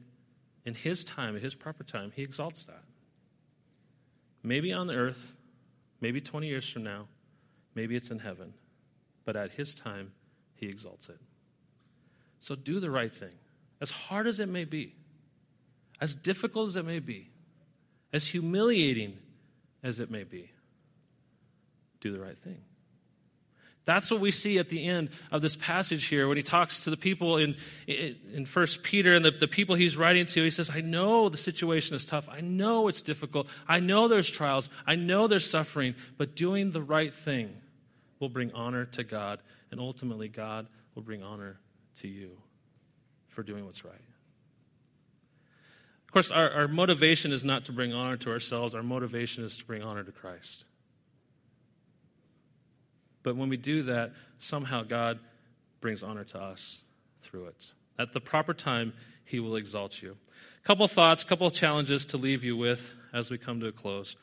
in 0.64 0.74
His 0.74 1.04
time, 1.04 1.36
at 1.36 1.42
His 1.42 1.54
proper 1.54 1.84
time, 1.84 2.12
He 2.14 2.22
exalts 2.22 2.64
that. 2.64 2.82
Maybe 4.42 4.72
on 4.72 4.86
the 4.86 4.94
earth, 4.94 5.36
maybe 6.00 6.20
20 6.20 6.46
years 6.46 6.68
from 6.68 6.82
now, 6.82 7.06
maybe 7.74 7.96
it's 7.96 8.10
in 8.10 8.18
heaven, 8.18 8.54
but 9.24 9.36
at 9.36 9.52
His 9.52 9.74
time, 9.74 10.12
He 10.54 10.66
exalts 10.66 11.08
it. 11.08 11.18
So 12.40 12.54
do 12.54 12.80
the 12.80 12.90
right 12.90 13.12
thing, 13.12 13.34
as 13.80 13.90
hard 13.90 14.26
as 14.26 14.40
it 14.40 14.48
may 14.48 14.64
be, 14.64 14.94
as 16.00 16.14
difficult 16.14 16.68
as 16.68 16.76
it 16.76 16.84
may 16.84 16.98
be, 16.98 17.30
as 18.12 18.26
humiliating 18.26 19.18
as 19.82 20.00
it 20.00 20.10
may 20.10 20.24
be. 20.24 20.50
Do 22.00 22.12
the 22.12 22.20
right 22.20 22.38
thing. 22.38 22.60
That's 23.84 24.10
what 24.10 24.20
we 24.20 24.30
see 24.30 24.58
at 24.58 24.68
the 24.68 24.86
end 24.86 25.10
of 25.32 25.42
this 25.42 25.56
passage 25.56 26.06
here 26.06 26.28
when 26.28 26.36
he 26.36 26.42
talks 26.42 26.84
to 26.84 26.90
the 26.90 26.96
people 26.96 27.36
in, 27.36 27.56
in, 27.88 28.46
First 28.46 28.84
Peter 28.84 29.14
and 29.14 29.24
the, 29.24 29.32
the 29.32 29.48
people 29.48 29.74
he's 29.74 29.96
writing 29.96 30.24
to. 30.26 30.42
He 30.44 30.50
says, 30.50 30.70
I 30.72 30.82
know 30.82 31.28
the 31.28 31.36
situation 31.36 31.96
is 31.96 32.06
tough. 32.06 32.28
I 32.28 32.40
know 32.42 32.86
it's 32.86 33.02
difficult. 33.02 33.48
I 33.66 33.80
know 33.80 34.06
there's 34.06 34.30
trials. 34.30 34.70
I 34.86 34.94
know 34.94 35.26
there's 35.26 35.48
suffering. 35.48 35.96
But 36.16 36.36
doing 36.36 36.70
the 36.70 36.82
right 36.82 37.12
thing 37.12 37.56
will 38.20 38.28
bring 38.28 38.52
honor 38.52 38.84
to 38.84 39.02
God. 39.02 39.40
And 39.72 39.80
ultimately, 39.80 40.28
God 40.28 40.68
will 40.94 41.02
bring 41.02 41.24
honor 41.24 41.58
to 41.96 42.08
you 42.08 42.38
for 43.28 43.42
doing 43.42 43.64
what's 43.64 43.84
right. 43.84 43.94
Of 46.06 46.12
course, 46.12 46.30
our, 46.30 46.50
our 46.50 46.68
motivation 46.68 47.32
is 47.32 47.44
not 47.44 47.64
to 47.64 47.72
bring 47.72 47.92
honor 47.92 48.18
to 48.18 48.30
ourselves, 48.30 48.74
our 48.74 48.82
motivation 48.82 49.44
is 49.44 49.56
to 49.58 49.64
bring 49.64 49.82
honor 49.82 50.04
to 50.04 50.12
Christ. 50.12 50.66
But 53.22 53.36
when 53.36 53.48
we 53.48 53.56
do 53.56 53.84
that, 53.84 54.12
somehow 54.38 54.82
God 54.82 55.18
brings 55.80 56.02
honor 56.02 56.24
to 56.24 56.40
us 56.40 56.80
through 57.22 57.46
it. 57.46 57.72
At 57.98 58.12
the 58.12 58.20
proper 58.20 58.54
time, 58.54 58.92
He 59.24 59.40
will 59.40 59.56
exalt 59.56 60.02
you. 60.02 60.16
A 60.62 60.66
couple 60.66 60.86
thoughts, 60.88 61.24
couple 61.24 61.50
challenges 61.50 62.06
to 62.06 62.16
leave 62.16 62.44
you 62.44 62.56
with 62.56 62.94
as 63.12 63.30
we 63.30 63.38
come 63.38 63.60
to 63.60 63.66
a 63.66 63.72
close. 63.72 64.16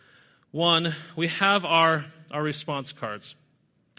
One, 0.51 0.95
we 1.15 1.27
have 1.27 1.65
our, 1.65 2.05
our 2.31 2.41
response 2.41 2.91
cards. 2.91 3.35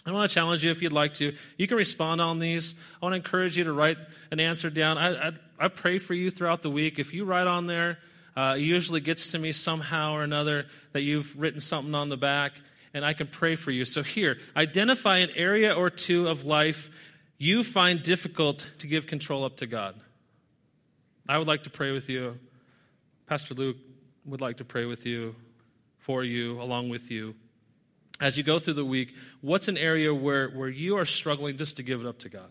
I 0.07 0.13
want 0.13 0.31
to 0.31 0.35
challenge 0.35 0.65
you 0.65 0.71
if 0.71 0.81
you'd 0.81 0.93
like 0.93 1.15
to. 1.15 1.35
You 1.59 1.69
can 1.69 1.77
respond 1.77 2.21
on 2.21 2.39
these. 2.39 2.75
I 3.01 3.05
want 3.05 3.13
to 3.13 3.17
encourage 3.17 3.59
you 3.59 3.65
to 3.65 3.73
write 3.73 3.99
an 4.31 4.41
answer 4.41 4.71
down. 4.71 4.97
I, 4.97 5.29
I, 5.29 5.33
I 5.59 5.69
pray 5.69 5.99
for 5.99 6.15
you 6.15 6.31
throughout 6.31 6.63
the 6.63 6.71
week. 6.71 6.99
If 6.99 7.13
you 7.13 7.25
write 7.25 7.47
on 7.47 7.67
there, 7.67 7.99
uh, 8.35 8.55
it 8.57 8.63
usually 8.63 9.01
gets 9.01 9.33
to 9.33 9.39
me 9.39 9.53
somehow 9.53 10.15
or 10.15 10.23
another 10.23 10.67
that 10.93 11.03
you've 11.03 11.39
written 11.39 11.61
something 11.61 11.95
on 11.95 12.09
the 12.09 12.17
back, 12.17 12.53
and 12.93 13.05
I 13.05 13.13
can 13.13 13.27
pray 13.27 13.57
for 13.57 13.71
you. 13.71 13.85
So, 13.85 14.03
here, 14.03 14.39
identify 14.57 15.19
an 15.19 15.31
area 15.35 15.75
or 15.75 15.91
two 15.91 16.29
of 16.29 16.45
life 16.45 16.91
you 17.39 17.65
find 17.65 18.03
difficult 18.03 18.71
to 18.81 18.87
give 18.87 19.07
control 19.07 19.45
up 19.45 19.57
to 19.59 19.67
God. 19.67 19.95
I 21.29 21.39
would 21.39 21.49
like 21.49 21.63
to 21.63 21.71
pray 21.71 21.91
with 21.93 22.09
you. 22.09 22.39
Pastor 23.27 23.55
Luke 23.55 23.79
would 24.27 24.41
like 24.43 24.59
to 24.59 24.65
pray 24.65 24.85
with 24.85 25.07
you, 25.07 25.35
for 25.99 26.23
you, 26.23 26.61
along 26.61 26.91
with 26.91 27.11
you 27.11 27.35
as 28.21 28.37
you 28.37 28.45
go 28.45 28.59
through 28.59 28.75
the 28.75 28.85
week, 28.85 29.15
what's 29.41 29.69
an 29.69 29.79
area 29.79 30.15
where, 30.15 30.49
where 30.51 30.69
you 30.69 30.99
are 30.99 31.05
struggling 31.05 31.57
just 31.57 31.79
to 31.79 31.83
give 31.83 32.01
it 32.01 32.07
up 32.07 32.19
to 32.19 32.29
God? 32.29 32.51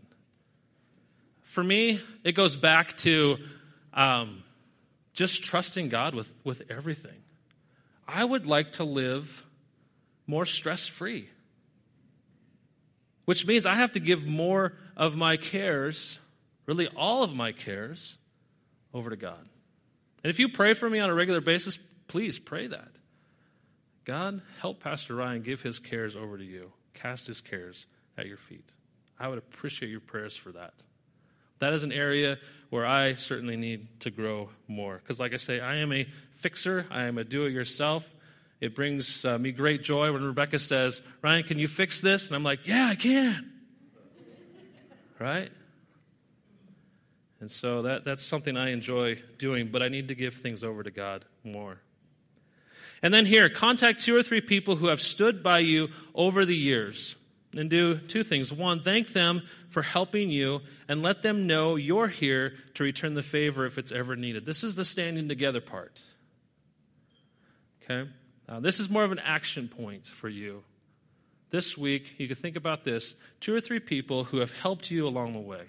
For 1.43 1.63
me, 1.63 2.01
it 2.23 2.33
goes 2.33 2.55
back 2.55 2.97
to 2.97 3.37
um, 3.93 4.43
just 5.13 5.43
trusting 5.43 5.89
God 5.89 6.15
with, 6.15 6.31
with 6.43 6.63
everything. 6.69 7.21
I 8.07 8.23
would 8.23 8.47
like 8.47 8.73
to 8.73 8.83
live 8.83 9.45
more 10.30 10.45
stress 10.45 10.86
free, 10.86 11.27
which 13.25 13.47
means 13.47 13.65
I 13.65 13.73
have 13.73 13.93
to 13.93 13.99
give 13.99 14.27
more 14.27 14.73
of 14.95 15.15
my 15.15 15.38
cares, 15.38 16.19
really 16.67 16.88
all 16.88 17.23
of 17.23 17.34
my 17.34 17.51
cares, 17.51 18.15
over 18.93 19.09
to 19.09 19.15
God. 19.15 19.49
And 20.23 20.30
if 20.30 20.38
you 20.38 20.47
pray 20.47 20.73
for 20.73 20.88
me 20.88 20.99
on 20.99 21.09
a 21.09 21.15
regular 21.15 21.41
basis, 21.41 21.80
please 22.07 22.38
pray 22.38 22.67
that. 22.67 22.91
God, 24.05 24.43
help 24.59 24.84
Pastor 24.84 25.15
Ryan 25.15 25.41
give 25.41 25.63
his 25.63 25.80
cares 25.80 26.15
over 26.15 26.38
to 26.38 26.43
you. 26.43 26.71
Cast 26.93 27.25
his 27.25 27.41
cares 27.41 27.88
at 28.15 28.27
your 28.27 28.38
feet. 28.38 28.71
I 29.19 29.30
would 29.30 29.39
appreciate 29.39 29.89
your 29.89 29.99
prayers 29.99 30.38
for 30.38 30.51
that. 30.51 30.73
That 31.57 31.73
is 31.73 31.82
an 31.82 31.91
area 31.91 32.38
where 32.69 32.86
I 32.86 33.15
certainly 33.15 33.57
need 33.57 34.01
to 34.01 34.11
grow 34.11 34.49
more. 34.67 34.97
Because, 34.97 35.19
like 35.19 35.34
I 35.34 35.38
say, 35.38 35.59
I 35.59 35.77
am 35.77 35.91
a 35.91 36.07
fixer, 36.36 36.86
I 36.91 37.05
am 37.05 37.17
a 37.17 37.23
do 37.23 37.45
it 37.45 37.51
yourself. 37.51 38.07
It 38.62 38.76
brings 38.76 39.24
uh, 39.24 39.38
me 39.38 39.51
great 39.51 39.84
joy 39.84 40.12
when 40.12 40.24
Rebecca 40.24 40.60
says, 40.60 41.01
Ryan, 41.22 41.43
can 41.43 41.60
you 41.60 41.68
fix 41.68 42.01
this? 42.01 42.28
And 42.28 42.36
I'm 42.36 42.43
like, 42.43 42.68
yeah, 42.68 42.88
I 42.88 42.95
can. 42.95 43.51
right? 45.18 45.51
And 47.39 47.49
so 47.49 47.84
that, 47.84 48.03
that's 48.03 48.24
something 48.24 48.57
I 48.57 48.72
enjoy 48.72 49.22
doing, 49.38 49.70
but 49.72 49.82
I 49.82 49.88
need 49.88 50.10
to 50.10 50.16
give 50.16 50.36
things 50.36 50.64
over 50.64 50.84
to 50.84 50.91
God 50.91 51.24
more. 51.43 51.80
And 53.01 53.14
then 53.14 53.26
here, 53.26 53.49
contact 53.49 54.03
two 54.03 54.16
or 54.16 54.24
three 54.24 54.41
people 54.41 54.76
who 54.76 54.88
have 54.88 55.01
stood 55.01 55.41
by 55.41 55.60
you 55.60 55.88
over 56.14 56.43
the 56.43 56.55
years. 56.55 57.16
And 57.55 57.68
do 57.68 57.97
two 57.97 58.22
things. 58.22 58.53
One, 58.53 58.84
thank 58.84 59.07
them 59.14 59.41
for 59.70 59.82
helping 59.82 60.30
you 60.30 60.62
and 60.88 61.01
let 61.01 61.24
them 61.24 61.47
know 61.47 61.78
you're 61.78 62.07
here 62.07 62.53
to 62.76 62.84
return 62.84 63.16
the 63.16 63.24
favor 63.24 63.66
if 63.66 63.80
it's 63.80 63.91
ever 63.91 64.16
needed. 64.16 64.45
This 64.45 64.64
is 64.64 64.76
the 64.76 64.86
standing 64.86 65.28
together 65.28 65.60
part. 65.60 65.99
Okay? 67.84 68.07
Now, 68.50 68.60
this 68.60 68.80
is 68.80 68.89
more 68.89 69.04
of 69.04 69.12
an 69.12 69.20
action 69.20 69.68
point 69.68 70.08
for 70.08 70.28
you. 70.28 70.64
This 71.52 71.78
week, 71.78 72.16
you 72.18 72.28
could 72.28 72.38
think 72.38 72.56
about 72.56 72.84
this 72.84 73.16
two 73.39 73.54
or 73.54 73.62
three 73.62 73.80
people 73.80 74.24
who 74.24 74.38
have 74.38 74.52
helped 74.52 74.89
you 74.89 75.08
along 75.08 75.34
the 75.34 75.39
way. 75.39 75.66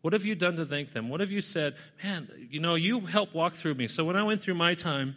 What 0.00 0.14
have 0.14 0.24
you 0.24 0.34
done 0.34 0.56
to 0.56 0.66
thank 0.66 0.92
them? 0.92 1.08
What 1.08 1.20
have 1.20 1.30
you 1.30 1.40
said? 1.40 1.76
Man, 2.02 2.28
you 2.50 2.60
know, 2.60 2.74
you 2.74 3.00
helped 3.00 3.34
walk 3.34 3.54
through 3.54 3.74
me. 3.74 3.86
So 3.86 4.04
when 4.04 4.16
I 4.16 4.22
went 4.22 4.40
through 4.40 4.54
my 4.54 4.74
time 4.74 5.14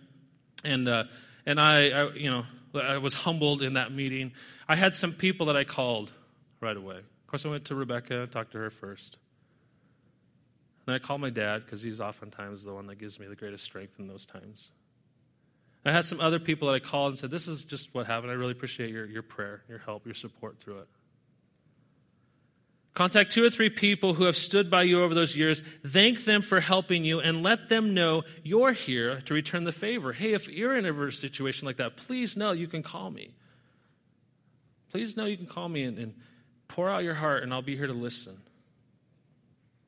and 0.63 0.87
uh, 0.87 1.05
and 1.45 1.59
I, 1.59 1.89
I, 1.89 2.11
you 2.11 2.29
know, 2.29 2.45
I 2.79 2.97
was 2.97 3.13
humbled 3.13 3.61
in 3.61 3.73
that 3.73 3.91
meeting. 3.91 4.33
I 4.67 4.75
had 4.75 4.95
some 4.95 5.13
people 5.13 5.45
that 5.47 5.55
I 5.55 5.63
called 5.63 6.11
right 6.59 6.75
away. 6.75 6.97
Of 6.97 7.27
course, 7.27 7.45
I 7.45 7.49
went 7.49 7.65
to 7.65 7.75
Rebecca, 7.75 8.21
and 8.21 8.31
talked 8.31 8.51
to 8.51 8.57
her 8.57 8.69
first. 8.69 9.17
And 10.85 10.95
I 10.95 10.99
called 10.99 11.21
my 11.21 11.29
dad 11.29 11.65
because 11.65 11.81
he's 11.81 12.01
oftentimes 12.01 12.63
the 12.63 12.73
one 12.73 12.87
that 12.87 12.99
gives 12.99 13.19
me 13.19 13.27
the 13.27 13.35
greatest 13.35 13.63
strength 13.63 13.99
in 13.99 14.07
those 14.07 14.25
times. 14.25 14.69
I 15.85 15.91
had 15.91 16.05
some 16.05 16.19
other 16.19 16.39
people 16.39 16.67
that 16.67 16.73
I 16.73 16.79
called 16.79 17.11
and 17.11 17.19
said, 17.19 17.29
This 17.29 17.47
is 17.47 17.63
just 17.63 17.93
what 17.93 18.07
happened. 18.07 18.31
I 18.31 18.35
really 18.35 18.53
appreciate 18.53 18.89
your, 18.89 19.05
your 19.05 19.21
prayer, 19.21 19.61
your 19.69 19.77
help, 19.77 20.05
your 20.05 20.15
support 20.15 20.57
through 20.57 20.79
it. 20.79 20.87
Contact 22.95 23.31
two 23.31 23.43
or 23.43 23.49
three 23.49 23.69
people 23.69 24.13
who 24.13 24.23
have 24.23 24.37
stood 24.37 24.71
by 24.71 24.83
you 24.83 25.03
over 25.03 25.13
those 25.13 25.35
years. 25.35 25.61
Thank 25.85 26.23
them 26.23 26.41
for 26.41 26.61
helping 26.61 27.03
you 27.03 27.19
and 27.19 27.43
let 27.43 27.67
them 27.67 27.93
know 27.93 28.23
you're 28.41 28.71
here 28.71 29.19
to 29.25 29.33
return 29.33 29.65
the 29.65 29.73
favor. 29.73 30.13
Hey, 30.13 30.33
if 30.33 30.47
you're 30.47 30.77
in 30.77 30.85
a 30.85 31.11
situation 31.11 31.65
like 31.65 31.75
that, 31.75 31.97
please 31.97 32.37
know 32.37 32.53
you 32.53 32.67
can 32.67 32.83
call 32.83 33.11
me. 33.11 33.35
Please 34.91 35.17
know 35.17 35.25
you 35.25 35.35
can 35.35 35.45
call 35.45 35.67
me 35.67 35.83
and, 35.83 35.99
and 35.99 36.13
pour 36.69 36.89
out 36.89 37.03
your 37.03 37.15
heart, 37.15 37.43
and 37.43 37.53
I'll 37.53 37.61
be 37.61 37.75
here 37.75 37.87
to 37.87 37.93
listen. 37.93 38.37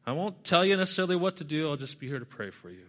I 0.05 0.11
won't 0.11 0.43
tell 0.43 0.65
you 0.65 0.75
necessarily 0.75 1.15
what 1.15 1.37
to 1.37 1.45
do, 1.45 1.69
I'll 1.69 1.77
just 1.77 2.01
be 2.01 2.07
here 2.07 2.19
to 2.19 2.25
pray 2.25 2.49
for 2.49 2.69
you. 2.69 2.87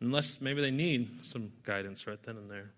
Unless 0.00 0.40
maybe 0.40 0.60
they 0.60 0.70
need 0.70 1.22
some 1.24 1.52
guidance 1.64 2.06
right 2.06 2.22
then 2.22 2.36
and 2.36 2.50
there. 2.50 2.70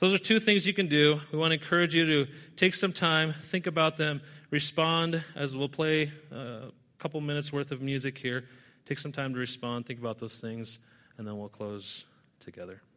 Those 0.00 0.12
are 0.12 0.18
two 0.18 0.40
things 0.40 0.66
you 0.66 0.74
can 0.74 0.88
do. 0.88 1.20
We 1.32 1.38
want 1.38 1.52
to 1.52 1.54
encourage 1.54 1.94
you 1.94 2.04
to 2.04 2.26
take 2.56 2.74
some 2.74 2.92
time, 2.92 3.34
think 3.50 3.66
about 3.66 3.96
them, 3.96 4.20
respond 4.50 5.22
as 5.34 5.56
we'll 5.56 5.68
play 5.68 6.12
uh, 6.32 6.36
a 6.36 6.72
couple 6.98 7.20
minutes 7.20 7.52
worth 7.52 7.70
of 7.70 7.80
music 7.80 8.18
here. 8.18 8.44
Take 8.86 8.98
some 8.98 9.12
time 9.12 9.32
to 9.32 9.38
respond, 9.38 9.86
think 9.86 10.00
about 10.00 10.18
those 10.18 10.40
things, 10.40 10.78
and 11.16 11.26
then 11.26 11.38
we'll 11.38 11.48
close 11.48 12.04
together. 12.38 12.82